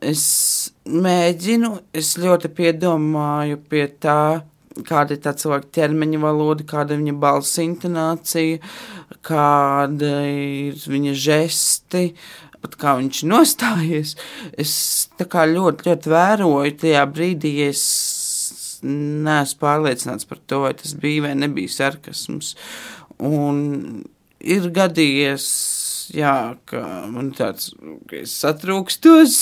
Es 0.00 0.72
mēģinu, 0.88 1.74
es 1.92 2.14
ļoti 2.16 2.48
piedomāju 2.56 3.58
pie 3.68 3.84
tā, 4.00 4.40
kāda 4.86 5.16
ir 5.16 5.22
tā 5.24 5.32
cilvēka 5.36 5.72
ķermeņa 5.76 6.20
valoda, 6.22 6.66
kāda 6.68 6.94
ir 6.94 7.02
viņa 7.02 7.16
balss 7.22 7.58
intonācija, 7.62 8.60
kāda 9.26 10.12
ir 10.30 10.78
viņa 10.90 11.16
žesti, 11.26 12.04
pat 12.60 12.76
kā 12.80 12.94
viņš 13.00 13.24
nostājies. 13.30 14.14
Es 14.60 14.72
tā 15.18 15.26
kā 15.30 15.46
ļoti, 15.50 15.90
ļoti 15.90 16.14
vēroju 16.14 16.78
tajā 16.84 17.04
brīdī, 17.10 17.56
ja 17.64 17.74
es 17.74 17.84
neesmu 18.86 19.60
pārliecināts 19.60 20.28
par 20.28 20.40
to, 20.48 20.62
vai 20.64 20.72
tas 20.78 20.94
bija 20.96 21.26
vai 21.28 21.34
nebija 21.36 21.72
sarkasms. 21.72 22.54
Un 23.20 23.60
ir 24.40 24.70
gadījies 24.72 25.46
jā, 26.14 26.56
ka 26.70 26.82
man 27.10 27.30
tāds- 27.36 27.70
satrūkstos, 28.40 29.36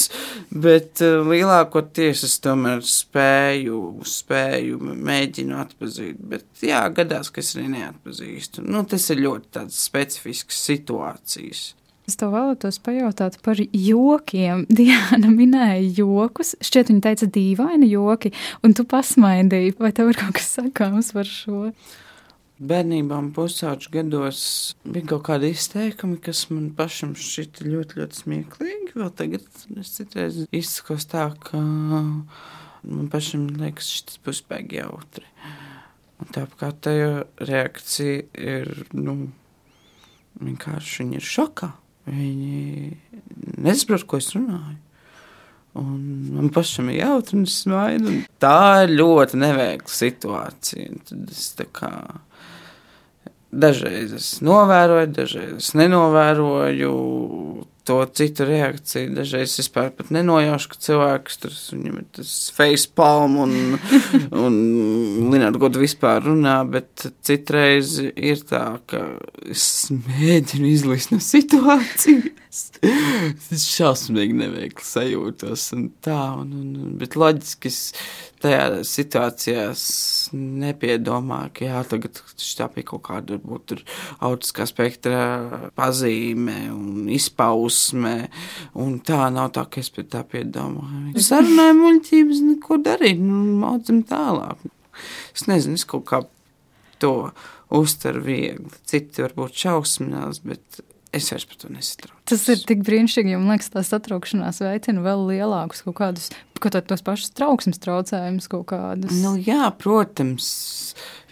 bet 0.50 1.02
uh, 1.04 1.22
lielākoties 1.28 2.24
es 2.28 2.36
tomēr 2.44 2.84
spēju, 2.84 3.80
spēju 4.04 4.78
mēģinu 4.94 5.58
atpazīt. 5.62 6.20
Bet 6.20 6.46
jā, 6.62 6.84
gadās, 6.94 7.32
ka 7.32 7.42
es 7.44 7.54
arī 7.56 7.68
neatpazīstu. 7.74 8.64
Nu, 8.66 8.84
tas 8.88 9.08
ir 9.10 9.24
ļoti 9.24 9.52
tāds 9.58 9.82
specifisks 9.88 10.62
situācijas. 10.68 11.66
Es 12.08 12.16
tev 12.16 12.32
vēlētos 12.32 12.78
pajautāt 12.80 13.36
par 13.44 13.58
jokiem. 13.60 14.64
Diana 14.78 15.28
minēja 15.28 15.84
jokus. 16.00 16.54
Šķiet, 16.64 16.88
viņa 16.92 17.04
teica, 17.04 17.28
dīvaini 17.34 17.90
joki, 17.92 18.32
un 18.64 18.76
tu 18.76 18.88
pasmaidīji. 18.88 19.76
Vai 19.80 19.92
tev 19.96 20.14
ir 20.14 20.20
kaut 20.20 20.38
kas 20.38 20.54
sakāms 20.56 21.12
par 21.16 21.28
šo? 21.28 21.66
Bērnībā 21.68 22.07
un 23.22 23.30
pusauģu 23.34 23.92
gados 23.94 24.40
bija 24.82 25.12
kaut 25.12 25.28
kādi 25.28 25.52
izteikumi, 25.54 26.18
kas 26.22 26.48
man 26.50 26.72
pašam 26.74 27.14
šķita 27.14 27.66
ļoti, 27.68 28.00
ļoti 28.00 28.18
smieklīgi. 28.18 28.94
Vēl 28.98 29.12
tagad 29.14 29.46
es 29.78 29.92
citreiz 29.94 30.40
izsakos 30.50 31.06
tā, 31.06 31.28
ka 31.44 31.60
man 31.62 33.10
pašam 33.12 33.46
liekas, 33.60 33.92
šis 33.94 34.18
būs 34.26 34.42
spēki 34.42 34.80
jautri. 34.80 35.26
Un 36.18 36.32
tā 36.34 36.48
reakcija 37.46 38.26
ir, 38.34 38.72
nu, 38.98 39.30
vienkārši 40.42 41.04
viņi 41.04 41.20
ir 41.20 41.30
šokā. 41.30 41.72
Viņi 42.08 42.96
nesaprot, 43.62 44.06
ko 44.08 44.18
es 44.18 44.32
runāju. 44.34 44.80
Un 45.78 45.98
man 46.34 46.48
pašam 46.50 46.88
ir 46.90 47.04
jautri, 47.04 47.38
un 47.38 47.46
es 47.46 47.60
smaidu. 47.62 48.16
Tā 48.42 48.82
ir 48.82 48.96
ļoti 48.98 49.38
neveikla 49.38 49.94
situācija. 49.94 51.04
Tad 51.06 51.30
es 51.30 51.52
tā 51.54 51.68
kā 51.70 51.92
dažreiz 53.50 54.12
es 54.18 54.28
novēroju, 54.44 55.10
dažreiz 55.16 55.56
es 55.58 55.74
nenovēroju 55.78 56.94
to 57.88 58.06
citu 58.12 58.44
reakciju. 58.44 59.14
Dažreiz 59.16 59.48
es 59.48 59.62
vispār 59.62 60.10
nenojaušu, 60.12 60.68
ka 60.74 60.80
cilvēks 60.84 61.38
tur 61.40 61.54
ir 61.78 62.02
tas 62.18 62.32
facepalm 62.52 63.38
un, 63.46 63.54
un 64.44 64.58
Linārds 65.32 65.60
Gods 65.62 65.80
vispār 65.80 66.26
runā, 66.26 66.58
bet 66.68 67.06
citreiz 67.24 67.96
ir 68.12 68.44
tā, 68.48 68.64
ka 68.90 69.00
es 69.48 69.64
mēģinu 69.94 70.68
izlīst 70.68 71.14
no 71.14 71.22
situācijas. 71.24 72.36
Šausmīgi 72.48 74.36
neveikli 74.38 74.84
sajūtos 74.84 75.66
un 75.76 75.88
tā, 76.04 76.16
un, 76.40 76.54
un, 76.56 76.94
bet 77.00 77.16
loģiski 77.18 77.68
es 77.68 77.80
tajā 78.40 78.80
situācijā 78.88 79.66
nepiedomāju, 80.32 81.52
ka 81.58 81.66
jā, 81.66 81.82
tagad 81.90 82.22
tā 82.22 82.68
bija 82.72 82.88
kaut 82.92 83.04
kāda 83.10 83.36
varbūt 83.36 83.84
autiskā 84.24 84.64
spektra 84.70 85.20
pazīme 85.76 86.56
un 86.72 87.10
izpausme, 87.12 88.16
un 88.78 88.96
tā 89.04 89.28
nav 89.34 89.52
tā, 89.58 89.66
ka 89.68 89.82
es 89.84 89.92
pie 89.92 90.06
tā 90.08 90.24
piedomāju. 90.24 91.18
Sarunāju 91.28 91.78
muļķības, 91.82 92.42
neko 92.54 92.80
darīt, 92.88 93.20
nu, 93.20 93.44
mācam 93.60 94.00
tālāk. 94.08 94.64
Es 95.36 95.46
nezinu, 95.50 95.76
es 95.78 95.86
kaut 95.88 96.08
kā 96.08 96.24
to 97.02 97.30
uztveru 97.74 98.22
viegli. 98.24 98.70
Citi 98.88 99.22
varbūt 99.24 99.58
šausminās, 99.66 100.40
bet 100.46 100.80
es 101.18 101.30
vairs 101.32 101.46
par 101.48 101.60
to 101.60 101.70
nesatraucos. 101.72 102.24
Tas 102.28 102.44
ir 102.52 102.62
tik 102.68 102.82
brīnišķīgi, 102.86 103.34
jo 103.34 103.40
man 103.42 103.54
liekas, 103.54 103.70
tā 103.74 103.84
satraukšanās 103.86 104.62
veicina 104.64 105.04
vēl 105.04 105.24
lielākus 105.30 105.84
kaut 105.86 105.98
kādus, 106.00 106.28
kaut 106.58 106.78
tos 106.90 107.04
pašus 107.06 107.34
trauksmes 107.38 107.82
traucējumus 107.82 108.50
kaut 108.50 108.66
kādus. 108.72 109.14
Nu, 109.22 109.36
jā, 109.38 109.68
protams, 109.78 110.48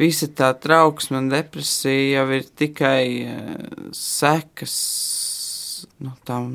visa 0.00 0.28
tā 0.28 0.52
trauksme 0.60 1.22
un 1.22 1.30
depresija 1.32 2.20
jau 2.20 2.26
ir 2.38 2.48
tikai 2.58 3.02
uh, 3.24 3.90
sekas 3.96 4.76
no 6.02 6.12
tām 6.28 6.50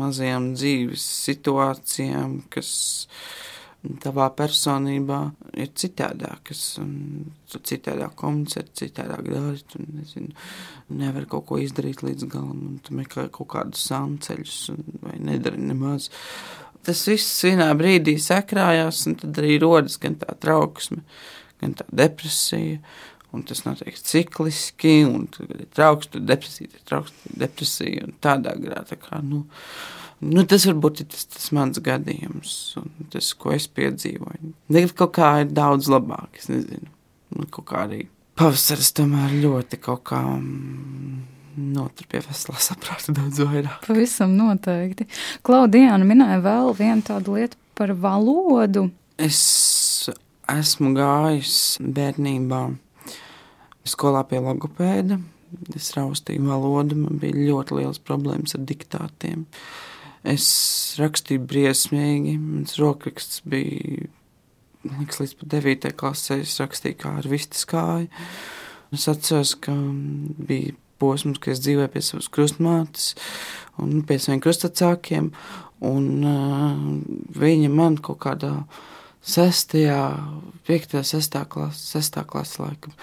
mazajām 0.00 0.52
dzīves 0.56 1.04
situācijām, 1.26 2.42
kas 2.52 2.72
tavā 4.02 4.28
personībā 4.38 5.18
ir 5.58 5.70
citādākas, 5.78 6.60
un 6.82 6.92
tu 7.50 7.58
citādāk 7.66 8.14
komunicē, 8.18 8.62
citādāk 8.78 9.26
dari, 9.26 9.62
tu 9.68 9.82
nezinu, 9.82 10.34
nevar 10.98 11.26
kaut 11.30 11.48
ko 11.50 11.58
izdarīt 11.62 12.04
līdz 12.06 12.28
galam, 12.30 12.60
un 12.70 12.80
tu 12.84 12.94
meklē 12.94 13.26
kaut 13.34 13.50
kādus 13.56 13.86
sanceļus, 13.90 14.58
vai 15.02 15.18
nedari 15.18 15.62
nemaz. 15.62 16.10
Tas 16.86 17.02
viss 17.10 17.44
vienā 17.46 17.68
brīdī 17.78 18.16
sakrājās, 18.22 19.04
un 19.10 19.18
tad 19.18 19.38
arī 19.42 19.58
rodas 19.62 19.98
gan 20.02 20.16
tā 20.18 20.34
trauksme, 20.42 21.02
gan 21.62 21.74
tā 21.78 21.86
depresija, 21.90 22.78
un 23.32 23.42
tas 23.48 23.64
notiek 23.64 23.98
cikliski, 23.98 25.00
un 25.08 25.26
tad 25.32 25.50
ir 25.56 25.66
trauksme, 25.74 26.22
depresija, 26.28 26.82
trauksme, 26.86 27.34
depresija, 27.42 28.06
tādā 28.22 28.54
grā, 28.60 28.82
tā 28.86 28.98
kā, 29.00 29.22
nu, 29.26 29.46
Nu, 30.22 30.44
tas 30.46 30.62
varbūt 30.68 31.02
ir 31.02 31.08
tas, 31.10 31.24
tas 31.34 31.48
mans 31.56 31.80
gadījums, 31.82 32.52
un 32.78 32.90
tas, 33.10 33.32
ko 33.34 33.50
es 33.56 33.66
piedzīvoju. 33.74 34.52
Tagad 34.70 34.94
kaut 35.00 35.14
kā 35.16 35.30
ir 35.42 35.50
daudz 35.50 35.88
labāk, 35.90 36.38
es 36.38 36.46
nezinu. 36.52 36.90
Nu, 37.34 37.46
kaut 37.50 37.66
kā 37.72 37.80
arī 37.88 38.04
pavasaris 38.38 38.92
tomēr 38.94 39.34
ļoti 39.42 39.80
kaut 39.82 40.04
kā 40.12 40.20
mm, 40.22 41.18
notur 41.74 42.06
pie 42.12 42.22
veselā 42.22 42.60
saprāta 42.62 43.16
daudz 43.16 43.42
vairāk. 43.42 43.82
Pavisam 43.88 44.36
noteikti. 44.38 45.08
Klaudijāna 45.46 46.06
minēja 46.06 46.38
vēl 46.44 46.72
vienu 46.78 47.06
tādu 47.10 47.38
lietu 47.40 47.58
par 47.78 47.90
valodu. 47.98 48.86
Es 49.18 49.42
esmu 50.52 50.94
gājis 50.94 51.56
bērnībā 51.82 52.64
skolā 53.90 54.22
pie 54.30 54.38
logopēda. 54.44 55.18
Es 55.74 55.90
raustīju 55.96 56.46
valodu, 56.46 56.96
man 56.96 57.18
bija 57.20 57.48
ļoti 57.50 57.82
liels 57.82 57.98
problēmas 58.00 58.54
ar 58.56 58.62
diktātiem. 58.70 59.42
Uh, 59.42 59.88
Es 60.22 60.46
rakstīju 61.00 61.42
briesmīgi, 61.50 62.36
mans 62.38 62.76
rokraksts 62.78 63.42
bija 63.42 64.06
liekas, 64.86 65.20
līdz 65.22 65.34
pat 65.40 65.56
9. 65.56 65.90
klasē. 65.98 66.38
Es 66.42 66.58
rakstīju 66.62 66.98
kā 67.00 67.16
ar 67.20 67.28
vistas 67.30 67.66
kāju. 67.68 68.08
Es 68.92 69.08
atceros, 69.10 69.54
ka 69.62 69.72
bija 69.72 70.76
posms, 71.02 71.40
kad 71.42 71.56
es 71.56 71.62
dzīvoju 71.64 71.90
pie 71.90 72.04
savas 72.04 72.28
krustmātes 72.32 73.12
un 73.82 74.02
pie 74.06 74.18
saviem 74.20 74.42
krustacākiem, 74.44 75.30
un 75.88 76.08
uh, 76.28 76.82
viņa 77.40 77.70
man 77.72 77.96
kaut 78.04 78.20
kādā 78.22 78.52
sestajā, 79.26 80.02
piektajā, 80.68 81.02
sestā 81.06 81.44
klasē, 81.48 81.80
sestā 81.96 82.26
klasē 82.28 82.66
laikam, 82.66 82.94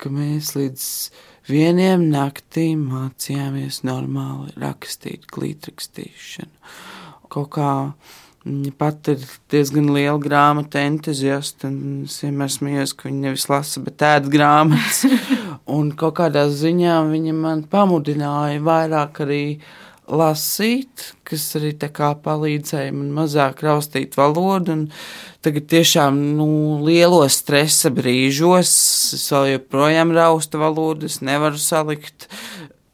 ka 0.00 0.10
mēs 0.10 0.54
līdz 0.56 0.88
vieniem 1.50 2.08
naktīm 2.12 2.86
mācījāmies 2.90 3.82
normāli 3.86 4.52
rakstīt, 4.60 5.26
glītrakstīšanu. 5.34 6.74
Kaut 7.32 7.50
kā 7.56 7.70
viņa 8.44 8.72
pat 8.78 9.08
ir 9.12 9.22
diezgan 9.52 9.88
liela 9.94 10.18
grāmatu 10.20 10.78
entuziasta, 10.80 11.70
un 11.70 12.04
es 12.08 12.18
vienmēr 12.24 12.52
smējos, 12.52 12.92
ka 12.96 13.08
viņa 13.08 13.22
nevis 13.28 13.48
lasa, 13.50 13.82
bet 13.84 14.04
ēd 14.04 14.28
grāmatas. 14.32 15.04
un 15.76 15.90
kaut 15.98 16.18
kādā 16.20 16.46
ziņā 16.52 17.00
viņa 17.10 17.34
man 17.38 17.64
pamudināja 17.70 18.62
vairāk 18.64 19.24
arī 19.24 19.44
lasīt, 20.04 21.14
kas 21.24 21.46
arī 21.56 21.72
palīdzēja 21.80 22.92
man 22.92 23.12
mazāk 23.16 23.64
raustīt 23.64 24.18
valodu. 24.20 24.84
Tagad 25.44 25.66
tiešām 25.68 26.16
nu, 26.38 26.48
lielos 26.86 27.34
stresa 27.42 27.90
brīžos 27.92 28.70
es 29.12 29.24
vēl 29.28 29.50
joprojām 29.58 30.14
raustu 30.16 30.60
valodu, 30.62 31.04
es 31.10 31.18
nevaru 31.20 31.60
salikt 31.60 32.30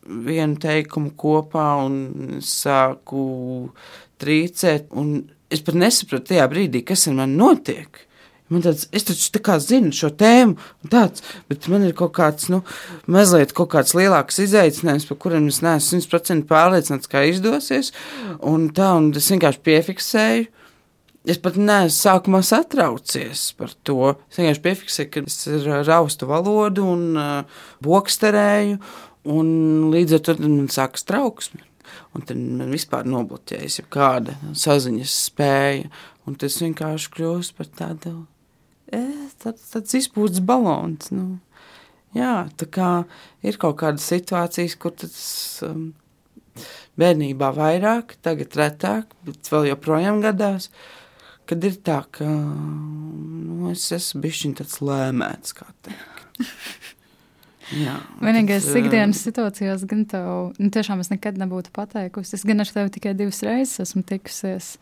vienu 0.03 0.59
teikumu 0.59 1.13
kopā 1.15 1.69
un 1.85 2.41
sāku 2.43 3.23
trīcēt. 4.19 4.91
Un 4.99 5.31
es 5.47 5.63
pat 5.63 5.79
nesapratu 5.79 6.33
tajā 6.33 6.51
brīdī, 6.51 6.83
kas 6.87 7.07
ar 7.07 7.21
mani 7.21 7.39
notiek. 7.39 8.03
Man 8.51 8.65
tāds, 8.67 8.89
es 8.91 9.07
taču 9.07 9.31
tā 9.37 9.45
kā 9.47 9.61
zinu 9.63 9.95
šo 9.95 10.11
tēmu, 10.19 10.57
tāds, 10.91 11.23
bet 11.47 11.69
man 11.71 11.85
ir 11.87 11.95
kaut 11.95 12.17
kāds, 12.17 12.49
nu, 12.51 12.65
mazliet 13.07 13.55
kaut 13.55 13.71
kāds 13.77 13.95
lielāks 13.95 14.43
izaicinājums, 14.43 15.07
par 15.07 15.21
kuriem 15.23 15.47
es 15.53 15.61
neesmu 15.63 16.03
100% 16.03 16.51
pārliecināts, 16.51 17.11
kā 17.13 17.23
izdosies. 17.31 17.93
Un 18.43 18.73
tā, 18.75 18.91
un 18.99 19.13
es 19.15 19.31
vienkārši 19.31 19.63
piefiksēju. 19.71 20.49
Es 21.29 21.37
pat 21.37 21.59
neesmu 21.61 21.93
sākumā 21.93 22.41
satraucies 22.47 23.51
par 23.59 23.75
to. 23.85 24.15
Es 24.31 24.39
vienkārši 24.41 24.63
piefiksēju, 24.65 25.11
ka 25.13 25.25
es 25.29 25.67
raustu 25.89 26.29
valodu 26.31 26.87
un 26.95 27.03
uh, 27.21 27.65
boksterēju, 27.85 28.79
un 29.35 29.51
līdz 29.93 30.17
ar 30.17 30.23
to 30.25 30.37
man 30.41 30.71
sākas 30.73 31.05
trauksme. 31.05 31.67
un 32.15 32.25
tad 32.27 32.39
man 32.39 32.73
vispār 32.73 33.07
nobloķējas 33.09 33.81
kāda 33.93 34.37
saziņas 34.57 35.15
spēja, 35.29 35.91
un 36.27 36.37
tas 36.41 36.59
vienkārši 36.63 37.13
kļūst 37.17 37.57
par 37.59 37.71
tādu, 37.79 38.15
e, 38.93 39.03
tāds, 39.43 39.69
tāds 39.75 39.97
izpūsts 39.99 40.43
balons, 40.47 41.11
nu. 41.15 41.39
Jā, 42.17 42.49
tā 42.59 42.67
kā 42.67 42.91
ir 43.47 43.59
kaut 43.63 43.77
kādas 43.83 44.09
situācijas, 44.11 44.75
kur 44.83 44.97
tas 44.99 45.19
um, 45.63 45.93
bērnībā 46.99 47.53
vairāk, 47.55 48.17
tagad 48.27 48.57
retāk, 48.59 49.13
bet 49.27 49.47
vēl 49.53 49.69
joprojām 49.71 50.19
gadās, 50.25 50.73
kad 51.51 51.67
ir 51.67 51.77
tā, 51.87 51.99
ka 52.15 52.29
nu, 52.29 53.73
es 53.73 53.89
esmu 53.97 54.23
bišķiņ 54.25 54.57
tāds 54.61 54.81
lēmēts, 54.87 55.57
kā 55.59 55.69
teikt. 55.87 56.47
Jā, 57.71 58.01
Vienīgais 58.19 58.67
tad, 58.67 58.81
ikdienas 58.81 59.21
situācijās, 59.23 59.85
gan 59.91 60.03
tev, 60.11 60.29
nu, 60.59 60.71
tiešām 60.75 61.03
es 61.05 61.13
nekad 61.13 61.39
nebūtu 61.39 61.71
pateikusi. 61.75 62.35
Es 62.39 62.47
gan 62.47 62.63
ar 62.63 62.71
tevi 62.71 62.91
tikai 62.97 63.15
divas 63.19 63.43
reizes 63.47 63.85
esmu 63.85 64.03
tikusies, 64.09 64.73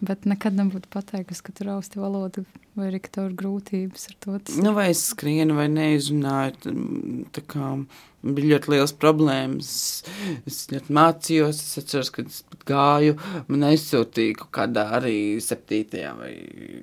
bet 0.00 0.24
nekad 0.28 0.56
nebūtu 0.56 0.88
pateikusi, 0.92 1.44
ka 1.44 1.52
tu 1.56 1.68
rausti 1.68 2.00
valodu 2.00 2.46
vai 2.78 2.88
arī 2.88 3.02
ka 3.04 3.12
tev 3.16 3.28
ir 3.28 3.36
grūtības 3.42 4.08
ar 4.08 4.16
to. 4.24 4.38
Tas... 4.38 4.56
Nu, 4.62 4.72
vai 4.76 4.88
es 4.94 5.02
skrienu 5.10 5.58
vai 5.58 5.68
neizrunāju, 5.72 6.74
tā 7.36 7.44
kā 7.44 7.74
bija 8.22 8.54
ļoti 8.54 8.72
liels 8.74 8.92
problēmas. 9.00 9.70
Es 10.48 10.62
ļoti 10.72 10.94
mācījos, 10.96 11.60
es 11.64 11.80
atceros, 11.80 12.10
kad 12.14 12.28
es 12.28 12.42
gāju, 12.68 13.16
man 13.48 13.64
aizsūtīja 13.70 14.36
kaut 14.42 14.50
kādā 14.58 14.86
arī 14.98 15.14
septītajā 15.42 16.12
vai 16.18 16.32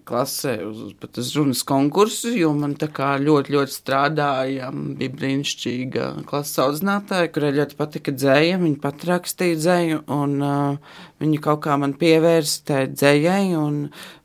klasē 0.08 0.58
uz, 0.66 0.94
pat 1.00 1.20
uz 1.22 1.34
runas 1.38 1.64
konkursu, 1.68 2.32
jo 2.36 2.54
man 2.58 2.76
tā 2.80 2.90
kā 2.94 3.14
ļoti, 3.22 3.54
ļoti 3.56 3.76
strādāja, 3.76 4.72
bija 4.72 5.16
brīnišķīga 5.18 6.10
klases 6.30 6.62
audzinātāja, 6.66 7.32
kurai 7.34 7.54
ļoti 7.60 7.78
patika 7.80 8.16
dzēja, 8.16 8.62
viņa 8.64 8.82
pat 8.84 9.06
rakstīja 9.12 9.62
dzēju, 9.62 10.02
un 10.18 10.38
uh, 10.42 10.98
viņa 11.22 11.42
kaut 11.44 11.64
kā 11.66 11.78
man 11.82 11.96
pievērsa 11.98 12.66
tai 12.68 12.82
dzējai, 12.92 13.54
un 13.58 13.80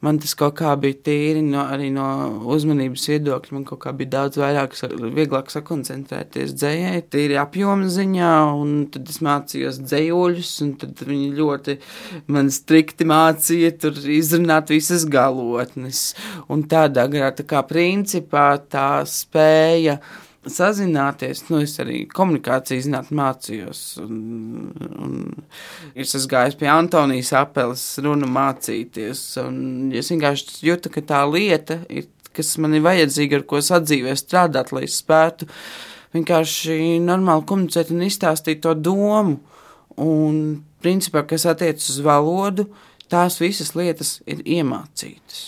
man 0.05 0.21
tas 0.23 0.35
kaut 0.39 0.59
kā 0.61 0.75
bija 0.81 0.99
tīri 1.09 1.45
no, 1.47 1.65
arī 1.73 1.91
no 1.95 2.07
uzmanības 2.53 3.09
viedokļa, 3.13 3.57
man 3.57 3.67
kaut 3.69 3.83
kā 3.85 3.95
bija 3.97 4.17
daudz 4.19 4.41
vairāk, 4.41 4.77
vieglāk 5.17 5.53
sakoncentrēties 5.53 6.57
dzējai, 6.59 7.02
tīri 7.13 7.39
apjoma 7.41 7.91
ziņā, 7.93 8.33
un 8.63 8.75
tad 8.93 9.11
es 9.11 9.21
mācījos 9.25 9.83
dzējoļus, 9.83 10.53
un 10.67 10.75
tad 10.81 11.05
viņi 11.09 11.31
ļoti 11.39 11.79
man 12.33 12.51
strikti 12.55 13.07
mācīja 13.09 13.73
tur 13.83 14.03
izrunāt 14.15 14.73
visas 14.73 15.07
galotnes, 15.11 16.13
un 16.53 16.67
tādā 16.71 17.09
garā, 17.13 17.33
tā 17.35 17.47
kā 17.49 17.65
principā 17.67 18.53
tā 18.71 19.03
spēja, 19.09 19.99
sazināties. 20.51 21.45
Nu, 21.51 21.61
es 21.63 21.77
arī 21.83 22.03
komunikācijas 22.11 22.87
zinātnē 22.87 23.19
mācījos. 23.19 23.83
Un, 24.03 24.17
un 24.99 25.21
es 25.95 26.15
esmu 26.17 26.33
gājis 26.33 26.59
pie 26.59 26.71
Antonijas 26.73 27.33
apeles, 27.39 27.85
runu 28.03 28.29
mācīties. 28.31 29.23
Es 29.99 30.11
vienkārši 30.13 30.67
jūtu, 30.67 30.93
ka 30.93 31.05
tā 31.13 31.23
lieta 31.31 31.83
ir, 31.93 32.09
kas 32.35 32.57
man 32.63 32.75
ir 32.77 32.85
vajadzīga, 32.87 33.41
ar 33.41 33.49
ko 33.49 33.63
sadzīvē 33.63 34.17
strādāt, 34.19 34.75
lai 34.75 34.87
es 34.89 34.99
spētu 35.03 35.49
vienkārši 36.15 37.01
normāli 37.05 37.47
komunicēt 37.49 37.93
un 37.95 38.05
izstāstīt 38.07 38.63
to 38.65 38.75
domu. 38.79 39.41
Un, 40.01 40.63
principā, 40.83 41.23
kas 41.29 41.45
attiecas 41.51 41.91
uz 41.93 41.99
valodu, 42.05 42.67
tās 43.13 43.39
visas 43.43 43.75
lietas 43.77 44.21
ir 44.27 44.41
iemācītas. 44.41 45.43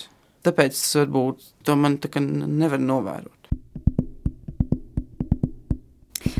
Tāpēc 0.44 0.80
varbūt 1.00 1.48
to 1.64 1.76
man 1.80 1.96
tā 2.02 2.10
kā 2.12 2.20
nevar 2.20 2.82
novērot. 2.82 3.32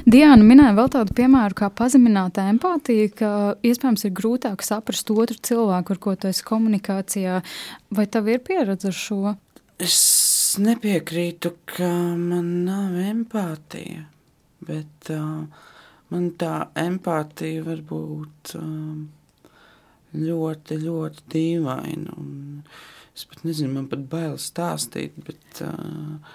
Diana 0.05 0.45
minēja 0.45 0.75
vēl 0.77 0.91
tādu 0.93 1.15
piemēru, 1.17 1.57
kā 1.57 1.71
pazemināta 1.73 2.45
empātija, 2.53 3.09
ka 3.17 3.31
iespējams 3.65 4.05
ir 4.05 4.13
grūtāk 4.17 4.61
saprast 4.65 5.09
otru 5.11 5.39
cilvēku, 5.49 5.95
ar 5.95 6.01
ko 6.05 6.13
tu 6.21 6.29
esi 6.29 6.45
komunikācijā. 6.45 7.41
Vai 7.97 8.05
tev 8.13 8.29
ir 8.29 8.43
pieredze 8.45 8.91
ar 8.93 8.99
šo? 8.99 9.35
Es 9.81 9.97
nepiekrītu, 10.61 11.55
ka 11.73 11.89
man 12.21 12.51
nav 12.67 12.99
empātija, 13.01 14.05
bet 14.69 15.11
uh, 15.15 15.45
man 16.13 16.31
tā 16.41 16.55
empātija 16.81 17.67
var 17.67 17.85
būt 17.91 18.57
uh, 18.61 18.97
ļoti, 20.15 20.81
ļoti 20.87 21.29
dīvaina. 21.35 22.19
Es 23.15 23.29
pat 23.31 23.45
nezinu, 23.47 23.77
man 23.77 23.87
pat 23.93 24.09
bail 24.11 24.41
stāstīt, 24.43 25.17
bet 25.27 25.63
uh, 25.67 26.35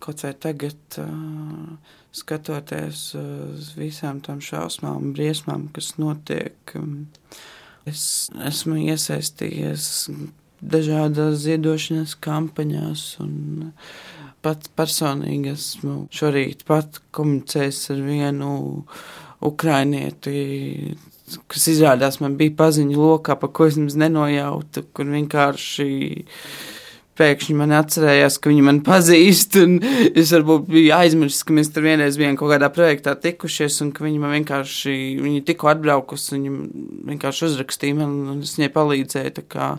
kaut 0.00 0.26
vai 0.26 0.34
tagad. 0.48 1.00
Uh, 1.00 1.96
skatoties 2.16 3.02
uz 3.18 3.70
visām 3.78 4.20
tām 4.24 4.42
šausmām 4.42 4.98
un 4.98 5.14
briesmām, 5.14 5.68
kas 5.74 5.94
notiek, 6.00 6.74
um, 6.78 7.06
es 7.88 8.30
esmu 8.50 8.80
iesaistījies 8.90 9.86
dažādās 10.60 11.40
ziedošanas 11.44 12.16
kampaņās 12.20 13.04
un 13.22 13.70
pats 14.44 14.72
personīgi 14.76 15.54
esmu 15.54 15.96
šorīt 16.14 16.64
pat 16.68 17.00
komunicējis 17.16 17.80
ar 17.94 18.02
vienu 18.06 18.52
ukrainieti, 19.44 20.96
kas 21.50 21.68
izrādās 21.72 22.20
man 22.20 22.36
bija 22.40 22.56
paziņu 22.58 22.98
lokā, 22.98 23.36
pa 23.40 23.48
ko 23.48 23.68
es 23.70 23.78
nemaz 23.78 23.96
nenojautu, 24.00 24.84
kur 24.96 25.08
vienkārši 25.12 25.90
pēkšņi 27.20 27.56
man 27.58 27.74
atcerējās, 27.78 28.38
ka 28.40 28.50
viņi 28.50 28.64
man 28.66 28.80
pazīst. 28.86 29.58
Es 30.20 30.32
varbūt 30.34 30.68
biju 30.70 30.94
aizmirsis, 30.96 31.44
ka 31.46 31.56
mēs 31.56 31.72
tur 31.74 31.86
vienreiz 31.86 32.18
bijām 32.20 32.38
kaut 32.40 32.54
kādā 32.54 32.70
projektā 32.74 33.14
tikušies, 33.20 33.80
un 33.84 33.92
ka 33.96 34.04
viņi 34.06 34.22
man 34.22 34.34
vienkārši, 34.38 34.94
viņi 35.22 35.42
tikko 35.48 35.70
atbraukusi, 35.74 36.36
viņi 36.36 36.54
vienkārši 37.10 37.46
uzrakstīja 37.50 37.98
man, 38.00 38.14
un 38.34 38.44
es 38.46 38.56
viņai 38.58 38.70
palīdzēju 38.76 39.46
kā, 39.50 39.72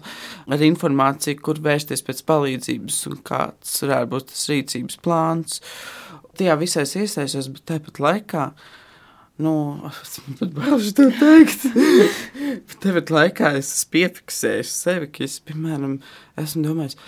ar 0.51 0.67
informāciju, 0.67 1.41
kur 1.45 1.61
vērsties 1.63 2.05
pēc 2.07 2.21
palīdzības 2.29 3.01
un 3.11 3.23
kāds 3.27 3.79
varētu 3.85 4.13
būt 4.13 4.29
tas 4.33 4.45
rīcības 4.51 5.01
plāns. 5.03 5.63
Tajā 6.37 6.55
visais 6.61 6.95
iesaistos, 6.95 7.51
bet 7.51 7.67
tāpat 7.73 7.99
laikā 8.01 8.51
Nu, 9.41 9.53
es 9.89 10.19
pat 10.39 10.53
bailes 10.53 10.91
to 10.97 11.07
teikt. 11.17 11.65
Bet 11.73 12.77
tev 12.83 12.99
laikā 13.15 13.55
es 13.57 13.71
esmu 13.71 13.95
piefiksējis 13.95 14.75
sevi, 14.83 15.09
ka 15.15 15.25
es, 15.25 15.39
piemēram, 15.47 15.97
esmu 16.41 16.65
domājis, 16.67 16.99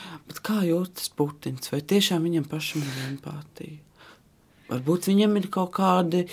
kā 0.42 0.62
jūtas 0.66 1.14
Putins, 1.14 1.70
vai 1.74 1.84
tiešām 1.94 2.26
viņam 2.26 2.50
pašam 2.50 2.86
ir 2.86 3.00
empātija? 3.12 3.80
Varbūt 4.72 5.12
viņam 5.12 5.38
ir 5.38 5.50
kaut 5.54 5.74
kādi 5.76 6.24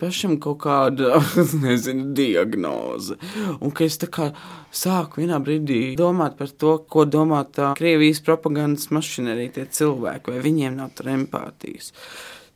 pašam 0.00 0.36
kaut 0.42 0.58
kāda, 0.66 1.20
nezinu, 1.64 2.10
diagnoze. 2.16 3.16
Un 3.56 3.72
ka 3.72 3.86
es 3.86 3.96
tā 4.02 4.10
kā 4.12 4.30
sāku 4.74 5.22
vienā 5.22 5.40
brīdī 5.40 5.94
domāt 5.96 6.36
par 6.36 6.52
to, 6.52 6.76
ko 6.84 7.06
domā 7.08 7.44
tā 7.48 7.72
Krievijas 7.78 8.20
propagandas 8.26 8.90
mašinērija 8.92 9.56
tie 9.56 9.68
cilvēki, 9.78 10.34
vai 10.34 10.44
viņiem 10.44 10.76
nav 10.82 11.06
empātijas 11.16 11.94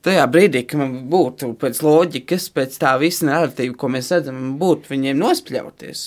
tajā 0.06 0.24
brīdī, 0.32 0.64
kad 0.68 0.80
man 0.80 0.96
būtu 1.12 1.52
pēc 1.60 1.82
loģikas, 1.84 2.48
pēc 2.54 2.78
tā 2.82 2.94
visa 3.02 3.28
narratīva, 3.28 3.76
ko 3.78 3.90
mēs 3.92 4.10
redzam, 4.14 4.40
būtu 4.60 4.92
viņiem 4.92 5.20
nospļauties. 5.20 6.04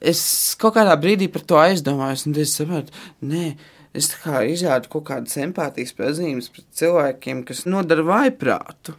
Es 0.00 0.22
kaut 0.60 0.78
kādā 0.78 0.96
brīdī 1.00 1.28
par 1.32 1.44
to 1.44 1.58
aizdomājos, 1.60 2.24
un 2.26 2.36
es 2.40 2.54
saprotu, 2.56 2.94
nē, 3.20 3.54
es 3.96 4.08
kā 4.22 4.44
izrādu 4.48 4.88
kaut 4.92 5.08
kādas 5.10 5.36
empātijas 5.42 5.92
pazīmes 5.96 6.48
pret 6.54 6.68
cilvēkiem, 6.80 7.44
kas 7.48 7.66
nodara 7.68 8.06
vaiprātu. 8.08 8.96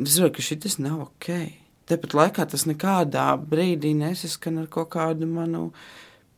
Es 0.00 0.16
saprotu, 0.16 0.38
ka 0.38 0.46
šis 0.46 0.78
nav 0.80 1.02
ok. 1.10 1.28
Tāpat 1.90 2.14
laikā 2.16 2.46
tas 2.48 2.64
nekādā 2.64 3.26
brīdī 3.36 3.92
nesaskan 3.98 4.62
ar 4.62 4.70
kaut 4.72 4.94
kādu 4.94 5.28
manu 5.28 5.66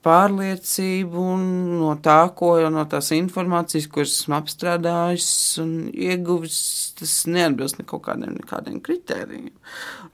pārliecību 0.05 1.25
no 1.81 1.95
tā, 2.05 2.19
ko 2.37 2.55
no 2.73 2.85
tās 2.91 3.11
informācijas, 3.17 3.89
ko 3.91 4.05
esmu 4.05 4.37
apstrādājis 4.39 5.29
un 5.65 5.75
ieguvis, 5.91 6.59
tas 6.99 7.17
neatbilst 7.31 7.81
ne 7.81 7.89
kaut 7.89 8.05
kādiem, 8.09 8.37
nekādiem 8.41 8.81
kritērijiem. 8.85 9.53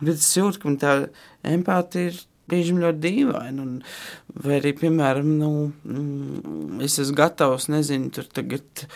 Bet 0.01 0.17
es 0.17 0.31
jūtu, 0.39 0.63
ka 0.63 0.71
man 0.71 0.81
tā 0.81 0.97
empātija 1.57 2.13
ir 2.13 2.21
brīžiem 2.51 2.83
ļoti 2.83 3.03
dīvaina. 3.07 3.65
Un, 3.65 3.81
vai 4.45 4.59
arī, 4.61 4.75
piemēram, 4.83 5.33
nu, 5.41 5.51
mm, 5.87 6.85
es 6.87 7.01
esmu 7.03 7.19
gatavs, 7.23 7.71
nezinu, 7.73 8.13
tur 8.15 8.29
tagad 8.31 8.87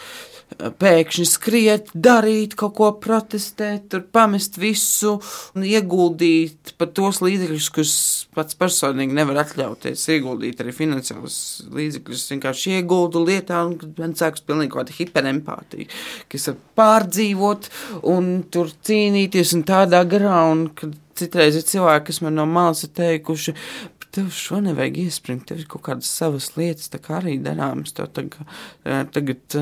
pēkšņi 0.54 1.24
skriet, 1.26 1.90
darīt 1.94 2.54
kaut 2.58 2.74
ko, 2.78 2.90
protestēt, 3.02 3.88
tur 3.90 4.04
pamest 4.14 4.58
visu 4.60 5.16
un 5.56 5.66
ieguldīt 5.66 6.74
pat 6.78 6.94
tos 6.96 7.20
līdzekļus, 7.24 7.68
kurus 7.74 7.94
pats 8.36 8.58
personīgi 8.58 9.16
nevar 9.16 9.40
atļauties 9.44 10.04
ieguldīt, 10.14 10.60
arī 10.62 10.74
finansiālus 10.76 11.38
līdzekļus. 11.74 12.26
Vienkārši 12.34 12.76
ieguldu 12.78 13.24
lietā, 13.24 13.64
un 13.66 13.94
man 13.98 14.16
sākas 14.18 14.44
pilnīgi 14.46 14.74
kāda 14.76 14.94
hiperempātija, 14.94 15.90
kas 16.32 16.50
var 16.50 16.60
pārdzīvot 16.80 17.70
un 18.14 18.34
tur 18.54 18.72
cīnīties 18.86 19.56
un 19.58 19.66
tādā 19.68 20.04
garā, 20.08 20.44
un 20.52 20.68
kad 20.76 20.94
citreiz 21.18 21.58
ir 21.58 21.66
cilvēki, 21.68 22.06
kas 22.10 22.20
man 22.24 22.38
no 22.38 22.46
malas 22.50 22.84
ir 22.86 22.92
teikuši, 22.96 23.54
tev 24.14 24.28
šo 24.34 24.60
nevajag 24.62 24.98
iespringt, 25.04 25.46
tev 25.48 25.62
ir 25.62 25.68
kaut 25.70 25.82
kādas 25.88 26.10
savas 26.10 26.52
lietas, 26.58 26.90
tā 26.92 27.00
kā 27.02 27.18
arī 27.18 27.34
darāmas. 27.42 27.94
Tev 27.96 28.10
tagad, 28.14 28.52
tagad 29.14 29.56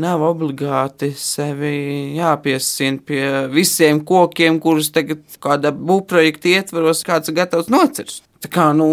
nav 0.00 0.24
obligāti 0.24 1.10
sevi 1.18 2.14
jāpiesien 2.16 3.00
pie 3.04 3.24
visiem 3.52 4.00
kokiem, 4.08 4.60
kurus 4.64 4.92
tagad 4.94 5.24
kāda 5.44 5.74
būvprojekta 5.76 6.54
ietvaros 6.56 7.04
kāds 7.08 7.32
ir 7.32 7.38
gatavs 7.42 7.68
nocirst. 7.72 8.27
Tā 8.38 8.50
kā 8.54 8.68
nu, 8.76 8.88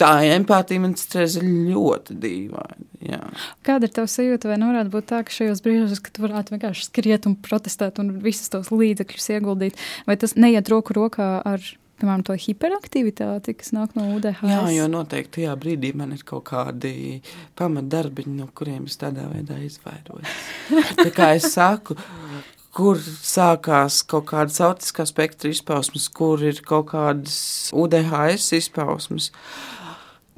tā 0.00 0.10
empātija 0.34 0.82
man 0.82 0.92
stresa 1.00 1.40
ļoti 1.42 2.16
dīvaini. 2.20 2.88
Jā. 3.08 3.22
Kāda 3.66 3.88
ir 3.88 3.94
tava 3.96 4.10
sajūta, 4.10 4.50
vai 4.50 4.58
nevarētu 4.60 4.92
būt 4.92 5.06
tā, 5.08 5.22
ka 5.26 5.32
šajos 5.32 5.62
brīžos, 5.64 6.02
kad 6.04 6.12
tu 6.14 6.24
varētu 6.26 6.54
vienkārši 6.54 6.88
skriet 6.90 7.28
un 7.30 7.38
protestēt 7.40 8.02
un 8.02 8.12
visus 8.22 8.52
tos 8.52 8.68
līdzekļus 8.70 9.30
ieguldīt, 9.38 9.80
vai 10.06 10.18
tas 10.20 10.36
neiet 10.36 10.68
roku 10.70 10.94
rokā 10.98 11.30
ar 11.40 11.72
piemēram, 12.02 12.24
to 12.26 12.36
hiperaktivitāti, 12.38 13.54
kas 13.58 13.72
nāk 13.74 13.94
no 13.98 14.08
UDH. 14.16 14.42
Jā, 14.50 14.62
jo 14.74 14.88
noteikti 14.90 15.40
tajā 15.40 15.54
brīdī 15.60 15.92
man 15.98 16.14
ir 16.16 16.24
kaut 16.26 16.44
kādi 16.50 17.20
pamatdarbiņi, 17.58 18.34
no 18.40 18.48
kuriem 18.56 18.88
es 18.90 18.98
tādā 19.00 19.28
veidā 19.30 19.60
izvairojos. 19.62 20.40
Tā 20.98 21.08
kā 21.14 21.32
es 21.38 21.52
saku, 21.54 21.96
kur 22.72 23.00
sākās 23.00 24.00
kaut 24.08 24.30
kādas 24.32 24.58
autiskā 24.64 25.04
spektra 25.08 25.52
izpausmes, 25.52 26.08
kur 26.12 26.42
ir 26.44 26.62
kaut 26.66 26.90
kādas 26.94 27.36
UDHS 27.76 28.52
izpausmes. 28.62 29.30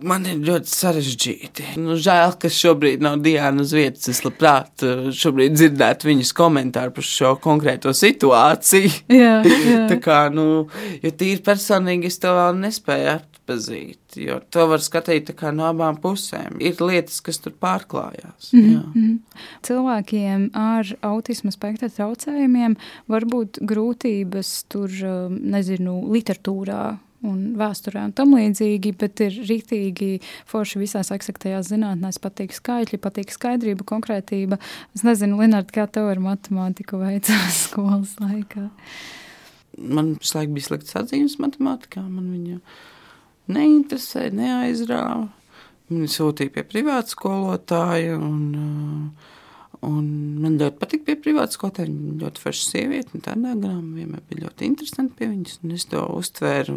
Man 0.04 0.24
ir 0.26 0.40
ļoti 0.42 0.68
sarežģīti. 0.68 1.66
Nu, 1.78 1.94
žēl, 1.94 2.34
ka 2.42 2.50
šobrīd 2.50 3.04
nav 3.04 3.20
Diana 3.22 3.62
uz 3.62 3.70
vietas. 3.76 4.08
Es 4.10 4.24
labprāt 4.26 4.82
eh, 4.82 5.04
šobrīd 5.14 5.54
dzirdētu 5.54 6.10
viņas 6.10 6.32
komentāru 6.34 6.96
par 6.96 7.06
šo 7.06 7.30
konkrēto 7.44 7.94
situāciju. 7.94 8.90
Jā, 9.14 9.36
jā. 9.70 9.84
Tā 9.92 10.00
kā, 10.02 10.24
nu, 10.34 10.66
jo 10.98 11.14
tīri 11.14 11.38
personīgi 11.46 12.10
es 12.10 12.18
to 12.20 12.34
vēl 12.34 12.58
nespēju 12.64 13.14
atpazīt, 13.44 14.16
jo 14.16 14.40
to 14.50 14.66
var 14.70 14.80
skatīt 14.80 15.30
no 15.52 15.68
abām 15.68 15.98
pusēm. 16.00 16.56
Ir 16.60 16.80
lietas, 16.80 17.20
kas 17.20 17.38
tur 17.38 17.52
pārklājās. 17.60 18.52
Mm 18.52 18.82
-hmm. 18.94 19.18
Cilvēkiem 19.62 20.50
ar 20.54 20.86
autisma 21.02 21.50
spektra 21.50 21.88
traucējumiem 21.88 22.76
var 23.06 23.24
būt 23.24 23.60
grūtības 23.60 24.64
tur, 24.68 24.90
um, 25.04 25.38
nezinu, 25.40 26.02
literatūrā 26.12 26.98
un 27.22 27.56
vēsturē 27.56 28.04
un 28.04 28.12
tam 28.12 28.34
līdzīgi, 28.34 28.96
bet 28.98 29.20
ir 29.20 29.32
rītīgi 29.32 30.20
forši 30.46 30.78
visās 30.78 31.10
eksaktējās 31.10 31.68
zinātnēs 31.68 32.18
patīk 32.18 32.52
skaitļi, 32.52 32.98
patīk 32.98 33.32
skaidrība, 33.32 33.84
konkrētība. 33.84 34.58
Es 34.94 35.02
nezinu, 35.02 35.40
Linārd, 35.40 35.70
kā 35.72 35.86
tev 35.86 36.08
ar 36.08 36.18
matemātiku 36.18 36.98
veicās 36.98 37.62
skolas 37.68 38.16
laikā? 38.20 38.70
Man 39.78 40.14
visu 40.20 40.38
laiku 40.38 40.52
bija 40.52 40.64
slikts 40.64 40.96
atzīmes 40.96 41.38
matemātikā, 41.38 42.02
man 42.02 42.30
viņa 42.30 42.60
neinteresē, 43.52 44.28
neaizrāva. 44.34 45.28
Viņu 45.92 46.10
sūtīja 46.10 46.52
pie 46.54 46.64
privāta 46.68 47.12
skolotāja. 47.12 48.16
Un, 48.16 48.44
uh, 48.56 49.32
Un 49.84 50.08
man 50.42 50.58
ļoti 50.60 50.80
patīk 50.80 51.04
pie 51.06 51.16
privātas 51.20 51.58
skolotāja. 51.58 51.90
Viņa 51.90 52.18
ļoti 52.22 52.42
forša 52.42 52.66
sieviete, 52.70 53.14
un 53.14 53.24
tādā 53.24 53.54
grāmatā 53.54 53.72
vienmēr 53.94 54.24
bija 54.28 54.46
ļoti 54.46 54.68
interesanti 54.68 55.16
pie 55.18 55.30
viņas. 55.30 55.60
Es 55.76 55.86
to 55.90 56.02
uztvēru 56.18 56.76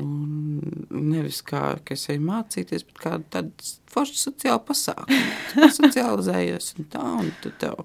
nevis 0.91 1.41
kā, 1.45 1.77
ka 1.85 1.95
es 1.95 2.07
eju 2.11 2.23
mācīties, 2.27 2.85
bet 2.87 3.01
kā 3.03 3.17
tādu 3.33 3.51
foršu 3.91 4.17
sociālu 4.19 4.61
pasākumu. 4.67 5.67
Socializējies 5.79 6.73
un 6.77 6.87
tā, 6.91 7.03
un 7.21 7.31
tu 7.41 7.51
tev 7.61 7.79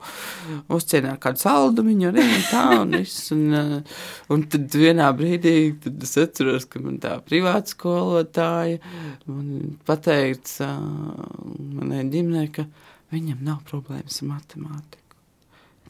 uzcienā 0.73 1.15
kādu 1.23 1.43
saldumiņu 1.45 2.09
arī 2.11 2.27
un 2.27 2.47
tā, 2.51 2.65
un 2.83 2.97
viss. 2.99 3.33
Un, 3.35 3.45
uh, 3.57 4.01
un 4.35 4.47
tad 4.53 4.79
vienā 4.83 5.11
brīdī 5.17 5.57
tad 5.83 6.03
es 6.09 6.17
atceros, 6.21 6.69
ka 6.71 6.83
man 6.83 6.99
tā 7.03 7.17
privāta 7.27 7.75
skolotāja 7.75 8.81
man 9.27 9.77
pateica 9.89 10.73
manai 10.79 12.05
ģimenei, 12.13 12.51
ka 12.53 12.67
viņam 13.13 13.45
nav 13.47 13.63
problēmas 13.69 14.23
ar 14.23 14.35
matemātiku. 14.35 15.02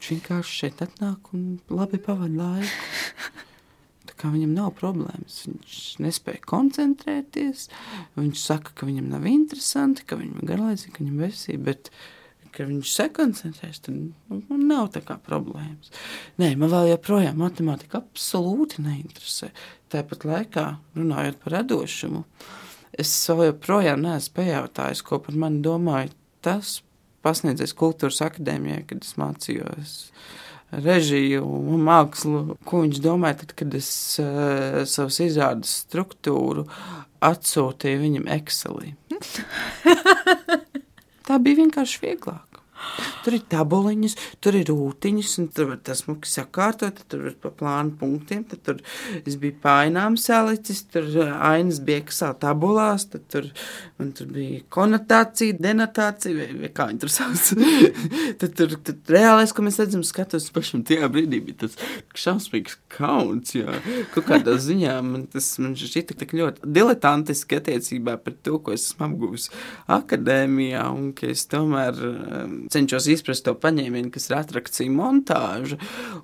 Viņš 0.02 0.16
vienkārši 0.16 0.54
šeit 0.58 0.80
atnāk 0.82 1.28
un 1.30 1.42
labi 1.70 2.00
pavadīja 2.02 2.42
laiku. 2.42 3.42
Tā 4.08 4.16
kā 4.18 4.30
viņam 4.32 4.56
nav 4.56 4.72
problēmas, 4.74 5.36
viņš 5.46 5.76
nespēja 6.02 6.42
koncentrēties. 6.50 7.68
Viņš 8.16 8.40
saka, 8.42 8.72
ka 8.74 8.88
viņam 8.88 9.12
nav 9.12 9.28
interesanti, 9.30 10.02
ka 10.02 10.18
viņam 10.18 10.42
ir 10.42 10.50
garlaicīgi, 10.50 10.96
ka 10.96 11.04
viņam 11.04 11.20
ir 11.20 11.28
vesība. 11.28 11.68
Bet, 11.68 11.92
kad 12.50 12.66
viņš 12.72 12.96
sakoncentrēs, 12.96 13.78
tad 13.86 13.94
nu, 14.02 14.58
nav 14.58 14.90
tā 14.98 15.04
kā 15.06 15.20
problēmas. 15.22 15.94
Nē, 16.42 16.50
man 16.58 16.74
vēl 16.74 16.90
joprojām 16.96 17.38
matemātika 17.38 18.02
absolūti 18.02 18.82
neinteresē. 18.82 19.54
Tāpat 19.94 20.26
laikā, 20.26 20.70
runājot 20.98 21.38
par 21.44 21.60
radošumu, 21.60 22.26
es 22.98 23.14
vēl 23.30 23.52
joprojām 23.52 24.02
neesmu 24.02 24.40
pajautājis, 24.42 25.06
ko 25.06 25.22
par 25.22 25.38
mani 25.46 25.62
domāja 25.62 26.10
tas 26.42 26.80
pasniedzējis 27.24 27.76
kultūras 27.78 28.22
akadēmijā, 28.26 28.82
kad 28.90 29.04
es 29.04 29.16
mācījos 29.20 29.96
režiju 30.72 31.44
un 31.44 31.82
mākslu. 31.86 32.56
Ko 32.68 32.82
viņš 32.84 33.02
domāja, 33.04 33.42
tad, 33.42 33.56
kad 33.58 33.74
es 33.76 33.90
uh, 34.22 34.82
savas 34.88 35.20
izrādes 35.24 35.82
struktūru 35.84 36.66
atsūtīju 37.22 38.04
viņam 38.06 38.30
Excelī? 38.38 38.94
Tā 41.26 41.38
bija 41.38 41.62
vienkārši 41.62 42.02
vieglāk. 42.02 42.51
Tur 43.22 43.36
ir 43.36 43.44
tabuliņas, 43.52 44.16
tur 44.42 44.56
ir 44.58 44.66
rūtiņas, 44.70 45.32
un 45.38 45.48
tur 45.54 45.70
var 45.70 45.80
tas 45.86 46.02
muki 46.08 46.30
sakārtot, 46.30 46.98
tur 47.10 47.28
ir 47.30 47.36
pa 47.42 47.52
plānu 47.54 47.94
punktiem, 48.00 48.42
tad 48.50 48.64
tur 48.66 48.80
es 49.22 49.36
biju 49.40 49.54
painām 49.62 50.16
salicis, 50.18 50.82
tur 50.90 51.06
uh, 51.20 51.30
ainas 51.52 51.78
bija 51.84 52.02
Excel 52.02 52.34
tabulās, 52.42 53.06
tad 53.12 53.28
tur, 53.30 53.46
man 54.00 54.10
tur 54.16 54.30
bija 54.34 54.64
konotācija, 54.74 55.58
denotācija, 55.62 56.34
vai, 56.38 56.48
vai 56.64 56.72
kā 56.74 56.88
viņi 56.90 57.02
tur 57.04 57.12
sauc. 57.14 57.52
tad 58.42 58.56
tur, 58.58 58.74
tad 58.88 59.14
reālais, 59.14 59.54
ko 59.54 59.66
mēs 59.66 59.78
redzam, 59.82 60.02
skatos 60.06 60.50
pašam 60.54 60.82
tajā 60.88 61.06
brīdī, 61.12 61.42
bija 61.46 61.62
tas 61.64 61.78
šausmīgs 62.18 62.80
kauns, 62.96 63.54
jo 63.54 63.70
kaut 64.16 64.26
kādā 64.32 64.56
ziņā 64.66 64.98
man 65.06 65.28
tas, 65.30 65.52
man 65.62 65.78
šķita 65.78 66.18
tik 66.24 66.34
ļoti 66.38 66.72
diletantiski 66.74 67.60
attiecībā 67.60 68.18
par 68.22 68.36
to, 68.42 68.58
ko 68.58 68.74
esmu 68.74 69.06
apguvis 69.08 69.48
akadēmijā, 69.92 70.84
un 70.90 71.12
ka 71.16 71.30
es 71.32 71.46
tomēr 71.50 72.02
um, 72.10 72.58
cenšos 72.72 73.08
izprast 73.12 73.44
to 73.46 73.54
paņēmienu, 73.62 74.10
kas 74.14 74.28
ir 74.30 74.36
atrakcija 74.38 74.92
montāža, 74.92 75.78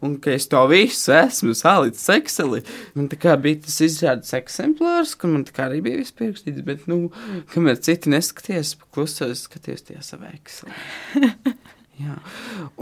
un 0.05 0.19
ka 0.23 0.35
es 0.35 0.49
to 0.51 0.65
visu 0.71 1.15
esmu 1.17 1.55
salicis 1.59 2.09
Excelī. 2.17 2.63
Man 2.99 3.11
tā 3.13 3.21
kā 3.21 3.37
bija 3.41 3.63
tas 3.67 3.79
izrādes 3.85 4.35
eksemplārs, 4.37 5.15
kur 5.19 5.33
man 5.35 5.47
tā 5.49 5.57
kā 5.57 5.69
arī 5.69 5.83
bija 5.87 6.03
viss 6.03 6.17
pierakstīts, 6.19 6.65
bet, 6.67 6.87
nu, 6.91 7.09
kamēr 7.55 7.81
citi 7.85 8.13
neskaties, 8.13 8.77
paklusojos, 8.83 9.47
skaties 9.49 9.89
tajā 9.91 10.05
savā 10.13 10.33
Excelī. 10.35 11.57
Jā. 11.99 12.15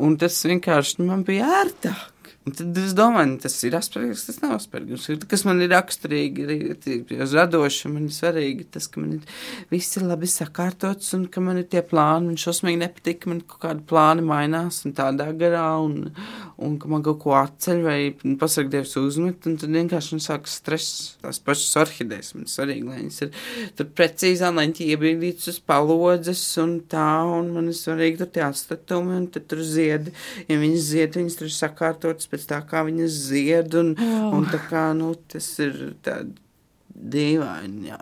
Un 0.05 0.19
tas 0.21 0.37
vienkārši 0.45 1.05
man 1.07 1.23
bija 1.25 1.49
ērtāk. 1.63 2.16
Un 2.47 2.55
tad 2.55 2.77
es 2.79 2.93
domāju, 2.95 3.41
tas 3.43 3.57
ir 3.67 3.75
aspergers, 3.75 4.21
tas 4.29 4.37
nav 4.39 4.53
aspergers. 4.55 5.09
Kas 5.27 5.43
man 5.49 5.59
ir 5.65 5.73
raksturīgi, 5.73 6.45
ir 6.87 7.23
radoši, 7.27 7.89
man 7.91 8.05
ir 8.07 8.13
svarīgi 8.15 8.69
tas, 8.71 8.87
ka 8.87 9.01
man 9.03 9.17
ir 9.17 9.33
viss 9.73 9.99
ir 9.99 10.05
labi 10.07 10.29
sakārtots 10.31 11.11
un 11.17 11.25
ka 11.27 11.43
man 11.43 11.59
ir 11.59 11.67
tie 11.73 11.83
plāni. 11.83 12.31
Man 12.31 12.39
šausmīgi 12.39 12.79
nepatīk, 12.85 13.19
ka 13.25 13.33
man 13.33 13.41
kaut 13.43 13.65
kādi 13.65 13.83
plāni 13.91 14.23
mainās 14.29 14.79
un 14.87 14.95
tādā 14.95 15.27
garā 15.41 15.65
un, 15.83 16.13
un 16.63 16.77
ka 16.79 16.93
man 16.93 17.03
kaut 17.09 17.19
ko 17.25 17.35
atceļ 17.35 17.83
vai 17.83 17.99
pasargdievs 18.39 18.95
uzmet. 19.03 19.51
Un 19.51 19.59
tad 19.59 19.75
vienkārši 19.75 20.15
man 20.15 20.25
sākas 20.29 20.55
stress. 20.61 21.03
Tās 21.27 21.43
pašas 21.43 21.75
orhidejas 21.83 22.31
man 22.39 22.47
svarīgi, 22.47 22.87
lai 22.87 23.01
viņas 23.01 23.21
ir 23.27 23.35
tur 23.75 23.91
precīzā, 23.99 24.53
lai 24.55 24.69
viņi 24.69 24.93
iebrīdītas 24.95 25.51
uz 25.57 25.61
palodzes 25.67 26.47
un 26.63 26.79
tā. 26.95 27.11
Un 27.27 27.51
man 27.59 27.75
ir 27.75 27.81
svarīgi 27.83 28.23
tur 28.23 28.33
tie 28.39 28.47
atstatumi 28.47 29.19
un 29.19 29.29
tad 29.35 29.51
tur 29.51 29.67
ziedi. 29.67 30.15
Ja 30.47 30.63
viņas 30.63 30.89
zied, 30.95 31.19
viņas 31.19 31.43
tur 31.43 31.55
sakārtotas 31.59 32.36
pēc 32.37 32.49
tā, 32.53 32.63
kā 32.69 32.85
viņas 32.87 33.21
zied. 33.33 33.75
Un, 33.81 33.95
oh. 33.97 34.37
un 34.37 34.47
tā 34.53 34.61
kā, 34.69 34.91
nu, 34.97 35.15
tas 35.33 35.49
ir 35.65 35.97
dīvaini. 36.97 37.91
Jā. 37.91 38.01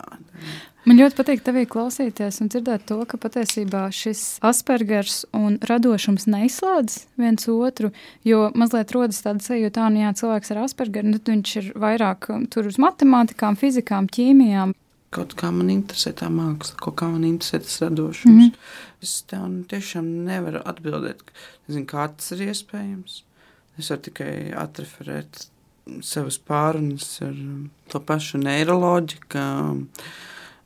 Man 0.84 1.00
ļoti 1.00 1.16
patīk 1.16 1.42
tevī 1.44 1.64
klausīties 1.70 2.42
un 2.44 2.50
dzirdēt 2.52 2.84
to, 2.90 2.98
ka 3.08 3.18
patiesībā 3.20 3.86
šis 3.94 4.22
aspergers 4.44 5.22
un 5.36 5.56
radošums 5.64 6.26
neizslēdz 6.28 6.98
viens 7.20 7.48
otru, 7.48 7.90
jo 8.28 8.50
mazliet 8.58 8.92
rodas 8.92 9.22
tāda 9.24 9.40
sajūta, 9.44 9.80
ka, 9.80 9.90
nu 9.94 10.04
jā, 10.04 10.12
cilvēks 10.20 10.52
ar 10.52 10.62
aspergeru, 10.66 11.14
nu, 11.14 11.20
viņš 11.24 11.56
ir 11.62 11.70
vairāk 11.80 12.28
um, 12.34 12.46
tur 12.52 12.68
uz 12.68 12.76
matemātikām, 12.82 13.56
fizikām, 13.60 14.10
ķīmijām. 14.12 14.76
Kaut 15.14 15.36
kā 15.38 15.48
man 15.54 15.70
interesē 15.72 16.12
tā 16.18 16.28
māksla, 16.28 16.76
kaut 16.82 16.98
kā 17.00 17.08
man 17.08 17.24
interesē 17.24 17.62
tas 17.64 17.80
radošums. 17.86 18.34
Mm 18.34 18.50
-hmm. 18.50 19.04
Es 19.04 19.22
tev 19.22 19.48
nu, 19.48 19.64
tiešām 19.64 20.04
nevaru 20.26 20.60
atbildēt, 20.64 21.22
nezinu, 21.68 21.86
kā 21.86 22.08
tas 22.16 22.32
ir 22.32 22.48
iespējams. 22.48 23.22
Es 23.78 23.90
varu 23.90 24.04
tikai 24.06 24.34
atreferēt 24.58 25.46
savas 26.04 26.38
pārunas 26.40 27.18
ar 27.24 27.34
um, 27.34 27.70
to 27.92 28.00
pašu 28.00 28.40
neiroloģiju, 28.42 29.24
ka 29.32 29.44
um, 29.70 29.82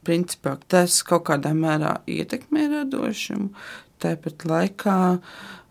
principā 0.06 0.56
tas 0.70 1.00
kaut 1.06 1.26
kādā 1.30 1.54
mērā 1.56 1.98
ietekmē 2.08 2.68
radošumu. 2.74 3.50
Tāpat 3.98 4.46
laikā 4.46 4.98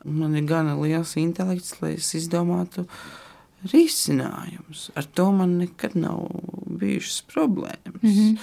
man 0.08 0.36
ir 0.36 0.48
gana 0.50 0.76
liels 0.80 1.16
intelekts, 1.20 1.78
lai 1.82 1.94
es 1.96 2.10
izdomātu 2.18 2.88
risinājumus. 3.72 4.90
Ar 5.00 5.08
to 5.18 5.30
man 5.36 5.58
nekad 5.62 5.96
nav 5.98 6.28
bijušas 6.80 7.24
problēmas. 7.32 8.02
Mm 8.02 8.12
-hmm. 8.12 8.38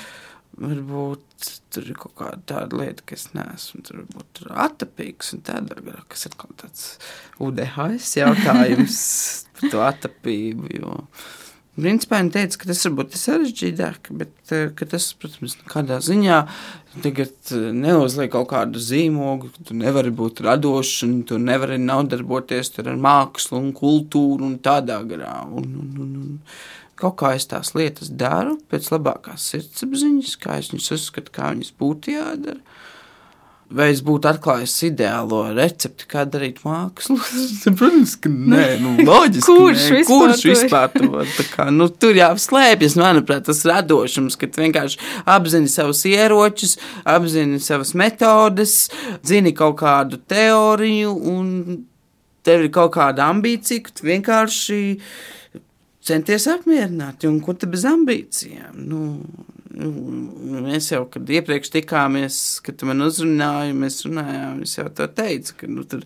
Varbūt 0.61 1.49
tur 1.75 1.89
ir 1.91 1.97
kaut 1.99 2.15
kāda 2.19 2.41
tāda 2.51 2.81
lieta, 2.81 3.05
kas 3.11 3.29
neesmu 3.35 3.83
tur, 3.87 4.03
varbūt, 4.03 4.29
tur 4.39 4.53
atapīgs 4.65 5.33
un 5.37 5.45
tāda, 5.47 5.79
kas 6.11 6.29
ir 6.29 6.37
kaut 6.41 6.57
tāds 6.63 6.91
UDHS 7.43 8.13
jautājums 8.21 9.01
par 9.55 9.73
to 9.73 9.83
atapību, 9.89 10.71
jo 10.79 11.01
Principā 11.75 12.21
viņa 12.21 12.31
teica, 12.31 12.59
ka 12.61 12.69
tas 12.69 12.81
varbūt 12.87 13.17
ir 13.17 13.19
sarežģītāk, 13.19 14.11
bet 14.15 14.53
eh, 14.55 14.83
tas, 14.93 15.09
protams, 15.19 15.57
kādā 15.67 15.97
ziņā 16.07 16.37
tagad 17.03 17.51
eh, 17.51 17.65
neuzliek 17.75 18.31
kaut 18.31 18.47
kādu 18.53 18.79
zīmogu, 18.79 19.51
ka 19.51 19.67
tu 19.71 19.75
nevari 19.81 20.13
būt 20.15 20.45
radošs 20.47 21.03
un 21.09 21.17
tu 21.27 21.41
nevari 21.43 21.81
nodarboties 21.83 22.71
ar 22.79 22.93
mākslu 22.95 23.59
un 23.59 23.73
kultūru 23.75 24.47
un 24.47 24.61
tādā 24.63 25.01
garā. 25.09 25.41
Un, 25.51 25.67
un, 25.83 25.91
un, 26.05 26.15
un 26.23 26.39
kaut 27.01 27.19
kā 27.21 27.35
es 27.39 27.49
tās 27.51 27.75
lietas 27.77 28.13
daru 28.13 28.59
pēc 28.71 28.91
labākās 28.95 29.51
sirdsapziņas, 29.53 30.37
kā 30.43 30.59
es 30.63 30.73
viņus 30.73 30.93
uzskatu, 30.99 31.35
kā 31.35 31.53
viņas 31.55 31.75
būtu 31.81 32.15
jādara. 32.15 32.61
Vai 33.75 33.89
es 33.91 34.03
būtu 34.05 34.29
atklājis 34.29 34.75
ideālo 34.87 35.41
recepti, 35.57 36.05
kā 36.07 36.27
darīt 36.29 36.61
mākslu? 36.67 37.17
Protams, 37.79 38.13
ka 38.21 38.31
nē, 38.31 38.67
nu, 38.83 38.93
loģiski. 39.09 39.47
Kurš 39.49 39.87
nē, 39.89 39.97
vispār 39.97 40.11
kurš 40.11 40.45
vispār 40.51 40.93
to 40.93 41.25
tā 41.39 41.47
kā, 41.49 41.67
nu, 41.75 41.89
tur 41.89 42.15
jāslēpjas, 42.19 42.99
manuprāt, 43.01 43.47
tas 43.49 43.65
radošums, 43.67 44.37
ka 44.39 44.51
vienkārši 44.61 45.01
apzini 45.35 45.73
savus 45.73 46.05
ieročus, 46.11 46.77
apzini 47.09 47.59
savas 47.65 47.95
metodes, 47.99 48.77
zini 49.27 49.55
kaut 49.57 49.81
kādu 49.81 50.21
teoriju 50.21 51.17
un 51.33 51.51
tev 52.45 52.67
ir 52.67 52.73
kaut 52.75 52.93
kāda 52.99 53.31
ambīcija, 53.33 53.87
ka 53.87 53.97
tu 53.97 54.07
vienkārši 54.11 54.81
centies 56.05 56.47
apmierināt, 56.51 57.25
un 57.29 57.41
ko 57.45 57.55
te 57.57 57.69
bez 57.71 57.85
ambīcijām? 57.89 58.77
Nu, 58.89 59.01
nu, 59.75 59.91
mēs 60.67 60.91
jau, 60.93 61.05
kad 61.11 61.31
iepriekš 61.37 61.73
tikāmies, 61.75 62.39
kad 62.65 62.79
tu 62.81 62.89
man 62.89 63.05
uzrunāji, 63.07 63.77
mēs 63.79 64.03
runājām, 64.07 64.63
es 64.67 64.77
jau 64.79 64.87
to 64.95 65.09
teicu, 65.11 65.57
ka, 65.61 65.71
nu, 65.71 65.87
tur, 65.89 66.05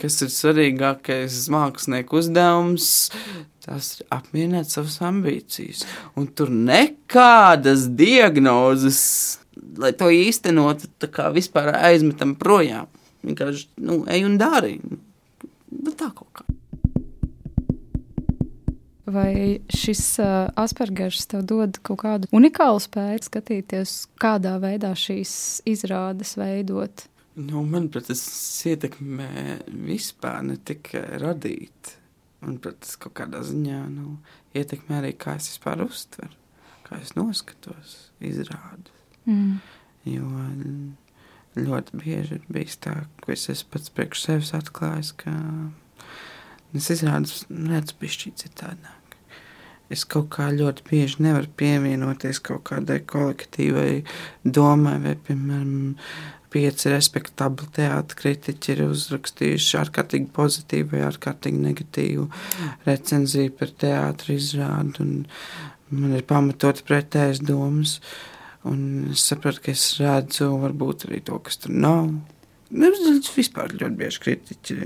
kas 0.00 0.20
ir 0.24 0.32
svarīgākais 0.32 1.40
mākslinieku 1.52 2.20
uzdevums, 2.20 2.90
tas 3.66 3.96
ir 3.98 4.06
apmierināt 4.14 4.70
savas 4.72 5.00
ambīcijas, 5.04 5.84
un 6.18 6.30
tur 6.38 6.52
nekādas 6.54 7.88
diagnozes, 7.98 9.00
lai 9.80 9.92
to 9.96 10.10
īstenotu, 10.12 10.92
tā 11.02 11.10
kā 11.12 11.30
vispār 11.34 11.74
aizmetam 11.74 12.36
projām. 12.38 12.88
Vienkārši, 13.26 13.72
nu, 13.82 14.04
ej 14.12 14.22
un 14.28 14.36
dari. 14.38 14.76
Nu, 14.86 15.92
tā 15.98 16.12
kaut 16.14 16.30
kā. 16.36 16.45
Vai 19.06 19.60
šis 19.70 20.00
uh, 20.18 20.48
Aspergers 20.58 21.28
tev 21.30 21.44
dod 21.46 21.78
kaut 21.86 22.00
kādu 22.02 22.30
unikālu 22.34 22.80
spēju 22.82 23.22
skatīties, 23.28 23.92
kādā 24.18 24.56
veidā 24.62 24.90
šīs 24.98 25.62
izrādes 25.68 26.34
veidot? 26.40 27.06
Nu, 27.36 27.62
manuprāt, 27.68 28.08
tas 28.10 28.24
ietekmē 28.66 29.60
vispār 29.86 30.40
ne 30.48 30.56
tikai 30.58 31.04
radīt. 31.22 31.94
Manuprāt, 32.42 32.80
tas 32.82 32.98
kaut 33.00 33.14
kādā 33.20 33.44
ziņā 33.46 33.84
nu, 33.92 34.16
ietekmē 34.58 34.98
arī, 35.02 35.14
kā 35.14 35.36
es 35.38 35.52
vispār 35.52 35.84
uztveru, 35.86 36.34
kā 36.88 36.98
es 36.98 37.14
noskatos, 37.14 37.96
izrādu. 38.24 38.90
Mm. 39.28 39.58
Jo 40.06 40.26
ļoti 41.56 42.00
bieži 42.00 42.38
ir 42.38 42.46
bijis 42.52 42.76
tā, 42.84 42.94
ka 43.22 43.32
es 43.32 43.64
pats 43.70 43.92
priekš 43.92 44.24
sevis 44.26 44.52
atklājis, 44.56 45.12
ka 45.22 45.32
es 46.74 46.90
izrādu, 46.94 47.30
redzu, 47.70 47.98
pišķīt 48.00 48.46
citādāk. 48.46 48.92
Es 49.92 50.02
kaut 50.10 50.32
kā 50.34 50.48
ļoti 50.50 50.82
bieži 50.88 51.22
nevaru 51.22 51.46
pievienoties 51.60 52.40
kaut 52.42 52.64
kādai 52.72 52.98
kolektīvai 53.06 54.02
domai, 54.42 54.96
vai, 55.04 55.14
piemēram, 55.28 55.94
pieci 56.50 56.90
respektabli 56.90 57.68
teātris 57.76 58.18
kritiķi 58.18 58.72
ir 58.74 58.82
uzrakstījuši 58.88 59.78
ārkārtīgi 59.82 60.30
pozitīvu 60.34 60.94
vai 60.94 61.04
ārkārtīgi 61.06 61.62
negatīvu 61.62 62.26
recenziju 62.86 63.54
par 63.58 63.74
teātris 63.82 64.50
izrādu. 64.50 65.06
Man 65.90 66.16
ir 66.18 66.24
pamatot 66.26 66.82
pretējas 66.86 67.42
domas, 67.46 68.00
un 68.66 69.12
es 69.12 69.26
saprotu, 69.28 69.66
ka 69.66 69.74
es 69.76 69.84
redzu 70.00 70.50
varbūt 70.64 71.06
arī 71.06 71.22
to, 71.28 71.38
kas 71.46 71.62
tur 71.62 71.76
nav. 71.76 72.08
Es 72.66 73.32
vispār 73.36 73.74
ļoti 73.74 73.98
bieži 73.98 74.22
kritiķi 74.24 74.76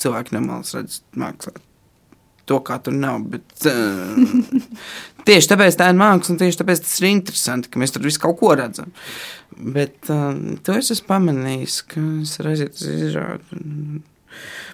cilvēki 0.00 0.36
no 0.36 0.44
malas 0.46 0.74
redz 0.76 1.00
mākslā. 1.18 1.58
To, 2.48 2.62
kā 2.64 2.78
tur 2.80 2.94
nav. 2.96 3.20
Bet, 3.28 3.44
uh, 3.68 4.62
tieši 5.28 5.50
tāpēc 5.50 5.76
tā 5.76 5.90
ir 5.92 5.98
māksla, 6.00 6.32
un 6.32 6.40
tieši 6.40 6.62
tāpēc 6.62 6.84
tas 6.84 6.94
ir 7.02 7.10
interesanti, 7.10 7.68
ka 7.68 7.82
mēs 7.82 7.92
tur 7.92 8.06
visu 8.08 8.22
kaut 8.22 8.38
ko 8.40 8.54
redzam. 8.56 8.94
Bet 9.52 10.08
uh, 10.08 10.32
to 10.64 10.78
es 10.80 10.88
esmu 10.94 11.10
pamanījis, 11.10 11.82
ka 11.90 12.06
es 12.24 12.38
izrādi. 12.88 13.60
un 13.60 14.06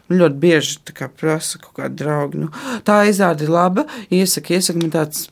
Man 0.08 0.20
ļoti 0.20 0.40
bieži 0.40 0.94
kā 0.96 1.08
prasa 1.08 1.60
kaut 1.62 1.78
kāda 1.78 1.96
drauga. 2.02 2.44
Nu, 2.44 2.50
tā 2.86 3.00
izrāde 3.08 3.46
ir 3.46 3.52
laba. 3.54 3.86
Iesaka, 4.12 4.56
iesaka 4.56 4.82
man 4.82 4.92
tāds. 4.92 5.28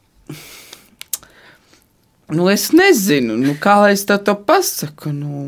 Nu, 2.32 2.46
es 2.48 2.70
nezinu, 2.72 3.36
nu, 3.36 3.56
kā 3.60 3.76
lai 3.82 3.92
es 3.96 4.06
tev 4.08 4.22
to 4.24 4.36
pasaku. 4.48 5.12
Nu, 5.12 5.42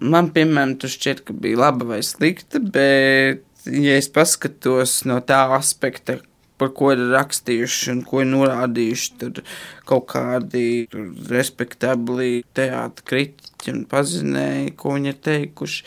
man, 0.00 0.32
piemēram, 0.34 0.76
tas 0.80 0.94
šķiet, 0.96 1.24
ka 1.26 1.36
bija 1.36 1.62
laba 1.64 1.88
vai 1.94 2.00
slikta, 2.06 2.60
bet, 2.62 3.44
ja 3.66 3.98
es 3.98 4.10
paskatos 4.12 5.02
no 5.08 5.20
tā 5.24 5.44
aspekta, 5.56 6.18
par 6.58 6.72
ko 6.74 6.90
ir 6.94 7.04
rakstījuši 7.12 7.92
un 7.92 8.00
ko 8.06 8.22
ir 8.24 8.30
norādījuši 8.32 9.12
tur 9.20 9.42
kaut 9.88 10.08
kādi 10.10 10.88
tur, 10.90 11.12
respektabli 11.30 12.42
teātris 12.56 13.06
kritiķi 13.08 13.74
un 13.74 13.84
pazinēji, 13.90 14.72
ko 14.78 14.96
viņi 14.96 15.12
ir 15.12 15.20
teikuši, 15.28 15.84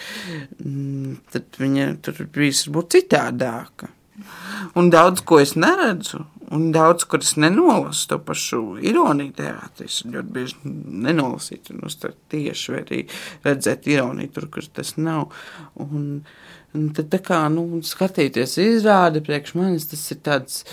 mm, 0.63 1.17
tad 1.33 1.59
viņa 1.59 1.89
tur 2.05 2.23
bijis 2.31 2.65
varbūt 2.67 2.95
citādāka. 2.97 3.91
Un 4.77 4.91
daudz 4.93 5.23
ko 5.25 5.39
es 5.41 5.55
neredzu, 5.59 6.23
un 6.51 6.71
daudz 6.75 7.05
es 7.19 7.35
nenolasu. 7.39 8.07
To 8.11 8.19
pašu 8.25 8.61
ironiju 8.81 9.33
teātrī 9.37 9.87
es 9.87 10.01
ļoti 10.05 10.33
bieži 10.35 10.71
nenolasīju, 11.07 11.75
un 11.75 11.85
uztvert 11.87 12.17
tieši, 12.33 12.71
vai 12.73 12.81
arī 12.85 13.03
redzēt 13.45 13.87
ironiju 13.87 14.33
tur, 14.35 14.49
kur 14.53 14.67
tas 14.73 14.95
nav. 14.97 15.31
Un, 15.75 16.25
un 16.75 16.89
tad 16.97 17.11
tā 17.13 17.21
kā, 17.23 17.43
nu, 17.53 17.81
skatīties 17.85 18.57
izrādi 18.63 19.23
priekš 19.25 19.55
manis, 19.59 19.87
tas 19.91 20.03
ir 20.11 20.21
tāds. 20.25 20.65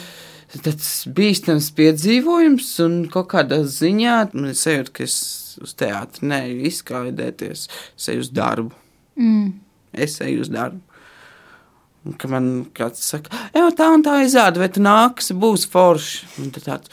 Tas 0.48 1.02
bīstams 1.12 1.66
piedzīvojums, 1.76 2.70
un 2.80 2.92
kaut 3.12 3.26
kādā 3.34 3.58
ziņā 3.68 4.14
man 4.32 4.46
ir 4.48 4.56
sajūta, 4.56 4.94
ka 4.96 5.02
es 5.04 5.16
uz 5.60 5.74
teātri 5.76 6.30
neju 6.30 6.62
izklaidēties, 6.70 7.66
es 7.68 8.06
eju 8.08 8.24
uz 8.24 8.30
darbu. 8.32 8.72
Mm. 9.20 9.50
Es 9.92 10.16
eju 10.24 10.46
uz 10.46 10.48
darbu. 10.54 10.80
Un, 12.06 12.14
ka 12.14 12.30
man 12.30 12.50
kāds 12.76 13.02
saka, 13.02 13.32
ej, 13.50 13.70
tā 13.76 13.88
un 13.92 14.04
tā 14.06 14.20
izrāda, 14.22 14.62
vai 14.62 14.68
tu 14.72 14.82
nāksi, 14.84 15.34
būs 15.38 15.66
forši. 15.72 16.28
Tāds, 16.62 16.92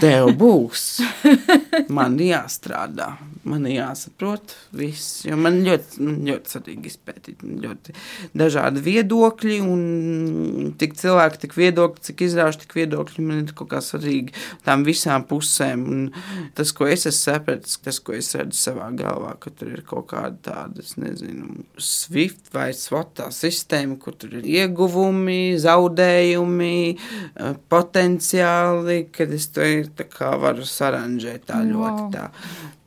tev 0.00 0.34
būs. 0.38 0.88
Man 1.86 2.16
jāstrādā, 2.20 3.12
man 3.48 3.66
jāsaprot 3.70 4.54
viss. 4.76 5.22
Man 5.38 5.60
ļoti, 5.66 6.02
man 6.04 6.18
ļoti 6.26 6.52
svarīgi 6.52 6.90
izpētīt 6.90 7.44
ļoti 7.44 7.94
dažādi 8.38 8.82
viedokļi, 8.84 9.58
un 9.64 10.72
tik 10.80 10.96
cilvēki, 10.98 11.42
tik 11.44 11.56
viedokļi, 11.58 12.04
cik 12.08 12.24
izrāžu, 12.26 12.62
tik 12.64 12.74
viedokļi 12.78 13.24
man 13.24 13.42
ir 13.44 13.54
kaut 13.58 13.70
kā 13.72 13.82
svarīgi 13.84 14.34
tām 14.66 14.84
visām 14.86 15.26
pusēm. 15.28 15.84
Un 15.88 16.50
tas, 16.58 16.72
ko 16.76 16.88
es 16.90 17.06
esmu 17.06 17.16
sapratis, 17.18 17.78
tas, 17.84 18.00
ko 18.02 18.16
es 18.18 18.32
redzu 18.36 18.58
savā 18.58 18.90
galvā, 18.98 19.34
ka 19.40 19.52
tur 19.54 19.72
ir 19.76 19.84
kaut 19.86 20.10
kāda 20.12 20.36
tāda, 20.50 20.82
es 20.84 20.96
nezinu, 21.00 21.64
Swift 21.78 22.52
vai 22.54 22.70
SWOT 22.76 23.24
sistēma, 23.34 23.98
kur 24.02 24.16
tur 24.18 24.38
ir 24.40 24.46
ieguvumi, 24.48 25.56
zaudējumi, 25.60 26.76
eh, 26.94 27.56
potenciāli, 27.70 29.00
kad 29.14 29.32
es 29.34 29.48
to 29.54 29.64
ir 29.64 29.92
tā 29.98 30.08
kā 30.10 30.34
varu 30.40 30.66
saranžēt 30.68 31.48
tā 31.48 31.62
Wow. 31.74 31.84
ļoti 31.84 32.16
tā. 32.16 32.24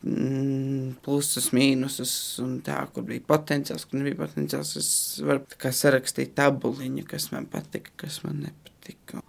mm, 0.07 0.91
Plusus, 1.05 1.49
mīnusus, 1.55 2.13
un 2.43 2.59
tā, 2.65 2.79
kur 2.93 3.05
bija 3.07 3.23
potenciāls, 3.27 3.87
kur 3.87 4.01
nebija 4.01 4.19
potenciāls. 4.23 4.75
Es 4.81 4.91
varu 5.25 5.73
sarakstīt 5.81 6.35
tabuliņu, 6.37 7.05
kas 7.09 7.31
man 7.33 7.49
patika, 7.51 7.93
kas 8.05 8.21
man 8.25 8.45
nepatika. 8.47 9.21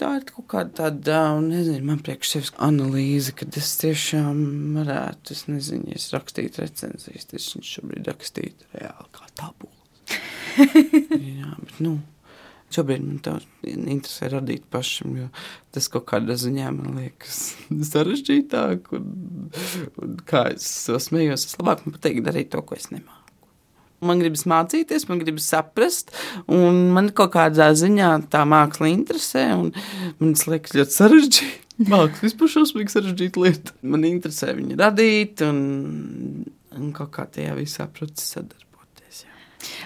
Tā 0.00 0.14
ir 0.16 0.24
kaut 0.30 0.46
kāda 0.48 0.72
tāda, 0.78 1.18
nezinu, 1.44 1.82
man 1.90 1.98
priekš 2.00 2.30
sevis 2.32 2.52
analīze, 2.64 3.34
kad 3.36 3.56
es 3.60 3.74
tiešām 3.82 4.38
varētu, 4.78 5.34
es 5.36 5.44
nezinu, 5.50 5.92
es 5.92 6.08
rakstītu 6.14 6.62
recenzijas, 6.62 7.28
tad 7.28 7.36
es 7.42 7.50
viņu 7.52 7.68
šobrīd 7.74 8.08
rakstītu 8.08 8.70
reāli 8.80 9.10
kā 9.12 9.28
tabulu. 9.36 9.76
Jā, 11.40 11.52
bet, 11.60 11.76
nu, 11.84 11.98
šobrīd 12.74 13.06
man 13.06 13.20
tā 13.24 13.36
interesē 13.66 14.30
radīt 14.34 14.66
pašam, 14.72 15.14
jo 15.18 15.28
tas 15.74 15.88
kaut 15.92 16.06
kādā 16.10 16.36
ziņā 16.40 16.72
man 16.74 16.98
liekas 17.00 17.40
sarežģītāk, 17.92 18.92
un, 18.96 19.48
un 20.02 20.18
kā 20.28 20.48
es 20.54 20.68
smējos, 20.90 21.48
es 21.50 21.58
labāk 21.60 21.86
man 21.86 21.96
patīk 21.96 22.22
darīt 22.26 22.52
to, 22.54 22.62
ko 22.66 22.78
es 22.78 22.90
nemāku. 22.94 23.16
Man 24.00 24.22
gribas 24.22 24.46
mācīties, 24.48 25.04
man 25.10 25.20
gribas 25.20 25.50
saprast, 25.52 26.14
un 26.48 26.86
man 26.96 27.10
kaut 27.12 27.34
kādā 27.34 27.68
ziņā 27.76 28.14
tā 28.32 28.46
māksla 28.48 28.88
interesē. 28.94 29.42
Man 29.60 30.32
liekas, 30.54 30.72
ļoti 30.78 30.96
sarežģīti. 30.96 31.50
Mākslinieks 31.90 32.24
vispār 32.24 32.50
šausmīgi 32.52 32.92
sarežģīta 32.92 33.44
lieta. 33.44 33.76
Man 33.92 34.08
interesē 34.08 34.54
viņu 34.56 34.80
radīt 34.80 35.44
un, 35.46 35.60
un 36.76 36.90
kaut 36.96 37.12
kā 37.16 37.28
tajā 37.36 37.54
visā 37.56 37.88
procesā 37.92 38.42
darboties. 38.42 38.69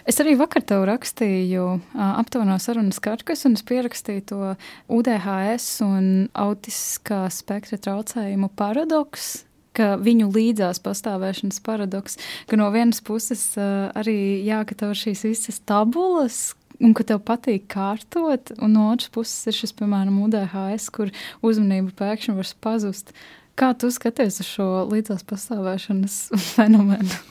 Es 0.06 0.20
arī 0.22 0.36
vakar 0.38 0.62
tev 0.66 0.84
rakstīju 0.88 1.64
aptuveno 1.94 2.58
sarunas 2.62 3.00
karkas, 3.02 3.44
un 3.48 3.58
es 3.58 3.64
pierakstīju 3.66 4.26
to 4.30 4.52
UDHS 4.92 5.80
un 5.86 6.06
autiskā 6.32 7.24
spektra 7.34 7.80
traucējumu 7.80 8.52
paradoksu 8.54 9.44
ka 9.74 9.94
viņu 9.98 10.28
līdzās 10.30 10.78
pastāvēšanas 10.84 11.60
paradoks, 11.66 12.18
ka 12.46 12.58
no 12.60 12.68
vienas 12.70 13.00
puses 13.02 13.42
uh, 13.58 13.90
arī 13.98 14.44
jā, 14.46 14.60
ka 14.68 14.76
tev 14.78 14.94
ir 14.94 15.00
šīs 15.00 15.24
visas 15.26 15.58
tabulas, 15.66 16.54
un 16.82 16.94
ka 16.96 17.06
tev 17.06 17.22
patīk 17.26 17.66
kārtot, 17.74 18.54
un 18.62 18.74
no 18.76 18.88
otras 18.92 19.12
puses 19.14 19.50
ir 19.50 19.58
šis, 19.58 19.74
piemēram, 19.78 20.18
UDHS, 20.26 20.90
kur 20.94 21.12
uzmanība 21.44 21.94
pēkšņi 22.00 22.36
var 22.38 22.52
pazust. 22.64 23.14
Kā 23.58 23.70
tu 23.78 23.90
skaties 23.94 24.40
uz 24.42 24.50
šo 24.50 24.68
līdzās 24.90 25.26
pastāvēšanas 25.30 26.20
fenomenu? 26.54 27.22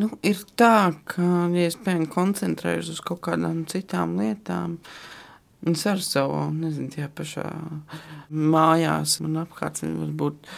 Nu, 0.00 0.08
ir 0.26 0.40
tā, 0.58 0.90
ka, 1.06 1.24
ja 1.54 1.68
es 1.70 1.76
piemēram 1.78 2.08
koncentrējos 2.10 2.88
uz 2.96 3.02
kaut 3.04 3.20
kādām 3.28 3.60
citām 3.70 4.16
lietām, 4.18 4.78
un 5.62 5.76
es 5.76 5.84
ar 5.86 6.02
savu, 6.02 6.40
nezinu, 6.56 6.90
tajā 6.90 7.10
pašā 7.14 7.44
mājās 8.34 9.20
man 9.22 9.44
apkārt 9.44 9.84
var 9.84 10.10
būt 10.24 10.50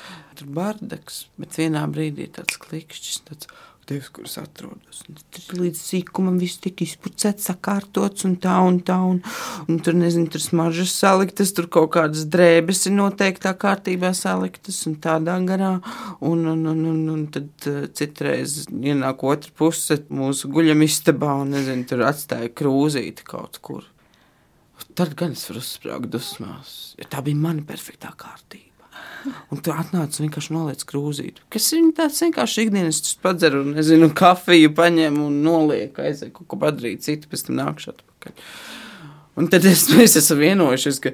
bardaks, 0.57 1.27
bet 1.41 1.59
vienā 1.61 1.85
brīdī 1.93 2.31
tāds 2.33 2.57
klikšķis, 2.65 3.21
tāds, 3.29 3.53
Dievs, 3.87 4.09
kuras 4.11 4.33
atrodas. 4.41 5.05
Tur 5.31 5.61
līdz 5.61 5.79
sīkumam 5.79 6.41
viss 6.43 6.59
tika 6.59 6.83
izpucēts, 6.83 7.45
sakārtots 7.47 8.27
un 8.27 8.33
tā 8.43 8.57
un 8.67 8.81
tā. 8.83 8.97
Un, 9.13 9.21
un 9.71 9.79
tur, 9.79 9.95
nezinu, 9.95 10.27
tur 10.35 10.43
smaržas 10.43 10.91
saliktas, 10.91 11.53
tur 11.55 11.69
kaut 11.71 11.93
kādas 11.95 12.25
drēbes 12.33 12.89
ir 12.91 12.97
noteiktā 12.97 13.55
kārtībā 13.55 14.11
saliktas 14.19 14.81
un 14.91 14.99
tādā 15.05 15.39
garā. 15.47 15.77
Un, 16.19 16.43
un, 16.51 16.67
un, 16.73 16.83
un, 16.91 17.01
un 17.15 17.25
tad 17.31 17.71
uh, 17.71 17.85
citreiz 17.95 18.65
ienāk 18.75 19.23
otra 19.23 19.55
puse 19.55 20.01
mūsu 20.11 20.51
guļamistabā 20.51 21.37
un, 21.45 21.55
nezinu, 21.55 21.87
tur 21.87 22.09
atstāja 22.11 22.51
krūzīti 22.59 23.31
kaut 23.31 23.63
kur. 23.63 23.87
Tad 24.99 25.15
gan 25.15 25.39
es 25.39 25.47
varu 25.47 25.63
uzsprāgt 25.63 26.11
dusmās, 26.11 26.97
jo 26.99 27.07
tā 27.07 27.23
bija 27.23 27.39
mana 27.39 27.63
perfektā 27.69 28.11
kārtība. 28.19 28.76
Un 29.51 29.61
tu 29.63 29.75
atnāc 29.75 30.17
un 30.17 30.27
vienkārši 30.27 30.55
noliec 30.55 30.83
krūzīti. 30.87 31.45
Kas 31.53 31.69
ir 31.75 31.87
tāds 31.97 32.23
vienkārši 32.23 32.67
ikdienas, 32.67 33.03
tas 33.05 33.19
padzer 33.23 33.59
un, 33.59 33.75
nezinu, 33.77 34.11
kafiju 34.17 34.73
paņem 34.77 35.21
un 35.23 35.41
noliek, 35.47 35.99
aiziet 36.03 36.35
kaut 36.37 36.49
ko 36.51 36.59
padarīt 36.63 37.07
citu, 37.07 37.31
pēc 37.31 37.49
tam 37.49 37.61
nākšu 37.61 37.95
atpakaļ. 37.95 38.35
Un 39.37 39.51
tad 39.53 39.67
es, 39.69 39.83
mēs 39.93 40.15
esam 40.17 40.39
vienojušies, 40.41 40.99
ka 41.05 41.13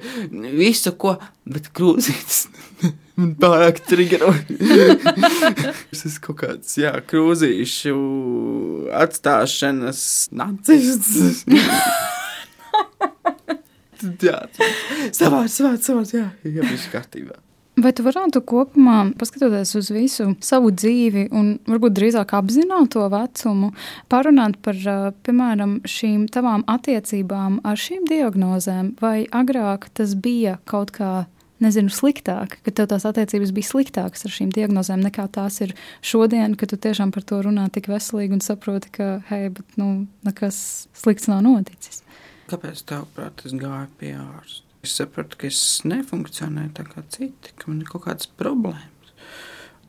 visu, 0.55 0.93
ko, 0.95 1.17
bet 1.43 1.67
krūzītes 1.75 2.45
man 3.19 3.33
pārāk 3.39 3.81
triggeroja. 3.83 4.45
Tas 5.91 6.05
ir 6.07 6.15
kaut 6.23 6.39
kāds, 6.39 6.71
jā, 6.79 6.93
krūzīšu 7.09 7.95
atstāšanas 9.03 10.01
nacists. 10.39 11.43
jā, 14.23 14.39
savā, 15.11 15.43
savā, 15.51 15.75
savā, 15.83 16.07
jā, 16.15 16.29
jā, 16.47 16.63
viss 16.63 16.87
kārtībā. 16.95 17.35
Vai 17.83 17.91
tu 17.91 18.03
varētu 18.05 18.39
kopumā, 18.47 18.97
paskatoties 19.19 19.73
uz 19.75 19.89
visu 19.91 20.29
savu 20.43 20.69
dzīvi, 20.71 21.25
un 21.35 21.57
varbūt 21.67 21.97
drīzāk 21.97 22.31
apzināto 22.37 23.03
vecumu, 23.11 23.73
parunāt 24.11 24.55
par, 24.63 24.79
piemēram, 25.27 25.81
šīm 25.83 26.29
tavām 26.31 26.63
attiecībām 26.71 27.59
ar 27.67 27.79
šīm 27.79 28.05
diagnozēm, 28.07 28.93
vai 29.03 29.25
agrāk 29.35 29.89
tas 29.99 30.15
bija 30.15 30.59
kaut 30.69 30.95
kā 30.95 31.25
nezinu, 31.63 31.91
sliktāk, 31.93 32.57
ka 32.63 32.71
tev 32.75 32.89
tās 32.91 33.05
attiecības 33.09 33.51
bija 33.55 33.69
sliktākas 33.73 34.27
ar 34.27 34.35
šīm 34.35 34.51
diagnozēm 34.55 35.03
nekā 35.03 35.27
tās 35.35 35.59
ir 35.65 35.75
šodien, 36.05 36.57
kad 36.59 36.71
tu 36.71 36.79
tiešām 36.79 37.11
par 37.15 37.27
to 37.27 37.41
runā 37.43 37.67
tik 37.73 37.91
veselīgi 37.91 38.39
un 38.39 38.43
saproti, 38.43 38.91
ka, 38.95 39.09
hei, 39.31 39.49
bet, 39.53 39.65
nu, 39.79 40.05
nekas 40.27 40.57
slikts 40.97 41.27
nav 41.31 41.43
noticis. 41.45 42.03
Kāpēc 42.51 42.83
tev, 42.87 43.07
prāt, 43.15 43.43
es 43.47 43.55
gāju 43.55 43.89
pie 43.99 44.15
ārsta? 44.19 44.62
Es 44.83 44.97
sapratu, 44.99 45.37
ka 45.39 45.47
es 45.47 45.59
nefunkcionēju 45.87 46.73
tā 46.75 46.83
kā 46.83 47.05
citi, 47.13 47.53
ka 47.55 47.69
man 47.69 47.79
ir 47.79 47.87
kaut 47.87 48.03
kādas 48.03 48.27
problēmas. 48.39 49.13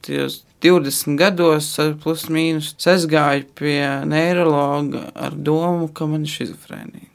Tajos 0.07 0.37
20 0.63 1.19
gados, 1.19 1.73
plus 2.05 2.29
mīnus, 2.31 2.71
es 2.93 3.09
gāju 3.11 3.49
pie 3.59 3.81
neiroloģa 4.07 5.03
ar 5.27 5.35
domu, 5.35 5.89
ka 5.91 6.07
man 6.07 6.29
ir 6.29 6.31
šizofrēnija. 6.31 7.11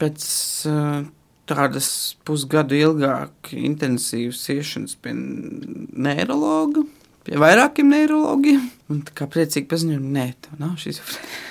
Pēc 0.00 0.24
uh, 0.70 1.04
tādas 1.48 1.90
pusgadu 2.24 2.80
ilgāk 2.80 3.52
intensīvas 3.52 4.40
iešanas 4.56 4.96
pie 5.04 5.12
neiroloģa, 5.12 6.86
pie 7.28 7.40
vairākiem 7.42 7.92
neiroloģiem, 7.92 8.68
un 8.92 9.04
tā 9.04 9.20
kā 9.20 9.28
priecīgi 9.28 9.68
paziņoju, 9.70 10.12
nē, 10.16 10.30
tev 10.46 10.62
nav 10.64 10.78
šizofrēnija. 10.80 11.42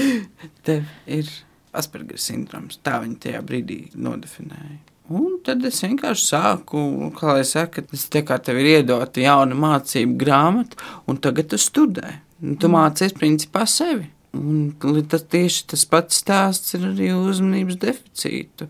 tev 0.68 0.84
ir 1.08 1.32
Asperger 1.76 2.18
sindroms. 2.18 2.80
Tā 2.82 2.98
viņi 3.02 3.18
tajā 3.24 3.42
brīdī 3.46 3.82
nodefinēja. 3.94 4.78
Un 5.10 5.40
tad 5.42 5.64
es 5.66 5.80
vienkārši 5.82 6.26
sāku, 6.28 6.80
kā 7.16 7.34
lai 7.34 7.44
saka, 7.46 7.82
tas 7.82 8.04
tā 8.12 8.22
kā 8.26 8.36
tev 8.38 8.60
ir 8.62 8.68
iedota 8.76 9.22
jauna 9.22 9.56
mācību 9.58 10.14
grāmata, 10.20 10.78
un 11.10 11.18
tagad 11.18 11.50
tu 11.50 11.58
studē. 11.58 12.20
Un 12.40 12.54
tu 12.54 12.70
mm. 12.70 12.76
mācies 12.76 13.16
principā 13.16 13.64
sevi. 13.66 14.06
Un 14.38 14.70
tas 15.10 15.24
tieši 15.26 15.64
tas 15.72 15.82
pats 15.90 16.20
stāsts 16.22 16.76
ir 16.78 16.86
arī 16.92 17.10
uzmanības 17.16 17.80
deficītu. 17.82 18.68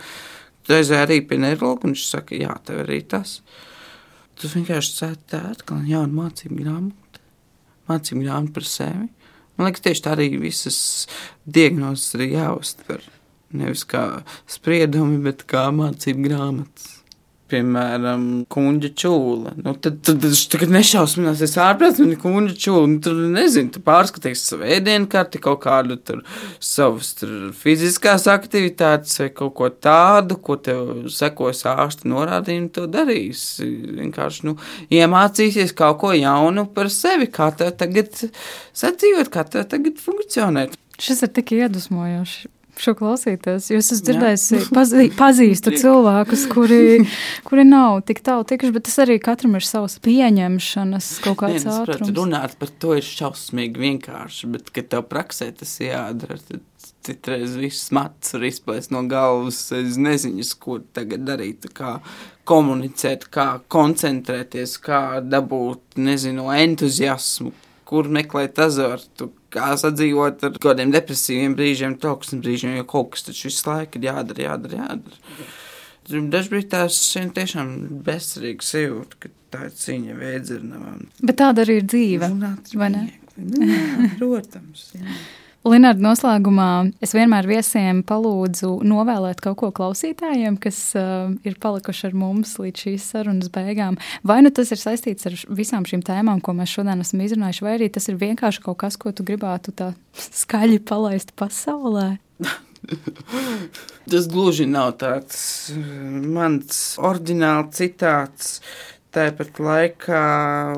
Tu 0.65 0.77
aizēji 0.77 1.05
arī 1.05 1.21
pie 1.29 1.37
neiroloģa, 1.43 1.85
un 1.85 1.93
viņš 1.93 2.07
saka, 2.09 2.39
jā, 2.41 2.55
tev 2.65 2.87
arī 2.87 3.03
tas. 3.05 3.41
Tu 4.41 4.49
vienkārši 4.49 4.97
sēdi 4.97 5.21
tā 5.35 5.43
atkal 5.51 5.85
jauna 5.85 6.23
mācību 6.23 6.57
grāmata. 6.63 7.21
Mācību 7.91 8.25
grāmata 8.25 8.57
par 8.57 8.69
sevi. 8.71 9.09
Man 9.61 9.69
liekas, 9.69 9.83
tieši 9.85 10.05
tā 10.07 10.15
arī 10.17 10.31
visas 10.41 10.79
diagnozes 11.45 12.15
ir 12.17 12.31
jāuztver. 12.33 13.05
Nevis 13.53 13.83
kā 13.85 14.23
spriedumi, 14.49 15.19
bet 15.27 15.45
kā 15.51 15.67
mācību 15.75 16.25
grāmatas 16.31 17.00
piemēram, 17.51 18.27
kuģa 18.51 18.91
čūla. 19.03 19.55
Nu, 19.61 19.75
tad, 19.83 20.01
tad 20.07 20.23
viņš 20.25 20.43
tagad 20.53 20.73
nešausmināsies 20.75 21.57
ārprāts, 21.61 22.01
ir 22.03 22.15
kuģa 22.21 22.55
čūla. 22.65 22.91
Nu, 22.91 22.99
tur 23.05 23.19
nezinu, 23.35 23.73
tu 23.75 23.83
pārskatīsi 23.87 24.53
savu 24.53 24.69
ēdienu 24.77 25.09
karti, 25.11 25.41
kaut 25.43 25.63
kādu 25.65 25.99
tur 25.99 26.23
savas 26.63 27.13
tur 27.19 27.51
fiziskās 27.57 28.29
aktivitātes 28.31 29.19
vai 29.23 29.31
kaut 29.41 29.57
ko 29.59 29.71
tādu, 29.73 30.39
ko 30.43 30.59
tev 30.61 31.11
sekos 31.13 31.65
ārsti 31.71 32.11
norādījumi, 32.11 32.71
to 32.77 32.87
darīsi. 32.91 33.67
Vienkārši, 34.01 34.47
nu, 34.49 34.57
iemācīsies 34.95 35.75
kaut 35.79 36.01
ko 36.05 36.15
jaunu 36.17 36.69
par 36.75 36.93
sevi, 36.95 37.31
kā 37.33 37.51
tev 37.57 37.75
tagad 37.81 38.15
sadzīvot, 38.77 39.33
kā 39.33 39.45
tev 39.49 39.67
tagad 39.71 40.01
funkcionēt. 40.01 40.79
Šis 41.01 41.25
ir 41.25 41.35
tik 41.37 41.55
iedvesmojoši 41.57 42.60
šo 42.83 42.95
klausīties. 42.99 43.69
Jūs 43.73 43.93
esat 43.95 44.09
dzirdējusi, 44.09 44.61
pazī, 44.75 45.07
pazīstu 45.17 45.75
cilvēkus, 45.83 46.47
kuri, 46.53 46.81
kuri 47.47 47.67
nav 47.69 48.01
tik 48.09 48.23
tālu 48.27 48.47
tikuši, 48.49 48.75
bet 48.77 48.89
tas 48.89 48.99
arī 49.05 49.19
katram 49.23 49.59
ir 49.59 49.67
savs 49.67 49.99
pieņemšanas 50.05 51.13
kaut 51.27 51.41
kāds 51.45 51.67
Nē, 51.67 51.77
ātrums. 51.77 52.03
Prāt, 52.07 52.17
runāt 52.17 52.57
par 52.61 52.75
to 52.83 52.97
ir 52.99 53.07
šausmīgi 53.07 53.85
vienkārši, 53.85 54.51
bet, 54.57 54.73
kad 54.75 54.91
tev 54.93 55.07
praksē 55.13 55.51
tas 55.61 55.77
jādara, 55.83 56.41
tad 56.49 56.65
citreiz 57.05 57.57
viss 57.61 57.91
mats 57.97 58.35
var 58.35 58.47
izplēst 58.49 58.93
no 58.95 59.03
galvas. 59.11 59.63
Es 59.77 59.99
nezinu, 60.01 60.45
ko 60.61 60.79
tagad 60.95 61.25
darīt, 61.29 61.69
kā 61.77 61.99
komunicēt, 62.49 63.29
kā 63.33 63.49
koncentrēties, 63.71 64.77
kā 64.85 65.03
dabūt, 65.25 66.01
nezinu, 66.01 66.49
entuziasmu, 66.55 67.53
kur 67.89 68.11
meklēt 68.13 68.59
azartu, 68.63 69.31
kā 69.55 69.73
sadzīvot 69.81 70.45
ar 70.47 70.61
kādiem 70.63 70.93
depresīviem 70.95 71.57
brīžiem, 71.59 71.97
trauksmes 72.01 72.43
brīžiem, 72.45 72.77
jo 72.79 72.87
kaut 72.91 73.13
kas 73.15 73.27
taču 73.29 73.49
visu 73.49 73.67
laiku 73.69 74.01
ir 74.01 74.09
jādara, 74.11 74.47
jādara, 74.47 74.85
jādara. 74.85 75.51
Dažbrīd 76.11 76.71
tās 76.73 76.99
tiešām 77.37 77.75
bezcerīgi 78.07 78.67
sajūta, 78.67 79.19
ka 79.23 79.33
tā 79.55 79.67
ir 79.69 79.77
cīņa 79.83 80.17
vēdzirnavām. 80.19 81.05
Bet 81.23 81.39
tāda 81.39 81.67
arī 81.67 81.81
ir 81.81 81.87
dzīve, 81.91 82.31
vai 82.81 82.91
ne? 82.95 83.05
Jā, 83.41 84.09
protams, 84.19 84.91
jā. 84.97 85.21
Linārda, 85.61 86.01
noslēgumā 86.01 86.69
es 87.05 87.13
vienmēr 87.13 87.45
viesiem 87.45 87.99
palūdzu 88.09 88.79
novēlēt 88.89 89.43
kaut 89.45 89.59
ko 89.61 89.69
klausītājiem, 89.77 90.57
kas 90.63 90.79
uh, 90.97 91.35
ir 91.45 91.59
palikuši 91.61 92.07
ar 92.09 92.15
mums 92.17 92.55
līdz 92.63 92.85
šīs 92.87 93.09
sarunas 93.13 93.51
beigām. 93.53 93.99
Vai 94.25 94.39
nu 94.41 94.53
tas 94.57 94.73
ir 94.73 94.81
saistīts 94.81 95.29
ar 95.29 95.37
visām 95.53 95.85
šīm 95.85 96.01
tēmām, 96.07 96.41
ko 96.41 96.55
mēs 96.57 96.73
šodien 96.73 97.05
esam 97.05 97.21
izrunājuši, 97.27 97.65
vai 97.67 97.75
arī 97.77 97.91
tas 97.93 98.09
ir 98.09 98.17
vienkārši 98.23 98.65
kaut 98.65 98.81
kas, 98.81 98.97
ko 98.97 99.13
tu 99.13 99.27
gribētu 99.29 99.77
tā 99.77 99.91
skaļi 100.17 100.81
palaist 100.89 101.35
pasaulē? 101.37 102.15
tas 104.11 104.31
gluži 104.33 104.65
nav 104.65 104.95
tāds 105.05 105.43
uh, 105.75 105.85
mans 106.25 106.81
oriģināls 107.05 107.77
citāts 107.77 108.63
tāpat 109.15 109.61
laikā 109.63 110.23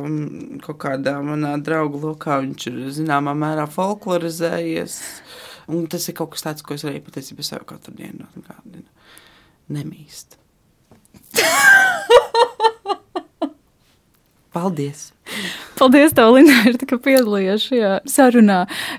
mm, 0.00 0.60
kaut 0.64 0.78
kādā 0.84 1.16
manā 1.24 1.54
draugu 1.64 2.00
lokā 2.02 2.40
viņš 2.44 2.68
ir 2.70 2.78
zināmā 2.98 3.34
mērā 3.38 3.66
folklorizējies. 3.70 4.98
Un 5.72 5.86
tas 5.90 6.08
ir 6.08 6.16
kaut 6.18 6.32
kas 6.34 6.46
tāds, 6.46 6.64
ko 6.66 6.74
es 6.76 6.84
arī 6.88 7.02
patiesībā 7.04 7.44
sev 7.46 7.66
katru 7.68 7.94
dienu 7.96 8.26
atgādinu. 8.32 8.88
Paldies! 14.52 15.10
Paldies, 15.78 16.12
tev, 16.12 16.34
Linārda, 16.34 16.84
ka 16.90 16.98
piedalījies 17.00 17.64
šajā 17.70 17.92
sarunā. 18.10 18.58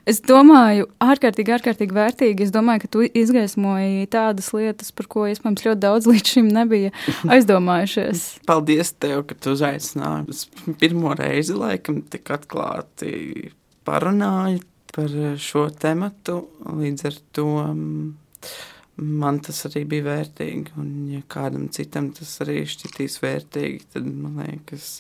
Es 0.10 0.18
domāju, 0.26 0.88
ārkārtīgi, 1.04 1.54
ārkārtīgi 1.58 1.94
vērtīgi. 1.94 2.48
Es 2.48 2.54
domāju, 2.56 2.84
ka 2.84 2.90
tu 2.96 3.04
izgaismoji 3.06 4.08
tādas 4.14 4.50
lietas, 4.56 4.90
par 4.96 5.10
ko 5.14 5.28
iespējams 5.30 5.66
ļoti 5.68 5.84
daudz 5.84 6.10
līdz 6.10 6.34
šim 6.36 6.50
nebija 6.56 6.90
aizdomājušies. 7.30 8.26
Paldies 8.50 8.96
tev, 8.98 9.28
ka 9.30 9.38
tu 9.38 9.54
uzaicināji. 9.54 10.34
Es 10.34 10.76
pirmo 10.82 11.14
reizi, 11.20 11.54
laikam, 11.60 12.02
tik 12.02 12.34
atklāti 12.34 13.54
parunāju 13.86 14.64
par 14.94 15.18
šo 15.42 15.68
tematu. 15.78 16.48
Līdz 16.82 17.10
ar 17.12 17.24
to. 17.38 17.50
Um, 17.62 18.14
man 18.98 19.40
tas 19.44 19.64
arī 19.70 19.84
bija 19.90 20.08
vērtīgi. 20.08 20.76
Un, 20.80 20.92
ja 21.14 21.24
kādam 21.32 21.68
citam 21.74 22.12
tas 22.16 22.36
arī 22.46 22.64
šķitīs 22.70 23.20
vērtīgi, 23.24 23.82
tad 23.96 24.08
man 24.10 24.42
liekas, 24.44 24.96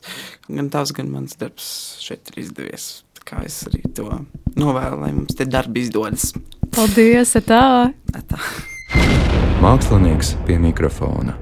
gan 0.50 0.72
tavs, 0.74 0.96
gan 0.98 1.12
mans 1.14 1.38
darbs 1.40 1.70
šeit 2.04 2.34
ir 2.34 2.44
izdevies. 2.46 2.92
Kā 3.24 3.40
es 3.48 3.62
arī 3.70 3.86
to 3.96 4.10
novēlu, 4.60 5.00
lai 5.06 5.14
mums 5.16 5.38
te 5.40 5.48
darbi 5.48 5.86
izdodas. 5.86 6.34
Paldies! 6.74 7.38
Tā! 7.48 7.94
tā. 8.12 8.42
Mākslinieks 9.64 10.36
pie 10.48 10.60
mikrofona. 10.60 11.38